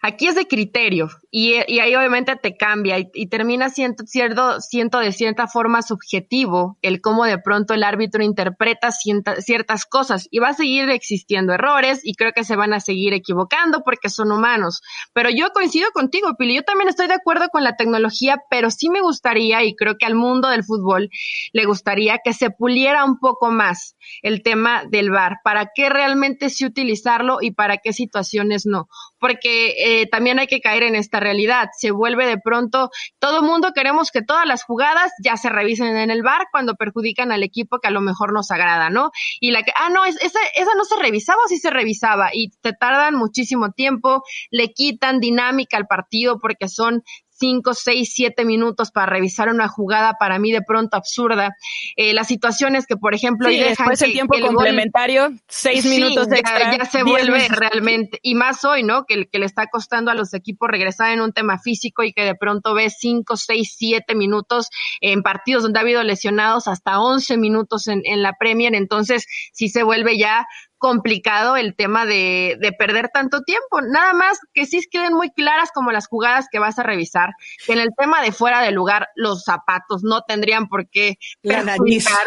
Aquí 0.01 0.27
es 0.27 0.35
de 0.35 0.47
criterio 0.47 1.09
y, 1.29 1.55
ahí 1.55 1.93
obviamente 1.93 2.37
te 2.37 2.55
cambia 2.55 2.97
y, 2.99 3.27
termina 3.27 3.69
siendo, 3.69 4.05
cierto, 4.05 4.61
siento 4.61 4.99
de 4.99 5.11
cierta 5.11 5.47
forma 5.47 5.81
subjetivo 5.81 6.77
el 6.81 7.01
cómo 7.01 7.25
de 7.25 7.37
pronto 7.37 7.73
el 7.73 7.83
árbitro 7.83 8.23
interpreta 8.23 8.91
ciertas 8.91 9.85
cosas 9.85 10.29
y 10.31 10.39
va 10.39 10.49
a 10.49 10.53
seguir 10.53 10.89
existiendo 10.89 11.53
errores 11.53 11.99
y 12.03 12.15
creo 12.15 12.31
que 12.31 12.45
se 12.45 12.55
van 12.55 12.73
a 12.73 12.79
seguir 12.79 13.13
equivocando 13.13 13.83
porque 13.83 14.09
son 14.09 14.31
humanos. 14.31 14.81
Pero 15.11 15.29
yo 15.29 15.49
coincido 15.51 15.91
contigo, 15.91 16.33
Pili, 16.37 16.55
yo 16.55 16.63
también 16.63 16.87
estoy 16.87 17.07
de 17.07 17.15
acuerdo 17.15 17.49
con 17.49 17.65
la 17.65 17.75
tecnología, 17.75 18.37
pero 18.49 18.71
sí 18.71 18.89
me 18.89 19.01
gustaría 19.01 19.65
y 19.65 19.75
creo 19.75 19.97
que 19.97 20.05
al 20.05 20.15
mundo 20.15 20.47
del 20.47 20.63
fútbol 20.63 21.09
le 21.51 21.65
gustaría 21.65 22.19
que 22.23 22.31
se 22.31 22.51
puliera 22.51 23.03
un 23.03 23.19
poco 23.19 23.51
más 23.51 23.97
el 24.21 24.43
tema 24.43 24.83
del 24.89 25.11
VAR, 25.11 25.39
para 25.43 25.71
qué 25.75 25.89
realmente 25.89 26.49
sí 26.49 26.65
utilizarlo 26.65 27.39
y 27.41 27.51
para 27.51 27.77
qué 27.77 27.91
situaciones 27.91 28.65
no 28.65 28.87
porque 29.19 30.01
eh, 30.01 30.07
también 30.07 30.39
hay 30.39 30.47
que 30.47 30.61
caer 30.61 30.83
en 30.83 30.95
esta 30.95 31.19
realidad. 31.19 31.69
Se 31.77 31.91
vuelve 31.91 32.25
de 32.27 32.37
pronto, 32.37 32.89
todo 33.19 33.41
mundo 33.41 33.71
queremos 33.73 34.11
que 34.11 34.21
todas 34.21 34.45
las 34.45 34.63
jugadas 34.63 35.11
ya 35.23 35.37
se 35.37 35.49
revisen 35.49 35.95
en 35.97 36.11
el 36.11 36.23
bar 36.23 36.47
cuando 36.51 36.75
perjudican 36.75 37.31
al 37.31 37.43
equipo 37.43 37.79
que 37.79 37.87
a 37.87 37.91
lo 37.91 38.01
mejor 38.01 38.33
nos 38.33 38.51
agrada, 38.51 38.89
¿no? 38.89 39.11
Y 39.39 39.51
la 39.51 39.63
que, 39.63 39.71
ah, 39.75 39.89
no, 39.89 40.05
esa, 40.05 40.19
esa 40.19 40.71
no 40.75 40.85
se 40.85 40.95
revisaba 40.97 41.39
sí 41.47 41.57
se 41.57 41.69
revisaba 41.69 42.29
y 42.33 42.49
te 42.61 42.73
tardan 42.73 43.15
muchísimo 43.15 43.71
tiempo, 43.71 44.23
le 44.51 44.71
quitan 44.71 45.19
dinámica 45.19 45.77
al 45.77 45.87
partido 45.87 46.39
porque 46.39 46.67
son 46.67 47.03
cinco, 47.39 47.73
seis, 47.73 48.11
siete 48.13 48.45
minutos 48.45 48.91
para 48.91 49.07
revisar 49.07 49.49
una 49.49 49.67
jugada 49.67 50.15
para 50.19 50.37
mí 50.39 50.51
de 50.51 50.61
pronto 50.61 50.97
absurda. 50.97 51.55
Eh, 51.95 52.13
las 52.13 52.27
situaciones 52.27 52.85
que, 52.85 52.97
por 52.97 53.15
ejemplo, 53.15 53.49
y 53.49 53.59
después 53.59 54.01
el 54.01 54.11
tiempo 54.11 54.35
complementario, 54.39 55.31
seis 55.47 55.85
minutos 55.85 56.27
extra. 56.31 56.77
Ya, 56.77 56.85
se 56.85 57.03
vuelve 57.03 57.47
realmente, 57.47 58.19
y 58.21 58.35
más 58.35 58.65
hoy, 58.65 58.83
¿no? 58.83 59.05
Que, 59.05 59.27
que 59.27 59.39
le 59.39 59.45
está 59.45 59.67
costando 59.67 60.11
a 60.11 60.15
los 60.15 60.33
equipos 60.33 60.69
regresar 60.69 61.11
en 61.11 61.21
un 61.21 61.31
tema 61.31 61.59
físico 61.59 62.03
y 62.03 62.13
que 62.13 62.23
de 62.23 62.35
pronto 62.35 62.73
ves 62.73 62.97
cinco, 62.99 63.37
seis, 63.37 63.75
siete 63.77 64.15
minutos 64.15 64.69
en 65.01 65.23
partidos 65.23 65.63
donde 65.63 65.79
ha 65.79 65.81
habido 65.81 66.03
lesionados 66.03 66.67
hasta 66.67 66.99
once 66.99 67.37
minutos 67.37 67.87
en, 67.87 68.01
en 68.03 68.21
la 68.21 68.33
Premier. 68.33 68.75
Entonces, 68.75 69.25
sí 69.53 69.69
se 69.69 69.83
vuelve 69.83 70.17
ya 70.17 70.45
complicado 70.79 71.57
el 71.57 71.75
tema 71.75 72.05
de, 72.05 72.57
de, 72.59 72.71
perder 72.71 73.09
tanto 73.09 73.41
tiempo. 73.41 73.81
Nada 73.81 74.13
más 74.13 74.39
que 74.53 74.65
sí 74.65 74.79
queden 74.89 75.13
muy 75.13 75.29
claras 75.29 75.71
como 75.73 75.91
las 75.91 76.07
jugadas 76.07 76.47
que 76.51 76.57
vas 76.57 76.79
a 76.79 76.83
revisar, 76.83 77.33
que 77.65 77.73
en 77.73 77.79
el 77.79 77.89
tema 77.95 78.21
de 78.21 78.31
fuera 78.31 78.61
de 78.61 78.71
lugar 78.71 79.09
los 79.15 79.43
zapatos 79.43 80.03
no 80.03 80.21
tendrían 80.21 80.67
por 80.67 80.89
qué 80.89 81.17
perjudicar 81.41 82.17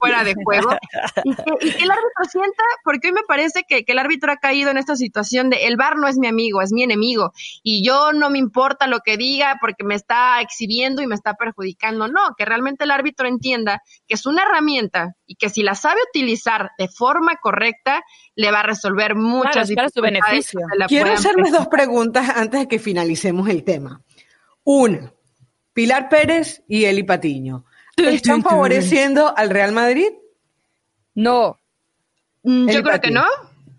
fuera 0.00 0.24
de 0.24 0.34
juego. 0.42 0.70
Y 1.24 1.34
que, 1.72 1.84
el 1.84 1.90
árbitro 1.90 2.24
sienta, 2.30 2.62
porque 2.82 3.08
hoy 3.08 3.14
me 3.14 3.22
parece 3.28 3.64
que, 3.68 3.84
que, 3.84 3.92
el 3.92 3.98
árbitro 3.98 4.32
ha 4.32 4.36
caído 4.36 4.70
en 4.70 4.78
esta 4.78 4.96
situación 4.96 5.50
de 5.50 5.66
el 5.66 5.76
bar 5.76 5.96
no 5.96 6.08
es 6.08 6.16
mi 6.16 6.26
amigo, 6.26 6.62
es 6.62 6.72
mi 6.72 6.82
enemigo. 6.82 7.32
Y 7.62 7.86
yo 7.86 8.12
no 8.12 8.30
me 8.30 8.38
importa 8.38 8.86
lo 8.86 9.00
que 9.00 9.18
diga 9.18 9.58
porque 9.60 9.84
me 9.84 9.94
está 9.94 10.40
exhibiendo 10.40 11.02
y 11.02 11.06
me 11.06 11.14
está 11.14 11.34
perjudicando. 11.34 12.08
No, 12.08 12.34
que 12.36 12.46
realmente 12.46 12.84
el 12.84 12.90
árbitro 12.90 13.28
entienda 13.28 13.82
que 14.08 14.14
es 14.14 14.24
una 14.24 14.42
herramienta 14.42 15.14
y 15.26 15.36
que 15.36 15.48
si 15.48 15.62
la 15.62 15.74
sabe 15.74 16.00
utilizar 16.10 16.72
de 16.78 16.88
forma 16.88 17.36
correcta, 17.36 18.02
le 18.34 18.50
va 18.50 18.60
a 18.60 18.62
resolver 18.64 19.14
muchas 19.14 19.70
claro, 19.70 19.88
su 19.92 20.00
beneficio. 20.00 20.60
Quiero 20.88 21.12
hacerles 21.12 21.52
dos 21.52 21.68
preguntas 21.68 22.28
antes 22.36 22.60
de 22.60 22.68
que 22.68 22.78
finalicemos 22.78 23.48
el 23.48 23.64
tema. 23.64 24.02
Una, 24.64 25.12
Pilar 25.72 26.08
Pérez 26.08 26.62
y 26.68 26.84
Eli 26.84 27.02
Patiño. 27.02 27.64
¿Están 27.96 28.42
favoreciendo 28.42 29.34
al 29.36 29.50
Real 29.50 29.72
Madrid? 29.72 30.08
No. 31.14 31.60
Mm, 32.42 32.68
yo 32.68 32.82
creo 32.82 33.00
que 33.00 33.10
no. 33.10 33.24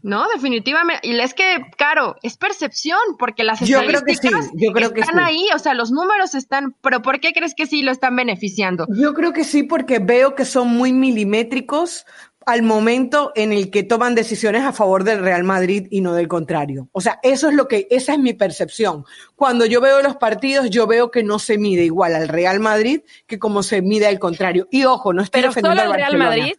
No, 0.05 0.27
definitivamente. 0.31 1.07
Y 1.07 1.19
es 1.19 1.33
que, 1.33 1.65
claro, 1.77 2.15
es 2.21 2.37
percepción, 2.37 2.99
porque 3.17 3.43
las 3.43 3.59
estadísticas 3.59 4.51
yo 4.53 4.71
creo 4.71 4.93
que 4.93 5.01
están 5.01 5.19
ahí, 5.19 5.47
o 5.55 5.57
sea, 5.57 5.73
los 5.73 5.89
números 5.89 6.35
están, 6.35 6.75
pero 6.81 7.01
¿por 7.01 7.19
qué 7.19 7.33
crees 7.33 7.55
que 7.55 7.65
sí 7.65 7.81
lo 7.81 7.91
están 7.91 8.15
beneficiando? 8.15 8.85
Yo 8.95 9.15
creo 9.15 9.33
que 9.33 9.43
sí, 9.43 9.63
porque 9.63 9.97
veo 9.97 10.35
que 10.35 10.45
son 10.45 10.67
muy 10.67 10.93
milimétricos 10.93 12.05
al 12.45 12.61
momento 12.61 13.31
en 13.33 13.51
el 13.51 13.71
que 13.71 13.81
toman 13.81 14.13
decisiones 14.13 14.61
a 14.61 14.73
favor 14.73 15.05
del 15.05 15.21
Real 15.21 15.43
Madrid 15.43 15.87
y 15.89 16.01
no 16.01 16.13
del 16.13 16.27
contrario. 16.27 16.87
O 16.91 17.01
sea, 17.01 17.19
eso 17.23 17.49
es 17.49 17.55
lo 17.55 17.67
que, 17.67 17.87
esa 17.89 18.13
es 18.13 18.19
mi 18.19 18.33
percepción. 18.33 19.05
Cuando 19.35 19.65
yo 19.65 19.81
veo 19.81 20.03
los 20.03 20.17
partidos, 20.17 20.69
yo 20.69 20.85
veo 20.85 21.09
que 21.09 21.23
no 21.23 21.39
se 21.39 21.57
mide 21.57 21.83
igual 21.83 22.13
al 22.13 22.27
Real 22.27 22.59
Madrid 22.59 23.01
que 23.25 23.39
como 23.39 23.63
se 23.63 23.81
mide 23.81 24.05
al 24.05 24.19
contrario. 24.19 24.67
Y 24.69 24.83
ojo, 24.85 25.13
no 25.13 25.23
estoy 25.23 25.41
¿Pero 25.41 25.51
defendiendo 25.51 25.81
al 25.81 25.93
Real 25.93 26.15
Madrid? 26.15 26.53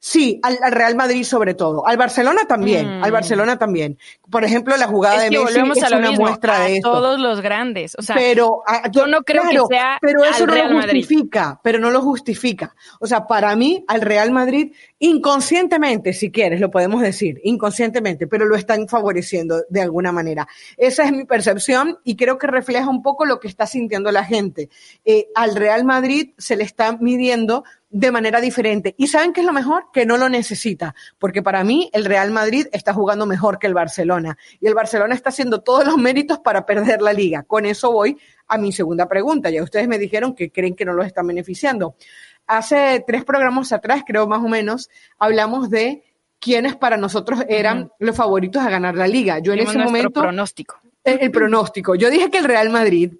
Sí, 0.00 0.38
al, 0.42 0.58
Real 0.70 0.94
Madrid 0.94 1.24
sobre 1.24 1.54
todo. 1.54 1.86
Al 1.86 1.96
Barcelona 1.96 2.42
también. 2.46 2.86
Al 3.02 3.10
mm. 3.10 3.12
Barcelona 3.12 3.58
también. 3.58 3.98
Por 4.30 4.44
ejemplo, 4.44 4.76
la 4.76 4.86
jugada 4.86 5.22
de 5.22 5.30
Messi 5.30 5.58
es 5.58 5.92
una 5.92 6.12
muestra 6.12 6.60
de 6.60 6.76
esto. 6.76 6.92
Todos 6.92 7.18
los 7.18 7.40
grandes. 7.40 7.96
O 7.98 8.02
sea, 8.02 8.14
pero 8.14 8.62
yo 8.92 9.08
no 9.08 9.22
creo 9.22 9.42
que 9.42 9.58
sea. 9.68 9.98
Pero 10.00 10.24
eso 10.24 10.46
no 10.46 10.54
lo 10.54 10.80
justifica. 10.82 11.60
Pero 11.64 11.78
no 11.80 11.90
lo 11.90 12.00
justifica. 12.00 12.74
O 13.00 13.06
sea, 13.06 13.26
para 13.26 13.54
mí, 13.56 13.84
al 13.88 14.00
Real 14.00 14.30
Madrid, 14.30 14.72
inconscientemente, 14.98 16.12
si 16.12 16.30
quieres, 16.30 16.60
lo 16.60 16.70
podemos 16.70 17.00
decir, 17.00 17.40
inconscientemente, 17.44 18.26
pero 18.26 18.46
lo 18.46 18.56
están 18.56 18.88
favoreciendo 18.88 19.62
de 19.68 19.82
alguna 19.82 20.12
manera. 20.12 20.48
Esa 20.76 21.04
es 21.04 21.12
mi 21.12 21.24
percepción 21.24 21.98
y 22.04 22.16
creo 22.16 22.38
que 22.38 22.46
refleja 22.46 22.88
un 22.88 23.02
poco 23.02 23.24
lo 23.24 23.38
que 23.38 23.48
está 23.48 23.66
sintiendo 23.66 24.10
la 24.10 24.24
gente. 24.24 24.68
Eh, 25.04 25.28
al 25.34 25.54
Real 25.54 25.84
Madrid 25.84 26.30
se 26.38 26.56
le 26.56 26.64
está 26.64 26.96
midiendo 26.96 27.64
de 27.90 28.10
manera 28.10 28.40
diferente. 28.40 28.94
¿Y 28.98 29.06
saben 29.06 29.32
qué 29.32 29.40
es 29.40 29.46
lo 29.46 29.52
mejor? 29.52 29.86
Que 29.92 30.04
no 30.04 30.16
lo 30.16 30.28
necesita, 30.28 30.94
porque 31.18 31.42
para 31.42 31.64
mí 31.64 31.88
el 31.92 32.04
Real 32.04 32.30
Madrid 32.30 32.66
está 32.72 32.92
jugando 32.92 33.24
mejor 33.24 33.58
que 33.58 33.66
el 33.66 33.74
Barcelona 33.74 34.36
y 34.60 34.66
el 34.66 34.74
Barcelona 34.74 35.14
está 35.14 35.30
haciendo 35.30 35.62
todos 35.62 35.86
los 35.86 35.96
méritos 35.96 36.38
para 36.40 36.66
perder 36.66 37.00
la 37.00 37.12
liga. 37.12 37.44
Con 37.44 37.64
eso 37.64 37.92
voy 37.92 38.18
a 38.46 38.58
mi 38.58 38.72
segunda 38.72 39.08
pregunta. 39.08 39.50
Ya 39.50 39.62
ustedes 39.62 39.88
me 39.88 39.98
dijeron 39.98 40.34
que 40.34 40.50
creen 40.50 40.74
que 40.74 40.84
no 40.84 40.92
los 40.92 41.06
están 41.06 41.26
beneficiando. 41.26 41.94
Hace 42.48 43.04
tres 43.06 43.24
programas 43.24 43.72
atrás, 43.72 44.02
creo 44.06 44.26
más 44.26 44.42
o 44.42 44.48
menos, 44.48 44.90
hablamos 45.18 45.70
de 45.70 46.02
quiénes 46.40 46.74
para 46.74 46.96
nosotros 46.96 47.44
eran 47.48 47.92
los 47.98 48.16
favoritos 48.16 48.62
a 48.62 48.70
ganar 48.70 48.96
la 48.96 49.06
liga. 49.06 49.38
Yo 49.38 49.52
en 49.52 49.60
ese 49.60 49.78
momento... 49.78 50.20
pronóstico. 50.20 50.80
el 51.04 51.30
pronóstico. 51.30 51.94
Yo 51.94 52.10
dije 52.10 52.30
que 52.30 52.38
el 52.38 52.44
Real 52.44 52.70
Madrid 52.70 53.12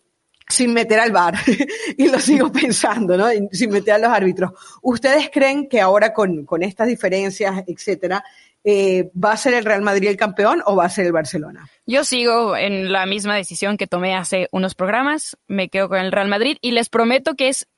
sin 0.48 0.72
meter 0.72 0.98
al 0.98 1.12
VAR, 1.12 1.34
y 1.96 2.08
lo 2.08 2.18
sigo 2.18 2.50
pensando, 2.52 3.16
¿no? 3.16 3.26
Sin 3.52 3.70
meter 3.70 3.94
a 3.94 3.98
los 3.98 4.10
árbitros. 4.10 4.52
¿Ustedes 4.82 5.30
creen 5.32 5.68
que 5.68 5.80
ahora 5.80 6.12
con, 6.12 6.44
con 6.44 6.62
estas 6.62 6.88
diferencias, 6.88 7.64
etcétera, 7.66 8.24
eh, 8.64 9.10
¿va 9.12 9.32
a 9.32 9.36
ser 9.36 9.54
el 9.54 9.64
Real 9.64 9.82
Madrid 9.82 10.08
el 10.08 10.16
campeón 10.16 10.62
o 10.66 10.76
va 10.76 10.86
a 10.86 10.90
ser 10.90 11.06
el 11.06 11.12
Barcelona? 11.12 11.68
Yo 11.86 12.04
sigo 12.04 12.56
en 12.56 12.92
la 12.92 13.06
misma 13.06 13.36
decisión 13.36 13.76
que 13.76 13.86
tomé 13.86 14.16
hace 14.16 14.48
unos 14.50 14.74
programas, 14.74 15.36
me 15.46 15.68
quedo 15.68 15.88
con 15.88 15.98
el 15.98 16.12
Real 16.12 16.28
Madrid 16.28 16.56
y 16.60 16.72
les 16.72 16.88
prometo 16.88 17.34
que 17.34 17.48
es 17.48 17.68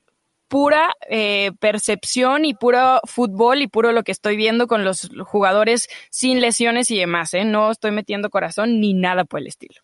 pura 0.51 0.93
eh, 1.09 1.53
percepción 1.61 2.43
y 2.43 2.53
puro 2.53 2.99
fútbol 3.05 3.61
y 3.61 3.67
puro 3.69 3.93
lo 3.93 4.03
que 4.03 4.11
estoy 4.11 4.35
viendo 4.35 4.67
con 4.67 4.83
los 4.83 5.09
jugadores 5.23 5.87
sin 6.09 6.41
lesiones 6.41 6.91
y 6.91 6.99
demás, 6.99 7.33
¿eh? 7.33 7.45
No 7.45 7.71
estoy 7.71 7.91
metiendo 7.91 8.29
corazón 8.29 8.81
ni 8.81 8.93
nada 8.93 9.23
por 9.23 9.39
el 9.39 9.47
estilo. 9.47 9.79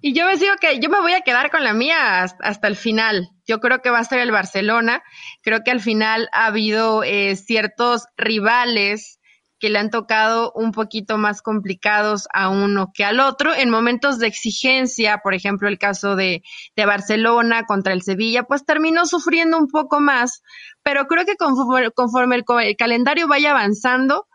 Y 0.00 0.12
yo 0.12 0.26
me 0.26 0.36
digo 0.36 0.54
que 0.60 0.80
yo 0.80 0.90
me 0.90 1.00
voy 1.00 1.12
a 1.12 1.20
quedar 1.20 1.48
con 1.48 1.62
la 1.62 1.74
mía 1.74 2.24
hasta, 2.24 2.66
el 2.66 2.74
final. 2.74 3.30
Yo 3.46 3.60
creo 3.60 3.82
que 3.82 3.90
va 3.90 4.00
a 4.00 4.04
ser 4.04 4.18
el 4.18 4.32
Barcelona. 4.32 5.04
Creo 5.42 5.60
que 5.64 5.70
al 5.70 5.80
final 5.80 6.28
ha 6.32 6.46
habido 6.46 7.04
eh, 7.04 7.36
ciertos 7.36 8.06
rivales 8.16 9.20
que 9.58 9.70
le 9.70 9.78
han 9.78 9.90
tocado 9.90 10.52
un 10.54 10.72
poquito 10.72 11.18
más 11.18 11.42
complicados 11.42 12.28
a 12.32 12.48
uno 12.48 12.90
que 12.94 13.04
al 13.04 13.20
otro. 13.20 13.54
En 13.54 13.70
momentos 13.70 14.18
de 14.18 14.26
exigencia, 14.26 15.18
por 15.22 15.34
ejemplo, 15.34 15.68
el 15.68 15.78
caso 15.78 16.16
de, 16.16 16.42
de 16.76 16.86
Barcelona 16.86 17.64
contra 17.64 17.92
el 17.92 18.02
Sevilla, 18.02 18.44
pues 18.44 18.64
terminó 18.64 19.06
sufriendo 19.06 19.58
un 19.58 19.68
poco 19.68 20.00
más. 20.00 20.42
Pero 20.82 21.06
creo 21.06 21.24
que 21.24 21.36
conforme, 21.36 21.90
conforme 21.90 22.36
el 22.36 22.76
calendario 22.76 23.28
vaya 23.28 23.52
avanzando, 23.52 24.26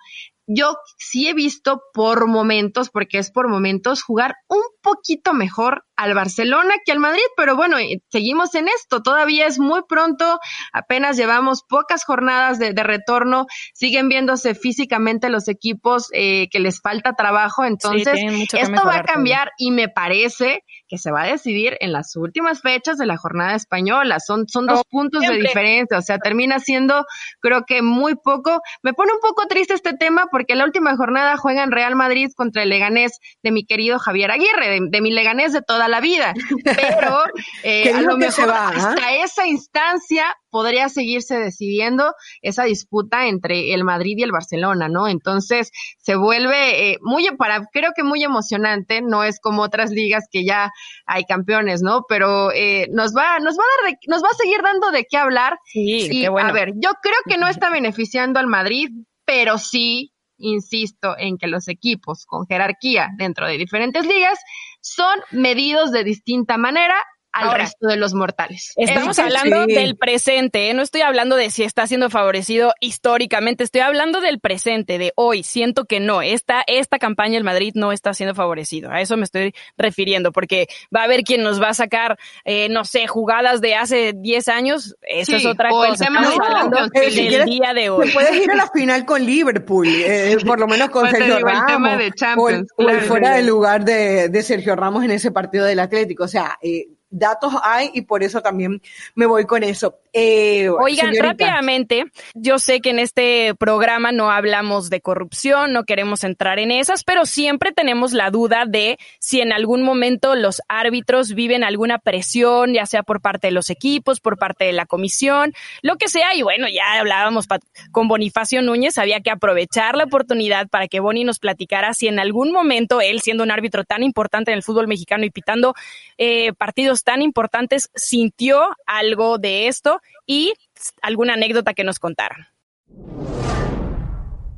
yo 0.52 0.78
sí 0.98 1.28
he 1.28 1.36
visto 1.36 1.84
por 1.94 2.28
momentos, 2.28 2.90
porque 2.90 3.20
es 3.20 3.30
por 3.30 3.48
momentos, 3.48 4.02
jugar 4.02 4.34
un 4.48 4.64
poquito 4.82 5.36
mejor 5.36 5.86
al 6.00 6.14
Barcelona 6.14 6.76
que 6.86 6.94
al 6.94 7.00
Madrid, 7.00 7.22
pero 7.36 7.58
bueno, 7.58 7.78
eh, 7.78 8.02
seguimos 8.08 8.56
en 8.56 8.70
esto, 8.70 9.04
todavía 9.04 9.48
es 9.48 9.60
muy 9.60 9.82
pronto, 9.88 10.40
apenas 10.72 11.18
llevamos 11.18 11.64
pocas 11.68 12.06
jornadas 12.06 12.58
de, 12.58 12.72
retorno, 12.72 13.48
siguen 13.74 14.08
viéndose 14.08 14.56
físicamente 14.56 15.30
los 15.30 15.50
equipos 15.50 16.08
eh, 16.14 16.48
que 16.52 16.60
les 16.60 16.80
falta 16.80 17.16
trabajo, 17.16 17.66
entonces 17.66 18.18
esto 18.54 18.86
va 18.86 18.96
a 18.96 19.04
cambiar 19.04 19.52
y 19.58 19.72
me 19.72 19.90
parece 19.90 20.64
que 20.88 20.98
se 20.98 21.12
va 21.12 21.24
a 21.24 21.28
decidir 21.28 21.76
en 21.82 21.92
las 21.92 22.16
últimas 22.16 22.62
fechas 22.62 22.98
de 22.98 23.06
la 23.06 23.18
jornada 23.18 23.56
española, 23.56 24.22
son, 24.22 24.48
son 24.48 24.68
dos 24.68 24.84
puntos 24.90 25.24
de 25.24 25.36
diferencia, 25.36 25.98
o 25.98 26.02
sea, 26.02 26.18
termina 26.18 26.60
siendo 26.60 27.06
creo 27.42 27.66
que 27.68 27.82
muy 27.82 28.16
poco, 28.16 28.62
me 28.84 28.94
pone 28.94 29.12
un 29.12 29.20
poco 29.20 29.48
triste 29.48 29.74
este 29.74 29.94
tema 29.98 30.28
porque 30.32 30.56
la 30.56 30.64
última 30.64 30.96
jornada 30.96 31.36
juegan 31.36 31.72
Real 31.72 31.98
Madrid 31.98 32.30
contra 32.34 32.64
el 32.64 32.70
Leganés 32.70 33.20
de 33.44 33.52
mi 33.52 33.66
querido 33.66 34.00
Javier 34.00 34.32
Aguirre, 34.32 34.70
de, 34.70 34.80
de 34.90 35.02
mi 35.02 35.12
Leganés 35.12 35.52
de 35.52 35.62
toda 35.62 35.88
la 35.89 35.99
vida, 35.99 36.34
pero 36.63 37.23
eh, 37.63 37.91
a 37.91 38.02
lo 38.02 38.17
mejor 38.17 38.49
¿ah? 38.49 38.71
hasta 38.75 39.15
esa 39.15 39.47
instancia 39.47 40.36
podría 40.49 40.89
seguirse 40.89 41.38
decidiendo 41.38 42.13
esa 42.41 42.63
disputa 42.63 43.28
entre 43.28 43.73
el 43.73 43.84
Madrid 43.84 44.15
y 44.17 44.23
el 44.23 44.32
Barcelona, 44.32 44.89
¿no? 44.89 45.08
Entonces 45.08 45.71
se 45.97 46.15
vuelve 46.15 46.91
eh, 46.91 46.97
muy 47.02 47.28
para 47.38 47.65
creo 47.71 47.91
que 47.95 48.04
muy 48.04 48.23
emocionante, 48.23 49.02
no 49.02 49.23
es 49.23 49.39
como 49.39 49.62
otras 49.62 49.91
ligas 49.91 50.25
que 50.32 50.45
ya 50.45 50.71
hay 51.06 51.23
campeones, 51.25 51.82
¿no? 51.82 52.04
Pero 52.08 52.52
eh, 52.52 52.88
nos 52.91 53.15
va 53.15 53.39
nos 53.39 53.58
va 53.58 53.63
a 53.63 53.84
dar 53.84 53.97
nos 54.08 54.23
va 54.23 54.30
a 54.30 54.38
seguir 54.38 54.62
dando 54.62 54.91
de 54.91 55.06
qué 55.10 55.17
hablar. 55.17 55.58
Sí, 55.65 56.08
y, 56.12 56.21
qué 56.21 56.30
bueno. 56.30 56.49
A 56.49 56.54
ver, 56.54 56.73
yo 56.75 56.91
creo 57.02 57.17
que 57.28 57.38
no 57.38 57.47
está 57.47 57.69
beneficiando 57.69 58.39
al 58.39 58.47
Madrid, 58.47 58.89
pero 59.25 59.58
sí 59.58 60.13
insisto 60.39 61.15
en 61.17 61.38
que 61.38 61.47
los 61.47 61.67
equipos 61.67 62.25
con 62.25 62.47
jerarquía 62.47 63.10
dentro 63.17 63.47
de 63.47 63.58
diferentes 63.58 64.06
ligas 64.06 64.39
son 64.82 65.20
medidos 65.32 65.92
de 65.92 66.04
distinta 66.04 66.58
manera 66.58 66.96
al 67.39 67.58
resto 67.58 67.88
de 67.88 67.97
los 67.97 68.13
mortales. 68.13 68.73
Estamos 68.75 69.19
hablando 69.19 69.65
del 69.65 69.95
presente, 69.97 70.69
¿eh? 70.69 70.73
no 70.73 70.82
estoy 70.82 71.02
hablando 71.02 71.36
de 71.36 71.49
si 71.49 71.63
está 71.63 71.88
siendo 71.88 72.10
favorecido 72.10 72.73
históricamente, 72.80 73.63
estoy 73.63 73.82
hablando 73.82 74.21
del 74.21 74.39
presente, 74.39 74.97
de 74.97 75.13
hoy. 75.15 75.43
Siento 75.43 75.86
que 75.86 75.99
no, 75.99 76.21
esta, 76.21 76.63
esta 76.67 76.99
campaña 76.99 77.38
el 77.38 77.43
Madrid 77.43 77.73
no 77.75 77.91
está 77.91 78.13
siendo 78.13 78.36
favorecido. 78.36 78.91
A 78.91 79.02
eso 79.02 79.17
me 79.17 79.23
estoy 79.23 79.54
refiriendo, 79.78 80.32
porque 80.32 80.67
va 80.95 81.02
a 81.02 81.04
haber 81.04 81.23
quien 81.23 81.43
nos 81.43 81.62
va 81.62 81.69
a 81.69 81.73
sacar, 81.73 82.17
eh, 82.45 82.69
no 82.69 82.86
sé, 82.86 83.08
jugadas 83.08 83.62
de 83.62 83.75
hace 83.75 84.13
10 84.15 84.47
años. 84.47 84.95
Eso 85.02 85.36
es 85.36 85.45
otra 85.45 85.69
cosa. 85.69 86.06
Estamos 86.06 86.39
hablando 86.39 86.88
del 86.88 87.45
día 87.45 87.73
de 87.73 87.89
hoy. 87.89 88.12
puedes 88.12 88.36
ir 88.43 88.52
a 88.52 88.56
la 88.56 88.67
final 88.73 89.06
con 89.06 89.25
Liverpool, 89.25 89.88
eh, 89.88 90.38
por 90.45 90.60
lo 90.60 90.67
menos 90.67 90.89
con 90.89 91.10
Sergio 91.10 91.39
Ramos. 91.39 91.97
de 91.97 92.12
Champions, 92.12 92.67
o, 92.78 92.89
fuera 93.02 93.36
del 93.36 93.47
lugar 93.47 93.84
de, 93.84 94.30
de 94.30 94.43
Sergio 94.43 94.75
Ramos 94.75 95.04
en 95.04 95.12
ese 95.12 95.32
partido 95.32 95.65
del 95.65 95.80
Atlético. 95.80 96.23
O 96.23 96.28
sea, 96.28 96.58
eh, 96.62 96.88
datos 97.10 97.54
hay 97.63 97.89
y 97.93 98.02
por 98.02 98.24
eso 98.24 98.42
también 98.42 98.81
me 99.15 99.25
voy 99.25 99.46
con 99.46 99.63
eso. 99.63 100.00
Eh, 100.12 100.69
Oigan, 100.69 101.13
rápidamente, 101.19 102.06
yo 102.34 102.58
sé 102.58 102.81
que 102.81 102.90
en 102.90 102.98
este 102.98 103.54
programa 103.56 104.12
no 104.12 104.31
hablamos 104.31 104.90
de 104.90 105.02
corrupción, 105.02 105.71
no 105.71 105.84
queremos 105.84 106.23
entrar 106.23 106.58
en 106.58 106.71
esas, 106.71 107.04
pero 107.04 107.25
siempre 107.25 107.71
tenemos 107.71 108.13
la 108.13 108.31
duda 108.31 108.65
de 108.67 108.98
si 109.19 109.40
en 109.40 109.54
algún 109.54 109.84
momento 109.84 110.36
los 110.36 110.63
árbitros 110.67 111.36
viven 111.36 111.63
alguna 111.63 112.00
presión, 112.00 112.73
ya 112.73 112.88
sea 112.88 113.04
por 113.04 113.21
parte 113.21 113.48
de 113.48 113.52
los 113.52 113.69
equipos, 113.69 114.19
por 114.19 114.40
parte 114.40 114.65
de 114.65 114.73
la 114.73 114.88
comisión, 114.88 115.54
lo 115.84 115.98
que 115.98 116.08
sea. 116.08 116.34
Y 116.34 116.42
bueno, 116.42 116.67
ya 116.67 117.00
hablábamos 117.00 117.48
con 117.92 118.08
Bonifacio 118.08 118.63
Núñez, 118.63 118.98
había 118.98 119.21
que 119.21 119.29
aprovechar 119.29 119.96
la 119.96 120.06
oportunidad 120.06 120.69
para 120.69 120.88
que 120.88 121.00
Boni 121.00 121.23
nos 121.23 121.38
platicara 121.38 121.94
si 121.94 122.08
en 122.08 122.19
algún 122.19 122.52
momento 122.52 123.00
él, 123.00 123.21
siendo 123.21 123.44
un 123.44 123.52
árbitro 123.52 123.84
tan 123.84 124.02
importante 124.02 124.52
en 124.52 124.58
el 124.58 124.63
fútbol 124.63 124.88
mexicano 124.88 125.23
y 125.23 125.29
pitando 125.29 125.75
eh, 126.17 126.54
partidos 126.54 126.98
tan 127.04 127.21
importantes, 127.21 127.89
sintió 127.95 128.75
algo 128.85 129.37
de 129.37 129.67
esto 129.67 130.02
y 130.25 130.54
alguna 131.02 131.33
anécdota 131.33 131.73
que 131.73 131.83
nos 131.83 132.00
contaran. 132.00 132.47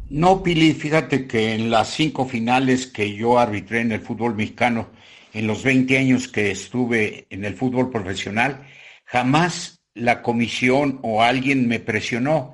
No, 0.09 0.43
Pili, 0.43 0.73
fíjate 0.73 1.25
que 1.25 1.53
en 1.53 1.71
las 1.71 1.87
cinco 1.89 2.25
finales 2.25 2.85
que 2.85 3.15
yo 3.15 3.39
arbitré 3.39 3.79
en 3.79 3.93
el 3.93 4.01
fútbol 4.01 4.35
mexicano, 4.35 4.89
en 5.33 5.47
los 5.47 5.63
20 5.63 5.97
años 5.97 6.27
que 6.27 6.51
estuve 6.51 7.27
en 7.29 7.45
el 7.45 7.55
fútbol 7.55 7.89
profesional, 7.89 8.67
jamás 9.05 9.81
la 9.93 10.21
comisión 10.21 10.99
o 11.03 11.21
alguien 11.21 11.67
me 11.67 11.79
presionó. 11.79 12.53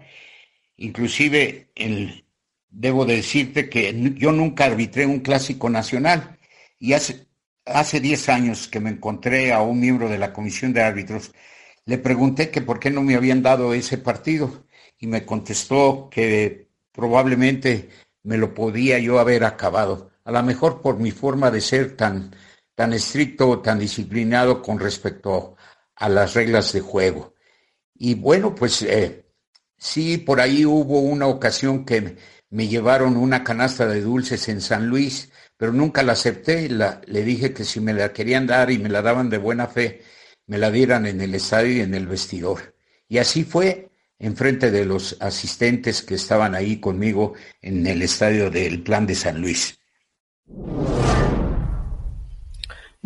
Inclusive, 0.77 1.71
debo 2.69 3.05
decirte 3.05 3.69
que 3.69 4.13
yo 4.15 4.31
nunca 4.31 4.65
arbitré 4.65 5.05
un 5.05 5.21
clásico 5.21 5.69
nacional. 5.69 6.37
Y 6.79 6.93
hace, 6.93 7.27
hace 7.67 7.99
10 7.99 8.29
años 8.29 8.67
que 8.67 8.79
me 8.79 8.89
encontré 8.89 9.53
a 9.53 9.61
un 9.61 9.79
miembro 9.79 10.09
de 10.09 10.17
la 10.17 10.33
comisión 10.33 10.73
de 10.73 10.81
árbitros. 10.81 11.31
Le 11.85 11.97
pregunté 11.97 12.49
que 12.49 12.61
por 12.61 12.79
qué 12.79 12.89
no 12.91 13.01
me 13.01 13.15
habían 13.15 13.41
dado 13.41 13.73
ese 13.73 13.97
partido 13.97 14.65
y 14.99 15.07
me 15.07 15.25
contestó 15.25 16.09
que 16.11 16.69
probablemente 16.91 17.89
me 18.23 18.37
lo 18.37 18.53
podía 18.53 18.99
yo 18.99 19.19
haber 19.19 19.43
acabado, 19.43 20.11
a 20.25 20.31
lo 20.31 20.43
mejor 20.43 20.81
por 20.81 20.99
mi 20.99 21.11
forma 21.11 21.49
de 21.51 21.61
ser 21.61 21.95
tan, 21.95 22.35
tan 22.75 22.91
estricto, 22.93 23.61
tan 23.61 23.79
disciplinado 23.79 24.61
con 24.61 24.79
respecto 24.79 25.55
a 25.95 26.09
las 26.09 26.33
reglas 26.33 26.73
de 26.73 26.81
juego. 26.81 27.35
Y 27.95 28.15
bueno, 28.15 28.53
pues 28.53 28.81
eh, 28.81 29.25
sí, 29.77 30.17
por 30.17 30.41
ahí 30.41 30.65
hubo 30.65 30.99
una 30.99 31.27
ocasión 31.27 31.85
que 31.85 32.17
me 32.49 32.67
llevaron 32.67 33.17
una 33.17 33.43
canasta 33.43 33.87
de 33.87 34.01
dulces 34.01 34.47
en 34.49 34.61
San 34.61 34.87
Luis, 34.87 35.31
pero 35.57 35.73
nunca 35.73 36.03
la 36.03 36.13
acepté. 36.13 36.69
La, 36.69 37.01
le 37.05 37.23
dije 37.23 37.53
que 37.53 37.65
si 37.65 37.79
me 37.79 37.93
la 37.93 38.13
querían 38.13 38.47
dar 38.47 38.71
y 38.71 38.77
me 38.77 38.89
la 38.89 39.01
daban 39.01 39.29
de 39.29 39.37
buena 39.37 39.67
fe, 39.67 40.01
me 40.45 40.57
la 40.57 40.71
dieran 40.71 41.05
en 41.05 41.19
el 41.21 41.35
estadio 41.35 41.73
y 41.73 41.81
en 41.81 41.93
el 41.93 42.07
vestidor. 42.07 42.75
Y 43.09 43.17
así 43.17 43.43
fue 43.43 43.89
en 44.19 44.35
frente 44.35 44.71
de 44.71 44.85
los 44.85 45.17
asistentes 45.19 46.01
que 46.01 46.15
estaban 46.15 46.55
ahí 46.55 46.79
conmigo 46.79 47.33
en 47.61 47.85
el 47.85 48.01
estadio 48.01 48.49
del 48.49 48.81
Plan 48.83 49.05
de 49.05 49.15
San 49.15 49.41
Luis. 49.41 49.79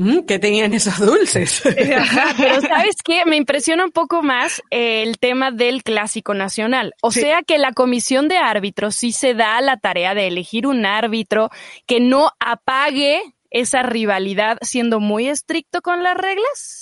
Mm, 0.02 0.22
¿Qué 0.26 0.40
tenían 0.40 0.74
esos 0.74 0.98
dulces? 0.98 1.62
pero 2.38 2.62
sabes 2.62 2.96
qué, 3.06 3.24
me 3.28 3.36
impresiona 3.36 3.86
un 3.86 3.92
poco 3.92 4.24
más 4.24 4.64
el 4.72 5.20
tema 5.20 5.52
del 5.52 5.84
clásico 5.84 6.34
nacional. 6.34 6.96
O 7.04 7.12
sea 7.12 7.44
que 7.44 7.60
la 7.60 7.72
comisión 7.72 8.28
de 8.28 8.38
árbitros 8.38 8.96
sí 8.96 9.12
se 9.12 9.36
da 9.36 9.62
la 9.62 9.78
tarea 9.78 10.16
de 10.16 10.26
elegir 10.26 10.66
un 10.66 10.88
árbitro 10.88 11.52
que 11.86 12.00
no 12.00 12.32
apague 12.40 13.22
esa 13.52 13.84
rivalidad 13.84 14.58
siendo 14.62 15.00
muy 15.00 15.28
estricto 15.28 15.84
con 15.84 16.02
las 16.02 16.18
reglas. 16.18 16.81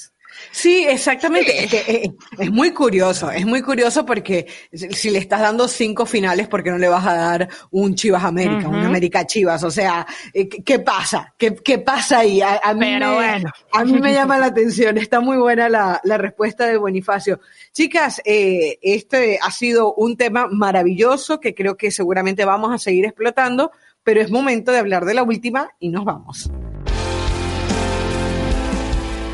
Sí, 0.52 0.86
exactamente. 0.88 1.64
Es, 1.64 1.74
eh, 1.74 2.12
es, 2.38 2.52
muy 2.52 2.72
curioso, 2.72 3.32
es 3.32 3.46
muy 3.46 3.62
curioso 3.62 4.06
porque 4.06 4.48
si 4.72 5.10
le 5.10 5.20
estás 5.20 5.42
dando 5.42 5.68
cinco 5.68 6.06
finales, 6.06 6.48
¿por 6.48 6.64
qué 6.64 6.72
no 6.72 6.78
le 6.78 6.88
vas 6.88 7.06
a 7.06 7.16
dar 7.16 7.50
un 7.72 7.96
Chivas 7.96 8.24
América, 8.24 8.68
un 8.68 8.84
América 8.84 9.26
Chivas? 9.26 9.64
O 9.64 9.72
sea, 9.72 10.06
eh, 10.34 10.50
¿qué 10.50 10.80
pasa? 10.80 11.34
¿Qué, 11.38 11.56
qué 11.56 11.80
pasa 11.80 12.20
ahí? 12.20 12.42
A, 12.42 12.74
mí 12.74 12.80
me, 12.80 13.14
bueno. 13.14 13.52
a 13.74 13.86
mí 13.86 14.00
me 14.00 14.14
llama 14.14 14.38
la 14.38 14.48
atención, 14.48 14.98
está 14.98 15.20
muy 15.20 15.38
buena 15.38 15.70
la, 15.70 16.02
la 16.04 16.18
respuesta 16.18 16.66
de 16.66 16.78
Bonifacio. 16.78 17.40
Chicas, 17.72 18.22
eh, 18.26 18.80
este 18.82 19.40
ha 19.42 19.52
sido 19.52 19.94
un 19.94 20.18
tema 20.18 20.48
maravilloso 20.48 21.40
que 21.40 21.54
creo 21.54 21.78
que 21.78 21.92
seguramente 21.92 22.46
vamos 22.46 22.74
a 22.74 22.78
seguir 22.78 23.06
explotando, 23.06 23.72
pero 24.04 24.22
es 24.22 24.32
momento 24.32 24.72
de 24.72 24.80
hablar 24.80 25.06
de 25.06 25.14
la 25.14 25.24
última 25.24 25.70
y 25.80 25.90
nos 25.90 26.06
vamos. 26.06 26.50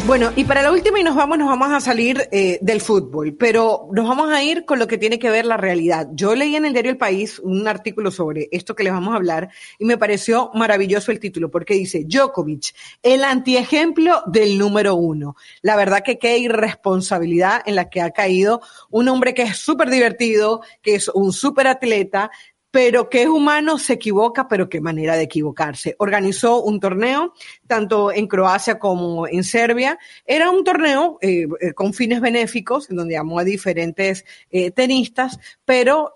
Bueno, 0.08 0.32
y 0.36 0.44
para 0.44 0.62
la 0.62 0.72
última 0.72 1.00
y 1.00 1.04
nos 1.04 1.16
vamos, 1.16 1.40
nos 1.40 1.48
vamos 1.48 1.72
a 1.72 1.82
salir 1.82 2.30
eh, 2.32 2.60
del 2.62 2.80
fútbol, 2.80 3.34
pero 3.34 3.90
nos 3.92 4.08
vamos 4.08 4.32
a 4.32 4.44
ir 4.44 4.64
con 4.64 4.78
lo 4.78 4.86
que 4.86 5.00
tiene 5.00 5.18
que 5.18 5.32
ver 5.32 5.48
la 5.48 5.58
realidad. 5.58 6.10
Yo 6.14 6.36
leí 6.36 6.56
en 6.56 6.64
el 6.64 6.74
diario 6.74 6.92
El 6.92 6.98
País 6.98 7.40
un 7.40 7.68
artículo 7.68 8.12
sobre 8.12 8.48
esto 8.52 8.76
que 8.76 8.84
les 8.84 8.94
vamos 8.94 9.14
a 9.14 9.18
hablar 9.18 9.50
y 9.80 9.86
me 9.86 9.98
pareció 9.98 10.52
maravilloso 10.54 11.12
el 11.12 11.20
título 11.20 11.50
porque 11.50 11.74
dice 11.74 12.06
Djokovic, 12.08 12.76
el 13.02 13.24
antiejemplo 13.24 14.22
del 14.28 14.60
número 14.60 14.94
uno. 14.94 15.36
La 15.64 15.76
verdad 15.76 16.04
que 16.06 16.20
qué 16.20 16.38
irresponsabilidad 16.38 17.64
en 17.66 17.74
la 17.74 17.90
que 17.90 18.02
ha 18.02 18.12
caído 18.12 18.62
un 18.92 19.10
hombre 19.10 19.34
que 19.34 19.42
es 19.42 19.58
súper 19.58 19.90
divertido, 19.90 20.62
que 20.84 20.94
es 20.94 21.10
un 21.10 21.34
súper 21.34 21.66
atleta, 21.66 22.30
pero 22.76 23.10
que 23.10 23.22
es 23.22 23.30
humano, 23.30 23.78
se 23.78 23.94
equivoca, 23.94 24.50
pero 24.50 24.68
qué 24.68 24.82
manera 24.82 25.16
de 25.16 25.24
equivocarse. 25.24 25.96
Organizó 25.98 26.62
un 26.62 26.82
torneo, 26.82 27.34
tanto 27.68 28.12
en 28.12 28.28
Croacia 28.28 28.80
como 28.80 29.30
en 29.30 29.46
Serbia. 29.46 29.98
Era 30.26 30.52
un 30.52 30.66
torneo 30.66 31.18
eh, 31.22 31.48
eh, 31.62 31.72
con 31.72 31.94
fines 31.94 32.20
benéficos, 32.20 32.90
en 32.90 32.98
donde 32.98 33.14
llamó 33.14 33.40
a 33.40 33.46
diferentes 33.46 34.26
eh, 34.52 34.72
tenistas, 34.72 35.40
pero 35.64 36.12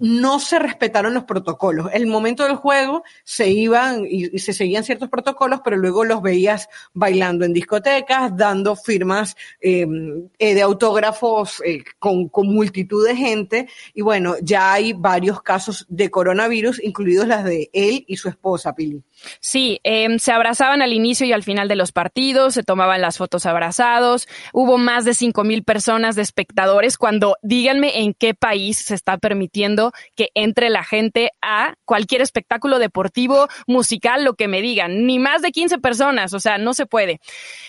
no 0.00 0.40
se 0.40 0.58
respetaron 0.58 1.12
los 1.12 1.24
protocolos. 1.24 1.90
El 1.92 2.06
momento 2.06 2.44
del 2.44 2.56
juego 2.56 3.02
se 3.22 3.50
iban 3.50 4.06
y, 4.08 4.38
se 4.38 4.54
seguían 4.54 4.82
ciertos 4.82 5.10
protocolos, 5.10 5.60
pero 5.62 5.76
luego 5.76 6.06
los 6.06 6.22
veías 6.22 6.70
bailando 6.94 7.44
en 7.44 7.52
discotecas, 7.52 8.34
dando 8.34 8.76
firmas 8.76 9.36
de 9.60 10.62
autógrafos 10.62 11.62
con 11.98 12.30
multitud 12.46 13.06
de 13.06 13.14
gente. 13.14 13.68
Y 13.92 14.00
bueno, 14.00 14.36
ya 14.40 14.72
hay 14.72 14.94
varios 14.94 15.42
casos 15.42 15.65
de 15.88 16.10
coronavirus, 16.10 16.82
incluidos 16.82 17.26
las 17.26 17.44
de 17.44 17.70
él 17.72 18.04
y 18.06 18.16
su 18.16 18.28
esposa, 18.28 18.74
Pili. 18.74 19.02
Sí, 19.40 19.80
em, 19.82 20.18
se 20.18 20.32
abrazaban 20.32 20.82
al 20.82 20.92
inicio 20.92 21.26
y 21.26 21.32
al 21.32 21.42
final 21.42 21.68
de 21.68 21.76
los 21.76 21.92
partidos, 21.92 22.54
se 22.54 22.62
tomaban 22.62 23.00
las 23.00 23.18
fotos 23.18 23.46
abrazados, 23.46 24.28
hubo 24.52 24.78
más 24.78 25.04
de 25.04 25.14
cinco 25.14 25.44
mil 25.44 25.62
personas 25.64 26.16
de 26.16 26.22
espectadores 26.22 26.98
cuando 26.98 27.36
díganme 27.42 28.00
en 28.00 28.14
qué 28.14 28.34
país 28.34 28.78
se 28.78 28.94
está 28.94 29.18
permitiendo 29.18 29.92
que 30.14 30.30
entre 30.34 30.70
la 30.70 30.84
gente 30.84 31.30
a 31.42 31.74
cualquier 31.84 32.22
espectáculo 32.22 32.78
deportivo, 32.78 33.48
musical, 33.66 34.24
lo 34.24 34.34
que 34.34 34.48
me 34.48 34.62
digan, 34.62 35.06
ni 35.06 35.18
más 35.18 35.42
de 35.42 35.52
15 35.52 35.78
personas, 35.78 36.32
o 36.32 36.40
sea, 36.40 36.58
no 36.58 36.74
se 36.74 36.86
puede. 36.86 37.20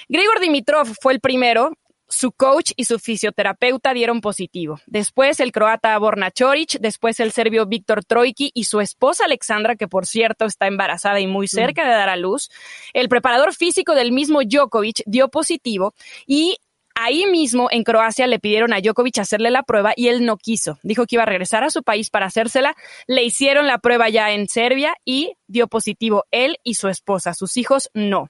Grigor 0.09 0.39
Dimitrov 0.39 0.87
fue 1.01 1.13
el 1.13 1.19
primero 1.19 1.71
su 2.07 2.31
coach 2.31 2.71
y 2.75 2.85
su 2.85 2.99
fisioterapeuta 2.99 3.93
dieron 3.93 4.21
positivo. 4.21 4.79
Después 4.85 5.39
el 5.39 5.51
croata 5.51 5.97
Borna 5.97 6.31
Choric, 6.31 6.79
después 6.79 7.19
el 7.19 7.31
serbio 7.31 7.65
Víctor 7.65 8.03
Trojki 8.05 8.51
y 8.53 8.63
su 8.65 8.79
esposa 8.79 9.25
Alexandra, 9.25 9.75
que 9.75 9.87
por 9.87 10.05
cierto 10.05 10.45
está 10.45 10.67
embarazada 10.67 11.19
y 11.19 11.27
muy 11.27 11.47
cerca 11.47 11.83
de 11.83 11.91
dar 11.91 12.09
a 12.09 12.15
luz. 12.15 12.49
El 12.93 13.09
preparador 13.09 13.53
físico 13.53 13.95
del 13.95 14.11
mismo 14.11 14.41
Djokovic 14.43 15.03
dio 15.05 15.29
positivo 15.29 15.93
y 16.25 16.57
Ahí 16.99 17.27
mismo 17.27 17.67
en 17.69 17.83
Croacia 17.83 18.25
le 18.25 18.39
pidieron 18.39 18.73
a 18.73 18.81
Djokovic 18.81 19.19
hacerle 19.19 19.51
la 19.51 19.61
prueba 19.61 19.93
y 19.95 20.07
él 20.07 20.25
no 20.25 20.35
quiso. 20.35 20.79
Dijo 20.81 21.05
que 21.05 21.15
iba 21.17 21.23
a 21.23 21.27
regresar 21.27 21.63
a 21.63 21.69
su 21.69 21.83
país 21.83 22.09
para 22.09 22.25
hacérsela. 22.25 22.75
Le 23.05 23.23
hicieron 23.23 23.67
la 23.67 23.77
prueba 23.77 24.09
ya 24.09 24.31
en 24.31 24.47
Serbia 24.47 24.95
y 25.05 25.33
dio 25.45 25.67
positivo 25.67 26.25
él 26.31 26.57
y 26.63 26.73
su 26.73 26.87
esposa. 26.87 27.35
Sus 27.35 27.55
hijos 27.57 27.91
no. 27.93 28.29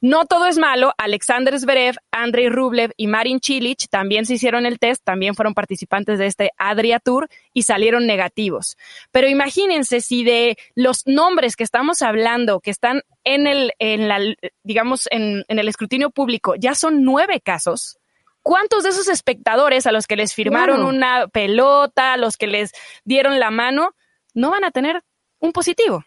No 0.00 0.26
todo 0.26 0.46
es 0.46 0.58
malo. 0.58 0.92
Alexander 0.96 1.58
Zverev, 1.58 1.96
Andrei 2.12 2.48
Rublev 2.48 2.92
y 2.96 3.08
Marin 3.08 3.40
Cilic 3.42 3.88
también 3.90 4.26
se 4.26 4.34
hicieron 4.34 4.64
el 4.64 4.78
test, 4.78 5.02
también 5.04 5.34
fueron 5.34 5.54
participantes 5.54 6.20
de 6.20 6.26
este 6.26 6.52
Adria 6.56 7.00
Tour 7.00 7.28
y 7.52 7.62
salieron 7.62 8.06
negativos. 8.06 8.76
Pero 9.10 9.28
imagínense 9.28 10.00
si 10.00 10.22
de 10.22 10.56
los 10.76 11.06
nombres 11.06 11.56
que 11.56 11.64
estamos 11.64 12.00
hablando, 12.02 12.60
que 12.60 12.70
están 12.70 13.02
en 13.24 13.48
el, 13.48 13.72
en 13.80 14.06
la, 14.06 14.20
digamos, 14.62 15.08
en, 15.10 15.44
en 15.48 15.58
el 15.58 15.66
escrutinio 15.68 16.10
público, 16.10 16.54
ya 16.54 16.76
son 16.76 17.02
nueve 17.02 17.40
casos. 17.40 17.98
¿Cuántos 18.42 18.84
de 18.84 18.90
esos 18.90 19.08
espectadores 19.08 19.86
a 19.86 19.92
los 19.92 20.06
que 20.06 20.16
les 20.16 20.32
firmaron 20.32 20.84
una 20.84 21.26
pelota, 21.26 22.12
a 22.14 22.16
los 22.16 22.36
que 22.36 22.46
les 22.46 22.72
dieron 23.04 23.40
la 23.40 23.50
mano, 23.50 23.94
no 24.32 24.50
van 24.50 24.64
a 24.64 24.70
tener 24.70 25.02
un 25.38 25.52
positivo? 25.52 26.04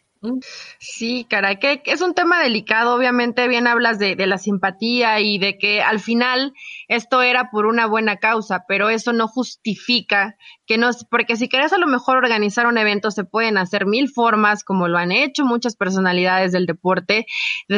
Sí, 0.77 1.25
caray, 1.27 1.57
que, 1.57 1.81
es 1.85 2.01
un 2.01 2.13
tema 2.13 2.41
delicado. 2.41 2.95
Obviamente, 2.95 3.47
bien 3.47 3.65
hablas 3.65 3.97
de, 3.97 4.15
de, 4.15 4.27
la 4.27 4.37
simpatía 4.37 5.19
y 5.19 5.39
de 5.39 5.57
que 5.57 5.81
al 5.81 5.99
final 5.99 6.53
esto 6.91 7.21
era 7.21 7.49
por 7.51 7.67
una 7.67 7.85
buena 7.85 8.17
causa, 8.17 8.65
pero 8.67 8.89
eso 8.89 9.13
no 9.13 9.29
justifica 9.29 10.35
que 10.67 10.77
no, 10.77 10.89
porque 11.09 11.37
si 11.37 11.47
querés 11.47 11.71
a 11.71 11.77
lo 11.77 11.87
mejor 11.87 12.17
organizar 12.17 12.67
un 12.67 12.77
evento, 12.77 13.11
se 13.11 13.23
pueden 13.23 13.57
hacer 13.57 13.85
mil 13.85 14.09
formas, 14.09 14.65
como 14.65 14.89
lo 14.89 14.97
han 14.97 15.13
hecho 15.13 15.45
muchas 15.45 15.77
personalidades 15.77 16.51
del 16.51 16.65
deporte, 16.65 17.27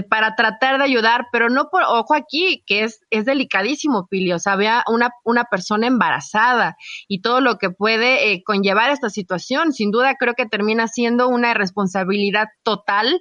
para 0.10 0.34
tratar 0.34 0.80
de 0.80 0.86
ayudar, 0.86 1.28
pero 1.32 1.50
no 1.50 1.70
por, 1.70 1.84
ojo 1.84 2.16
aquí, 2.16 2.64
que 2.66 2.86
es, 2.86 3.02
es 3.12 3.26
delicadísimo, 3.26 4.08
Pili, 4.08 4.34
o 4.34 4.40
sea, 4.40 4.54
había 4.54 4.84
una, 4.88 5.12
una 5.24 5.44
persona 5.44 5.86
embarazada 5.86 6.76
y 7.08 7.22
todo 7.22 7.40
lo 7.40 7.60
que 7.60 7.70
puede 7.70 8.32
eh, 8.32 8.42
conllevar 8.44 8.90
esta 8.90 9.12
situación. 9.12 9.74
Sin 9.74 9.92
duda, 9.92 10.16
creo 10.16 10.34
que 10.34 10.48
termina 10.48 10.88
siendo 10.88 11.30
una 11.30 11.52
irresponsabilidad 11.52 12.48
total. 12.64 13.20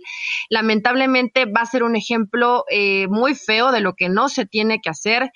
Lamentablemente 0.49 1.45
va 1.45 1.61
a 1.61 1.67
ser 1.67 1.83
un 1.83 1.97
ejemplo 1.97 2.65
eh, 2.71 3.09
muy 3.09 3.35
feo 3.35 3.73
de 3.73 3.81
lo 3.81 3.93
que 3.93 4.09
no 4.09 4.31
se 4.31 4.47
tiene 4.47 4.81
que 4.83 4.89
hacer. 4.89 5.31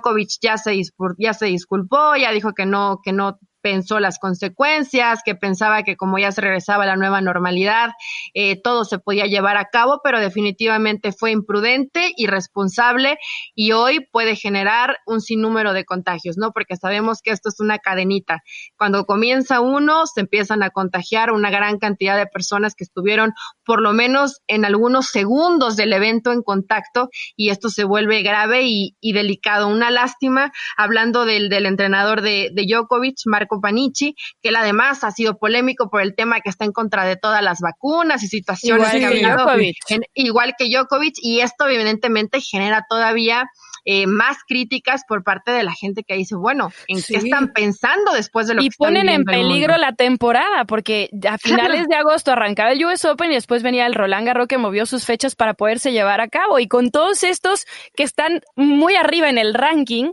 Djokovic 0.00 0.38
ya 0.42 0.56
se, 0.56 0.80
ya 1.18 1.34
se 1.34 1.46
disculpó, 1.46 2.16
ya 2.16 2.32
dijo 2.32 2.52
que 2.52 2.66
no, 2.66 3.00
que 3.02 3.12
no 3.12 3.38
pensó 3.60 4.00
las 4.00 4.18
consecuencias, 4.18 5.20
que 5.24 5.34
pensaba 5.34 5.82
que 5.82 5.96
como 5.96 6.18
ya 6.18 6.32
se 6.32 6.40
regresaba 6.40 6.84
a 6.84 6.86
la 6.86 6.96
nueva 6.96 7.20
normalidad, 7.20 7.90
eh, 8.34 8.60
todo 8.60 8.84
se 8.84 8.98
podía 8.98 9.26
llevar 9.26 9.56
a 9.56 9.66
cabo, 9.66 10.00
pero 10.02 10.20
definitivamente 10.20 11.12
fue 11.12 11.30
imprudente, 11.30 12.12
irresponsable 12.16 13.18
y 13.54 13.72
hoy 13.72 14.06
puede 14.10 14.36
generar 14.36 14.98
un 15.06 15.20
sinnúmero 15.20 15.72
de 15.72 15.84
contagios, 15.84 16.36
¿no? 16.36 16.52
Porque 16.52 16.76
sabemos 16.76 17.20
que 17.22 17.30
esto 17.30 17.48
es 17.48 17.60
una 17.60 17.78
cadenita. 17.78 18.42
Cuando 18.76 19.04
comienza 19.04 19.60
uno, 19.60 20.06
se 20.06 20.20
empiezan 20.20 20.62
a 20.62 20.70
contagiar 20.70 21.32
una 21.32 21.50
gran 21.50 21.78
cantidad 21.78 22.16
de 22.16 22.26
personas 22.26 22.74
que 22.74 22.84
estuvieron 22.84 23.32
por 23.64 23.82
lo 23.82 23.92
menos 23.92 24.40
en 24.46 24.64
algunos 24.64 25.06
segundos 25.06 25.76
del 25.76 25.92
evento 25.92 26.32
en 26.32 26.42
contacto 26.42 27.08
y 27.36 27.50
esto 27.50 27.68
se 27.68 27.84
vuelve 27.84 28.22
grave 28.22 28.62
y, 28.64 29.12
delicado. 29.12 29.68
Una 29.68 29.90
lástima, 29.90 30.52
hablando 30.76 31.24
del, 31.24 31.48
del 31.48 31.66
entrenador 31.66 32.22
de, 32.22 32.50
Djokovic, 32.54 33.18
Marco 33.26 33.49
Panichi, 33.58 34.14
que 34.42 34.50
él 34.50 34.56
además 34.56 35.02
ha 35.02 35.10
sido 35.10 35.38
polémico 35.38 35.88
por 35.88 36.02
el 36.02 36.14
tema 36.14 36.40
que 36.40 36.50
está 36.50 36.66
en 36.66 36.72
contra 36.72 37.06
de 37.06 37.16
todas 37.16 37.42
las 37.42 37.60
vacunas 37.60 38.22
y 38.22 38.28
situaciones 38.28 38.92
igual 38.94 39.12
que, 39.12 39.26
Djokovic. 39.26 39.76
igual 40.12 40.54
que 40.58 40.68
Djokovic, 40.68 41.14
y 41.22 41.40
esto 41.40 41.66
evidentemente 41.66 42.40
genera 42.40 42.84
todavía 42.88 43.48
eh, 43.86 44.06
más 44.06 44.36
críticas 44.46 45.04
por 45.08 45.24
parte 45.24 45.52
de 45.52 45.62
la 45.62 45.72
gente 45.72 46.04
que 46.04 46.14
dice, 46.14 46.36
bueno, 46.36 46.70
¿en 46.86 47.02
qué 47.02 47.16
están 47.16 47.52
pensando 47.52 48.12
después 48.12 48.46
de 48.46 48.54
lo 48.54 48.62
y 48.62 48.68
que 48.68 48.76
ponen 48.76 49.08
en 49.08 49.24
peligro 49.24 49.76
la 49.78 49.94
temporada, 49.94 50.64
porque 50.66 51.08
a 51.26 51.38
finales 51.38 51.88
de 51.88 51.96
agosto 51.96 52.32
arrancaba 52.32 52.72
el 52.72 52.84
US 52.84 53.04
Open 53.06 53.30
y 53.30 53.34
después 53.34 53.62
venía 53.62 53.86
el 53.86 53.94
Roland 53.94 54.26
Garros 54.26 54.48
que 54.48 54.58
movió 54.58 54.84
sus 54.84 55.06
fechas 55.06 55.34
para 55.34 55.54
poderse 55.54 55.92
llevar 55.92 56.20
a 56.20 56.28
cabo. 56.28 56.58
Y 56.58 56.68
con 56.68 56.90
todos 56.90 57.22
estos 57.22 57.66
que 57.96 58.02
están 58.02 58.42
muy 58.54 58.96
arriba 58.96 59.30
en 59.30 59.38
el 59.38 59.54
ranking, 59.54 60.12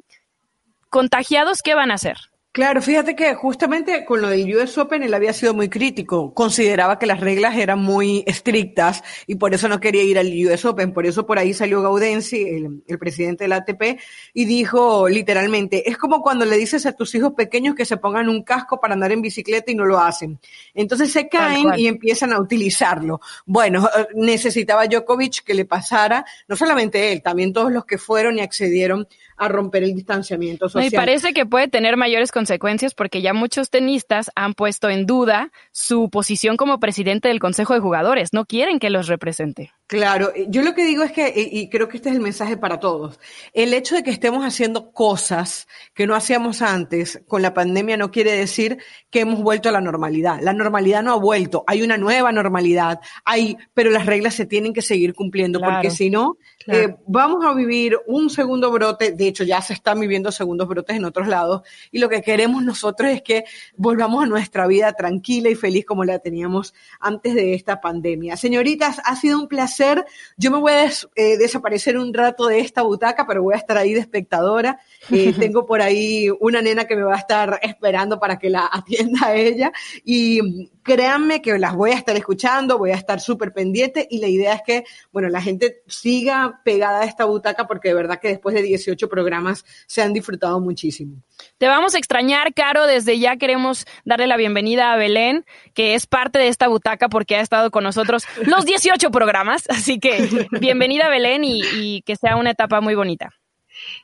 contagiados, 0.89 1.61
¿qué 1.61 1.75
van 1.75 1.91
a 1.91 1.95
hacer? 1.95 2.17
Claro, 2.57 2.81
fíjate 2.81 3.15
que 3.15 3.35
justamente 3.35 4.03
con 4.03 4.19
lo 4.19 4.29
del 4.29 4.57
US 4.57 4.79
Open 4.79 5.03
él 5.03 5.13
había 5.13 5.31
sido 5.31 5.53
muy 5.53 5.69
crítico. 5.69 6.33
Consideraba 6.33 6.97
que 6.97 7.05
las 7.05 7.19
reglas 7.19 7.55
eran 7.55 7.77
muy 7.77 8.23
estrictas 8.25 9.03
y 9.27 9.35
por 9.35 9.53
eso 9.53 9.67
no 9.67 9.79
quería 9.79 10.01
ir 10.01 10.17
al 10.17 10.33
US 10.47 10.65
Open. 10.65 10.91
Por 10.91 11.05
eso 11.05 11.27
por 11.27 11.37
ahí 11.37 11.53
salió 11.53 11.83
Gaudenzi, 11.83 12.41
el, 12.41 12.81
el 12.87 12.97
presidente 12.97 13.43
del 13.43 13.53
ATP, 13.53 13.99
y 14.33 14.45
dijo 14.45 15.07
literalmente, 15.07 15.87
es 15.87 15.99
como 15.99 16.23
cuando 16.23 16.45
le 16.45 16.57
dices 16.57 16.87
a 16.87 16.93
tus 16.93 17.13
hijos 17.13 17.33
pequeños 17.33 17.75
que 17.75 17.85
se 17.85 17.97
pongan 17.97 18.27
un 18.27 18.41
casco 18.41 18.81
para 18.81 18.95
andar 18.95 19.11
en 19.11 19.21
bicicleta 19.21 19.71
y 19.71 19.75
no 19.75 19.85
lo 19.85 19.99
hacen. 19.99 20.39
Entonces 20.73 21.11
se 21.11 21.29
caen 21.29 21.77
y 21.77 21.85
empiezan 21.85 22.33
a 22.33 22.39
utilizarlo. 22.39 23.21
Bueno, 23.45 23.87
necesitaba 24.15 24.87
Djokovic 24.87 25.43
que 25.43 25.53
le 25.53 25.65
pasara, 25.65 26.25
no 26.47 26.55
solamente 26.55 27.11
él, 27.11 27.21
también 27.21 27.53
todos 27.53 27.71
los 27.71 27.85
que 27.85 27.99
fueron 27.99 28.39
y 28.39 28.41
accedieron 28.41 29.07
a 29.37 29.47
romper 29.47 29.83
el 29.83 29.95
distanciamiento 29.95 30.67
social. 30.67 30.91
Me 30.91 30.95
parece 30.95 31.33
que 31.33 31.45
puede 31.45 31.67
tener 31.67 31.95
mayores 31.95 32.31
consecuencias 32.31 32.93
porque 32.93 33.21
ya 33.21 33.33
muchos 33.33 33.69
tenistas 33.69 34.31
han 34.35 34.53
puesto 34.53 34.89
en 34.89 35.05
duda 35.05 35.51
su 35.71 36.09
posición 36.09 36.57
como 36.57 36.79
presidente 36.79 37.27
del 37.29 37.39
Consejo 37.39 37.73
de 37.73 37.79
Jugadores. 37.79 38.33
No 38.33 38.45
quieren 38.45 38.79
que 38.79 38.89
los 38.89 39.07
represente. 39.07 39.71
Claro, 39.87 40.33
yo 40.49 40.63
lo 40.63 40.73
que 40.73 40.83
digo 40.83 41.03
es 41.03 41.13
que, 41.13 41.31
y 41.33 41.69
creo 41.69 41.87
que 41.87 41.95
este 41.95 42.09
es 42.09 42.15
el 42.15 42.21
mensaje 42.21 42.57
para 42.57 42.77
todos, 42.77 43.21
el 43.53 43.73
hecho 43.73 43.95
de 43.95 44.03
que 44.03 44.11
estemos 44.11 44.43
haciendo 44.43 44.91
cosas 44.91 45.65
que 45.93 46.05
no 46.05 46.13
hacíamos 46.13 46.61
antes 46.61 47.21
con 47.25 47.41
la 47.41 47.53
pandemia 47.53 47.95
no 47.95 48.11
quiere 48.11 48.33
decir 48.33 48.79
que 49.09 49.21
hemos 49.21 49.41
vuelto 49.41 49.69
a 49.69 49.71
la 49.71 49.79
normalidad. 49.79 50.39
La 50.41 50.51
normalidad 50.51 51.03
no 51.03 51.13
ha 51.13 51.17
vuelto, 51.17 51.63
hay 51.67 51.83
una 51.83 51.95
nueva 51.95 52.33
normalidad, 52.33 52.99
hay, 53.23 53.55
pero 53.73 53.89
las 53.89 54.05
reglas 54.05 54.33
se 54.33 54.45
tienen 54.45 54.73
que 54.73 54.81
seguir 54.81 55.13
cumpliendo 55.13 55.59
claro, 55.59 55.75
porque 55.75 55.91
si 55.91 56.09
no, 56.09 56.35
claro. 56.65 56.79
eh, 56.81 56.95
vamos 57.07 57.45
a 57.45 57.53
vivir 57.53 57.97
un 58.07 58.29
segundo 58.29 58.69
brote, 58.71 59.13
de 59.13 59.26
hecho 59.27 59.43
ya 59.43 59.61
se 59.61 59.73
están 59.73 59.99
viviendo 59.99 60.31
segundos 60.31 60.67
brotes 60.67 60.95
en 60.95 61.05
otros 61.05 61.27
lados, 61.27 61.61
y 61.91 61.99
lo 61.99 62.09
que 62.09 62.21
queremos 62.21 62.63
nosotros 62.63 63.11
es 63.11 63.21
que 63.21 63.45
volvamos 63.75 64.23
a 64.23 64.27
nuestra 64.27 64.67
vida 64.67 64.93
tranquila 64.93 65.49
y 65.49 65.55
feliz 65.55 65.85
como 65.85 66.03
la 66.03 66.19
teníamos 66.19 66.73
antes 66.99 67.35
de 67.35 67.53
esta 67.53 67.81
pandemia. 67.81 68.37
Señoritas, 68.37 68.99
ha 69.03 69.15
sido 69.15 69.39
un 69.39 69.47
placer 69.47 70.05
yo 70.37 70.51
me 70.51 70.59
voy 70.59 70.71
a 70.71 70.81
des, 70.83 71.07
eh, 71.15 71.37
desaparecer 71.37 71.97
un 71.97 72.13
rato 72.13 72.47
de 72.47 72.59
esta 72.59 72.81
butaca, 72.81 73.25
pero 73.27 73.43
voy 73.43 73.53
a 73.53 73.57
estar 73.57 73.77
ahí 73.77 73.93
de 73.93 73.99
espectadora. 73.99 74.79
Eh, 75.11 75.33
tengo 75.39 75.65
por 75.65 75.81
ahí 75.81 76.29
una 76.39 76.61
nena 76.61 76.85
que 76.85 76.95
me 76.95 77.03
va 77.03 77.15
a 77.15 77.19
estar 77.19 77.59
esperando 77.61 78.19
para 78.19 78.37
que 78.37 78.49
la 78.49 78.69
atienda 78.71 79.27
a 79.27 79.35
ella. 79.35 79.71
Y 80.03 80.69
créanme 80.83 81.41
que 81.41 81.57
las 81.57 81.75
voy 81.75 81.91
a 81.91 81.95
estar 81.95 82.15
escuchando, 82.15 82.77
voy 82.77 82.91
a 82.91 82.95
estar 82.95 83.19
súper 83.19 83.53
pendiente 83.53 84.07
y 84.09 84.19
la 84.19 84.27
idea 84.27 84.53
es 84.53 84.61
que, 84.65 84.83
bueno, 85.11 85.29
la 85.29 85.41
gente 85.41 85.81
siga 85.87 86.61
pegada 86.63 87.01
a 87.01 87.05
esta 87.05 87.25
butaca 87.25 87.67
porque 87.67 87.89
de 87.89 87.95
verdad 87.95 88.19
que 88.19 88.29
después 88.29 88.55
de 88.55 88.61
18 88.61 89.09
programas 89.17 89.65
se 89.87 90.03
han 90.03 90.13
disfrutado 90.13 90.59
muchísimo. 90.59 91.23
Te 91.57 91.67
vamos 91.67 91.95
a 91.95 91.97
extrañar, 91.97 92.53
Caro. 92.53 92.85
Desde 92.85 93.17
ya 93.17 93.37
queremos 93.37 93.85
darle 94.05 94.27
la 94.27 94.37
bienvenida 94.37 94.93
a 94.93 94.95
Belén, 94.95 95.43
que 95.73 95.95
es 95.95 96.05
parte 96.05 96.37
de 96.37 96.49
esta 96.49 96.67
butaca 96.67 97.09
porque 97.09 97.35
ha 97.35 97.41
estado 97.41 97.71
con 97.71 97.83
nosotros 97.83 98.25
los 98.45 98.65
18 98.65 99.09
programas. 99.09 99.63
Así 99.69 99.99
que 99.99 100.47
bienvenida, 100.61 101.09
Belén, 101.09 101.43
y, 101.43 101.61
y 101.73 102.01
que 102.03 102.15
sea 102.15 102.35
una 102.35 102.51
etapa 102.51 102.79
muy 102.79 102.93
bonita. 102.93 103.31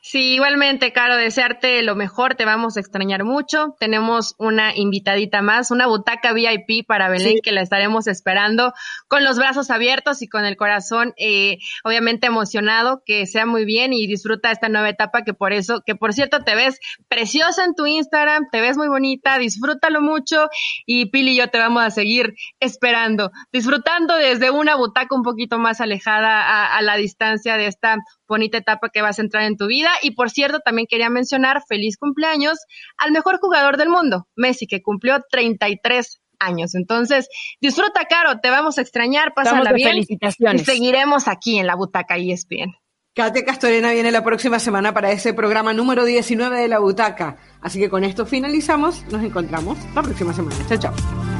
Sí, 0.06 0.34
igualmente, 0.34 0.92
Caro, 0.92 1.16
desearte 1.16 1.80
lo 1.80 1.96
mejor, 1.96 2.34
te 2.34 2.44
vamos 2.44 2.76
a 2.76 2.80
extrañar 2.80 3.24
mucho. 3.24 3.74
Tenemos 3.80 4.34
una 4.36 4.76
invitadita 4.76 5.40
más, 5.40 5.70
una 5.70 5.86
butaca 5.86 6.34
VIP 6.34 6.86
para 6.86 7.08
Belén 7.08 7.36
sí. 7.36 7.40
que 7.42 7.52
la 7.52 7.62
estaremos 7.62 8.06
esperando 8.06 8.74
con 9.08 9.24
los 9.24 9.38
brazos 9.38 9.70
abiertos 9.70 10.20
y 10.20 10.28
con 10.28 10.44
el 10.44 10.58
corazón 10.58 11.14
eh, 11.16 11.56
obviamente 11.84 12.26
emocionado, 12.26 13.02
que 13.06 13.24
sea 13.24 13.46
muy 13.46 13.64
bien 13.64 13.94
y 13.94 14.06
disfruta 14.06 14.50
esta 14.50 14.68
nueva 14.68 14.90
etapa 14.90 15.22
que 15.22 15.32
por 15.32 15.54
eso, 15.54 15.80
que 15.86 15.94
por 15.94 16.12
cierto 16.12 16.44
te 16.44 16.54
ves 16.54 16.80
preciosa 17.08 17.64
en 17.64 17.74
tu 17.74 17.86
Instagram, 17.86 18.48
te 18.52 18.60
ves 18.60 18.76
muy 18.76 18.88
bonita, 18.88 19.38
disfrútalo 19.38 20.02
mucho 20.02 20.50
y 20.84 21.06
Pili 21.06 21.32
y 21.32 21.36
yo 21.38 21.48
te 21.48 21.58
vamos 21.58 21.82
a 21.82 21.90
seguir 21.90 22.34
esperando, 22.60 23.30
disfrutando 23.54 24.18
desde 24.18 24.50
una 24.50 24.76
butaca 24.76 25.16
un 25.16 25.22
poquito 25.22 25.58
más 25.58 25.80
alejada 25.80 26.42
a, 26.42 26.76
a 26.76 26.82
la 26.82 26.96
distancia 26.96 27.56
de 27.56 27.68
esta 27.68 27.96
bonita 28.28 28.58
etapa 28.58 28.88
que 28.88 29.02
vas 29.02 29.18
a 29.18 29.22
entrar 29.22 29.44
en 29.44 29.56
tu 29.56 29.66
vida. 29.66 29.90
Y 30.02 30.12
por 30.12 30.30
cierto, 30.30 30.60
también 30.60 30.86
quería 30.88 31.10
mencionar 31.10 31.62
feliz 31.68 31.96
cumpleaños 31.96 32.58
al 32.98 33.12
mejor 33.12 33.38
jugador 33.38 33.76
del 33.76 33.88
mundo, 33.88 34.28
Messi, 34.36 34.66
que 34.66 34.82
cumplió 34.82 35.22
33 35.30 36.20
años. 36.38 36.74
Entonces, 36.74 37.28
disfruta, 37.60 38.04
Caro, 38.08 38.40
te 38.40 38.50
vamos 38.50 38.78
a 38.78 38.82
extrañar, 38.82 39.34
pásala 39.34 39.72
bien. 39.72 39.90
Felicitaciones. 39.90 40.62
Y 40.62 40.64
seguiremos 40.64 41.28
aquí 41.28 41.58
en 41.58 41.66
la 41.66 41.76
butaca 41.76 42.16
ESPN. 42.16 42.74
Katia 43.14 43.44
Castorena 43.44 43.92
viene 43.92 44.10
la 44.10 44.24
próxima 44.24 44.58
semana 44.58 44.92
para 44.92 45.12
ese 45.12 45.32
programa 45.34 45.72
número 45.72 46.04
19 46.04 46.58
de 46.58 46.68
la 46.68 46.80
butaca. 46.80 47.36
Así 47.60 47.78
que 47.78 47.88
con 47.88 48.02
esto 48.02 48.26
finalizamos. 48.26 49.04
Nos 49.12 49.22
encontramos 49.22 49.78
la 49.94 50.02
próxima 50.02 50.32
semana. 50.32 50.56
Chao, 50.68 50.78
chao. 50.78 51.33